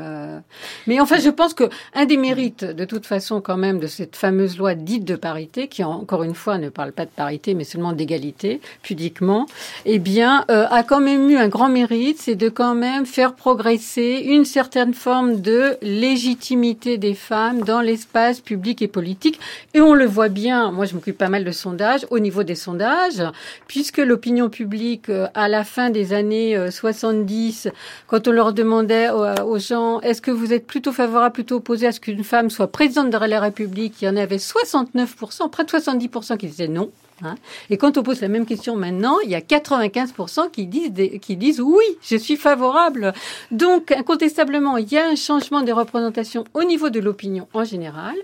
Mais 0.88 1.00
enfin, 1.00 1.20
je 1.20 1.30
pense 1.30 1.54
que 1.54 1.70
un 1.94 2.06
des 2.06 2.18
mérites, 2.18 2.66
de 2.66 2.86
toute 2.86 3.06
façon, 3.06 3.42
quand 3.42 3.58
même, 3.58 3.80
de 3.80 3.88
cette 3.88 4.16
fameuse 4.16 4.58
loi 4.58 4.65
dite 4.74 5.06
de 5.06 5.16
parité, 5.16 5.68
qui 5.68 5.84
encore 5.84 6.24
une 6.24 6.34
fois 6.34 6.58
ne 6.58 6.70
parle 6.70 6.92
pas 6.92 7.06
de 7.06 7.12
parité, 7.12 7.54
mais 7.54 7.64
seulement 7.64 7.94
d'égalité, 7.94 8.62
pudiquement, 8.82 9.46
eh 9.86 10.00
bien, 10.00 10.46
euh, 10.50 10.66
a 10.70 10.84
quand 10.84 11.02
même 11.02 11.30
eu 11.30 11.38
un 11.38 11.48
grand 11.48 11.70
mérite, 11.70 12.18
c'est 12.20 12.36
de 12.36 12.50
quand 12.50 12.74
même 12.74 13.06
faire 13.06 13.36
progresser 13.36 14.24
une 14.26 14.46
certaine 14.46 14.94
forme 14.94 15.42
de 15.42 15.78
légitimité 15.82 16.98
des 16.98 17.14
femmes 17.14 17.62
dans 17.62 17.82
l'espace 17.82 18.40
public 18.40 18.82
et 18.82 18.88
politique. 18.88 19.40
Et 19.74 19.82
on 19.82 19.94
le 19.94 20.06
voit 20.06 20.30
bien, 20.30 20.72
moi 20.72 20.86
je 20.86 20.96
m'occupe 20.96 21.18
pas 21.18 21.30
mal 21.30 21.44
de 21.44 21.52
sondages, 21.52 22.08
au 22.10 22.20
niveau 22.20 22.44
des 22.44 22.56
sondages, 22.56 23.22
puisque 23.68 23.98
l'opinion 23.98 24.50
publique, 24.50 25.10
euh, 25.10 25.28
à 25.34 25.48
la 25.50 25.64
fin 25.64 25.90
des 25.90 26.14
années 26.14 26.58
70, 26.72 27.68
euh, 27.68 27.70
quand 28.08 28.28
on 28.28 28.32
leur 28.32 28.54
demandait 28.54 29.10
aux 29.10 29.60
gens, 29.60 30.00
est-ce 30.02 30.22
que 30.22 30.32
vous 30.32 30.54
êtes 30.54 30.66
plutôt 30.66 30.92
favorable, 30.92 31.34
plutôt 31.34 31.58
opposé 31.58 31.88
à 31.88 31.92
ce 31.92 32.00
qu'une 32.00 32.24
femme 32.24 32.50
soit 32.50 32.68
présidente 32.68 33.10
de 33.10 33.18
la 33.18 33.40
République, 33.40 34.02
il 34.02 34.06
y 34.06 34.10
en 34.10 34.16
avait 34.16 34.38
69%, 34.64 35.50
près 35.50 35.64
de 35.64 35.70
70% 35.70 36.38
qui 36.38 36.48
disaient 36.48 36.68
non. 36.68 36.92
Hein. 37.24 37.36
Et 37.70 37.78
quand 37.78 37.98
on 37.98 38.04
pose 38.04 38.22
la 38.22 38.28
même 38.28 38.46
question 38.46 38.76
maintenant, 38.76 39.20
il 39.24 39.30
y 39.30 39.36
a 39.36 39.40
95% 39.40 40.52
qui 40.52 40.68
disent, 40.68 40.92
qui 41.22 41.38
disent 41.38 41.62
oui, 41.62 41.86
je 42.02 42.18
suis 42.18 42.36
favorable. 42.36 43.14
Donc, 43.52 43.92
incontestablement, 43.92 44.78
il 44.78 44.92
y 44.92 44.98
a 44.98 45.08
un 45.08 45.16
changement 45.16 45.62
des 45.62 45.72
représentations 45.72 46.44
au 46.54 46.64
niveau 46.64 46.90
de 46.90 47.00
l'opinion 47.00 47.48
en 47.54 47.64
général. 47.64 48.16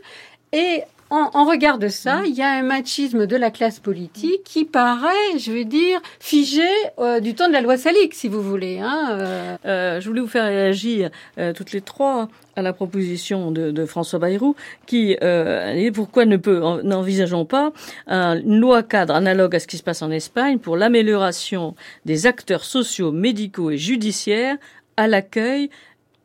Et 0.51 0.81
en, 1.11 1.45
regard 1.45 1.77
de 1.77 1.89
ça, 1.89 2.21
il 2.25 2.33
y 2.33 2.41
a 2.41 2.49
un 2.49 2.63
machisme 2.63 3.27
de 3.27 3.35
la 3.35 3.51
classe 3.51 3.79
politique 3.79 4.43
qui 4.45 4.63
paraît, 4.63 5.37
je 5.37 5.51
veux 5.51 5.65
dire, 5.65 5.99
figé 6.21 6.67
euh, 6.99 7.19
du 7.19 7.35
temps 7.35 7.49
de 7.49 7.53
la 7.53 7.59
loi 7.59 7.75
Salique, 7.75 8.13
si 8.13 8.29
vous 8.29 8.41
voulez. 8.41 8.79
Hein, 8.79 9.09
euh. 9.11 9.57
Euh, 9.65 9.99
je 9.99 10.07
voulais 10.07 10.21
vous 10.21 10.27
faire 10.27 10.45
réagir 10.45 11.09
toutes 11.55 11.73
les 11.73 11.81
trois 11.81 12.29
à 12.55 12.61
la 12.61 12.71
proposition 12.71 13.51
de, 13.51 13.85
François 13.85 14.19
Bayrou, 14.19 14.55
qui 14.85 15.17
euh, 15.21 15.91
pourquoi 15.93 16.25
ne 16.25 16.37
peut 16.37 16.61
n'envisageons 16.83 17.45
pas 17.45 17.73
une 18.07 18.59
loi 18.59 18.81
cadre 18.81 19.13
analogue 19.13 19.55
à 19.55 19.59
ce 19.59 19.67
qui 19.67 19.77
se 19.77 19.83
passe 19.83 20.01
en 20.01 20.11
Espagne 20.11 20.59
pour 20.59 20.77
l'amélioration 20.77 21.75
des 22.05 22.25
acteurs 22.25 22.63
sociaux, 22.63 23.11
médicaux 23.11 23.71
et 23.71 23.77
judiciaires 23.77 24.57
à 24.95 25.07
l'accueil 25.07 25.69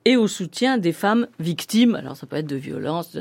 et 0.04 0.16
au 0.16 0.28
soutien 0.28 0.78
des 0.78 0.92
femmes 0.92 1.26
victimes. 1.40 1.96
Alors 1.96 2.16
ça 2.16 2.26
peut 2.26 2.36
être 2.36 2.46
de 2.46 2.56
violences, 2.56 3.16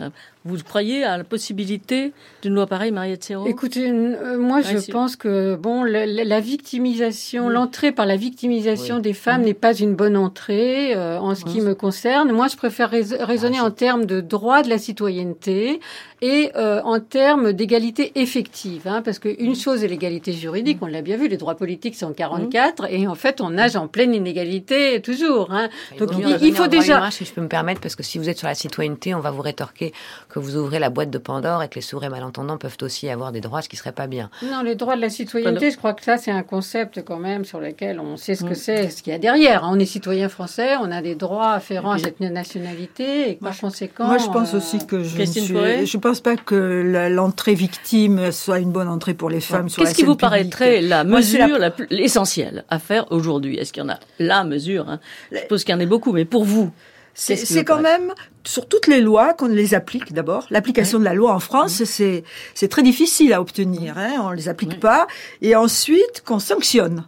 vous 0.46 0.58
croyez 0.64 1.04
à 1.04 1.18
la 1.18 1.24
possibilité 1.24 2.14
d'une 2.44 2.54
loi 2.54 2.68
pareille, 2.68 2.92
Mariette 2.92 3.24
Serrault 3.24 3.48
Écoutez, 3.48 3.90
euh, 3.90 4.38
moi 4.38 4.62
je 4.62 4.92
pense 4.92 5.16
que 5.16 5.56
bon, 5.56 5.84
la, 5.84 6.40
victimisation, 6.40 7.50
l'entrée 7.50 7.92
par 7.92 8.06
la 8.06 8.16
victimisation 8.16 9.00
des 9.00 9.14
femmes 9.14 9.42
n'est 9.42 9.56
pas 9.56 9.74
une 9.74 9.96
bonne 9.96 10.16
entrée 10.16 10.96
euh, 10.96 11.18
en 11.18 11.34
ce 11.34 11.46
qui 11.46 11.62
me 11.62 11.74
concerne. 11.74 12.32
Moi, 12.32 12.48
je 12.48 12.58
préfère 12.58 12.92
raisonner 12.92 13.60
en 13.60 13.72
termes 13.72 14.06
de 14.06 14.22
droit 14.22 14.62
de 14.62 14.70
la 14.70 14.78
citoyenneté 14.78 15.80
et 16.22 16.52
euh, 16.56 16.82
en 16.84 17.00
termes 17.00 17.52
d'égalité 17.52 18.12
effective, 18.16 18.84
hein, 18.86 19.02
parce 19.04 19.20
qu'une 19.20 19.56
chose 19.56 19.84
est 19.84 19.88
l'égalité 19.88 20.32
juridique, 20.32 20.78
on 20.82 20.88
l'a 20.88 21.02
bien 21.02 21.18
vu, 21.18 21.28
les 21.28 21.38
droits 21.38 21.56
politiques 21.56 21.96
sont 21.96 22.14
44 22.14 22.86
et 22.90 23.08
en 23.08 23.16
fait 23.16 23.42
on 23.42 23.50
nage 23.50 23.76
en 23.76 23.88
pleine 23.88 24.14
inégalité 24.14 25.02
toujours. 25.02 25.52
Hein. 25.52 25.70
Donc 25.98 26.12
il, 26.42 26.54
faut 26.54 26.68
déjà. 26.68 27.10
Si 27.12 27.26
je 27.26 27.34
peux 27.34 27.42
me 27.42 27.48
permettre, 27.48 27.82
parce 27.82 27.96
que 27.96 28.04
si 28.04 28.18
vous 28.18 28.30
êtes 28.30 28.38
sur 28.38 28.48
la 28.48 28.56
citoyenneté, 28.56 29.14
on 29.14 29.20
va 29.20 29.32
vous 29.32 29.42
rétorquer 29.42 29.94
que 30.30 30.35
vous 30.40 30.58
ouvrez 30.58 30.80
la 30.80 30.90
boîte 30.90 31.10
de 31.10 31.18
Pandore 31.18 31.64
et 31.64 31.70
que 31.70 31.76
les 31.76 31.82
sourds 31.82 32.08
malentendants 32.10 32.58
peuvent 32.58 32.78
aussi 32.82 33.10
avoir 33.10 33.32
des 33.32 33.42
droits, 33.42 33.62
ce 33.62 33.70
qui 33.70 33.76
serait 33.76 33.92
pas 33.92 34.08
bien. 34.08 34.30
Non, 34.44 34.62
les 34.64 34.76
droits 34.76 34.96
de 34.96 35.02
la 35.02 35.10
citoyenneté, 35.10 35.72
je 35.72 35.78
crois 35.78 35.94
que 35.94 36.04
ça, 36.04 36.18
c'est 36.18 36.32
un 36.32 36.44
concept 36.44 37.04
quand 37.04 37.20
même 37.20 37.46
sur 37.46 37.60
lequel 37.60 38.00
on 38.00 38.18
sait 38.18 38.36
ce 38.36 38.44
que 38.44 38.52
mm. 38.52 38.56
c'est, 38.56 38.90
ce 38.90 39.04
qu'il 39.04 39.14
y 39.14 39.16
a 39.16 39.20
derrière. 39.20 39.62
On 39.66 39.80
est 39.80 39.86
citoyen 39.86 40.30
français, 40.30 40.76
on 40.82 40.92
a 40.92 41.02
des 41.02 41.16
droits 41.16 41.54
afférents 41.54 41.92
à 41.92 41.98
cette 41.98 42.20
nationalité 42.20 43.32
et 43.32 43.36
par 43.36 43.58
conséquent. 43.58 44.08
Moi, 44.08 44.18
je 44.18 44.28
pense 44.28 44.54
euh, 44.54 44.58
aussi 44.58 44.86
que 44.86 45.04
je 45.04 45.18
ne 45.18 45.86
je 45.86 45.98
pense 45.98 46.22
pas 46.22 46.36
que 46.36 47.10
l'entrée 47.10 47.56
victime 47.56 48.32
soit 48.32 48.60
une 48.60 48.72
bonne 48.72 48.88
entrée 48.88 49.14
pour 49.14 49.30
les 49.30 49.42
femmes 49.42 49.70
sur 49.70 49.84
Qu'est-ce 49.84 49.96
qui 49.96 50.04
vous 50.04 50.16
paraîtrait 50.16 50.82
la 50.82 51.04
mesure 51.04 51.58
l'essentielle 51.90 52.66
à 52.70 52.80
faire 52.80 53.12
aujourd'hui? 53.12 53.58
Est-ce 53.58 53.74
qu'il 53.74 53.84
y 53.84 53.86
en 53.86 53.90
a 53.90 54.00
la 54.20 54.44
mesure 54.44 54.90
hein? 54.90 55.00
Je 55.32 55.40
suppose 55.40 55.64
qu'il 55.64 55.74
y 55.74 55.78
en 55.78 55.82
a 55.82 55.86
beaucoup, 55.86 56.12
mais 56.12 56.26
pour 56.26 56.44
vous, 56.44 56.72
c'est 57.14 57.64
quand 57.64 57.82
même 57.82 58.14
sur 58.46 58.68
toutes 58.68 58.88
les 58.88 59.02
lois 59.02 59.34
qu'on 59.34 59.48
les 59.48 59.74
applique 59.74 60.14
d'abord. 60.14 60.46
L'application 60.50 61.00
de 61.00 61.04
la 61.04 61.14
loi 61.14 61.34
en 61.34 61.40
France, 61.40 61.84
c'est 61.84 62.24
c'est 62.54 62.68
très 62.68 62.84
difficile 62.84 63.34
à 63.34 63.42
obtenir. 63.42 63.98
Hein, 63.98 64.16
on 64.22 64.32
les 64.32 64.50
applique 64.50 64.80
pas, 64.80 65.08
et 65.42 65.56
ensuite 65.56 66.24
qu'on 66.26 66.40
sanctionne 66.40 67.06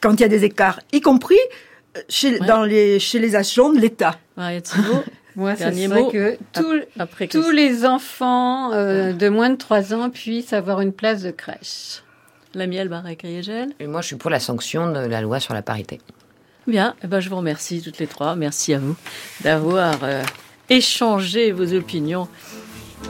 quand 0.00 0.14
il 0.14 0.20
y 0.20 0.24
a 0.24 0.28
des 0.28 0.44
écarts, 0.44 0.80
y 0.92 1.00
compris 1.00 1.38
euh, 1.96 2.00
chez 2.08 2.38
dans 2.38 2.62
les 2.62 2.98
chez 2.98 3.18
les 3.18 3.36
agents 3.36 3.70
de 3.70 3.80
l'État. 3.80 4.18
Moi, 5.36 5.54
c'est 5.54 5.86
vrai 5.86 6.04
que 6.10 6.38
tous 7.26 7.50
les 7.50 7.84
enfants 7.84 8.72
euh, 8.72 9.12
de 9.12 9.28
moins 9.28 9.50
de 9.50 9.56
3 9.56 9.92
ans 9.92 10.08
puissent 10.08 10.54
avoir 10.54 10.80
une 10.80 10.94
place 10.94 11.22
de 11.22 11.30
crèche. 11.30 12.02
La 12.54 12.66
miel, 12.66 12.88
Barré 12.88 13.18
Gel. 13.42 13.68
Et 13.78 13.86
moi, 13.86 14.00
je 14.00 14.06
suis 14.06 14.16
pour 14.16 14.30
la 14.30 14.40
sanction 14.40 14.90
de 14.90 15.00
la 15.00 15.20
loi 15.20 15.38
sur 15.38 15.52
la 15.52 15.60
parité. 15.60 16.00
Bien, 16.66 16.94
eh 17.04 17.06
ben, 17.06 17.20
je 17.20 17.28
vous 17.28 17.36
remercie 17.36 17.82
toutes 17.82 17.98
les 17.98 18.06
trois. 18.06 18.34
Merci 18.34 18.72
à 18.72 18.78
vous 18.78 18.96
d'avoir 19.42 19.98
euh, 20.04 20.22
échangé 20.70 21.52
vos 21.52 21.72
opinions 21.74 22.28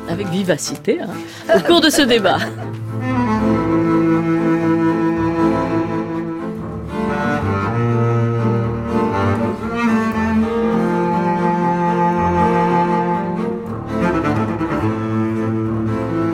avec 0.09 0.29
vivacité 0.29 1.01
hein, 1.01 1.09
au 1.57 1.61
cours 1.61 1.81
de 1.81 1.91
ce 1.91 2.03
débat. 2.03 2.39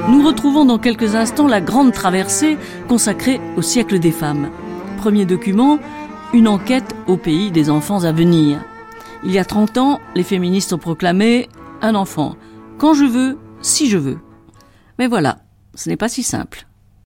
Nous 0.08 0.26
retrouvons 0.26 0.64
dans 0.64 0.78
quelques 0.78 1.14
instants 1.14 1.46
la 1.46 1.60
grande 1.60 1.92
traversée 1.92 2.56
consacrée 2.88 3.40
au 3.56 3.62
siècle 3.62 3.98
des 3.98 4.12
femmes. 4.12 4.50
Premier 4.98 5.24
document, 5.24 5.78
une 6.32 6.48
enquête 6.48 6.94
au 7.06 7.16
pays 7.16 7.50
des 7.50 7.70
enfants 7.70 8.04
à 8.04 8.12
venir. 8.12 8.58
Il 9.24 9.30
y 9.30 9.38
a 9.38 9.44
30 9.44 9.78
ans, 9.78 10.00
les 10.14 10.24
féministes 10.24 10.72
ont 10.72 10.78
proclamé 10.78 11.48
un 11.80 11.94
enfant, 11.94 12.36
quand 12.78 12.94
je 12.94 13.04
veux, 13.04 13.38
si 13.60 13.88
je 13.88 13.98
veux. 13.98 14.18
Mais 14.98 15.06
voilà, 15.06 15.38
ce 15.74 15.88
n'est 15.88 15.96
pas 15.96 16.08
si 16.08 16.22
simple. 16.22 16.66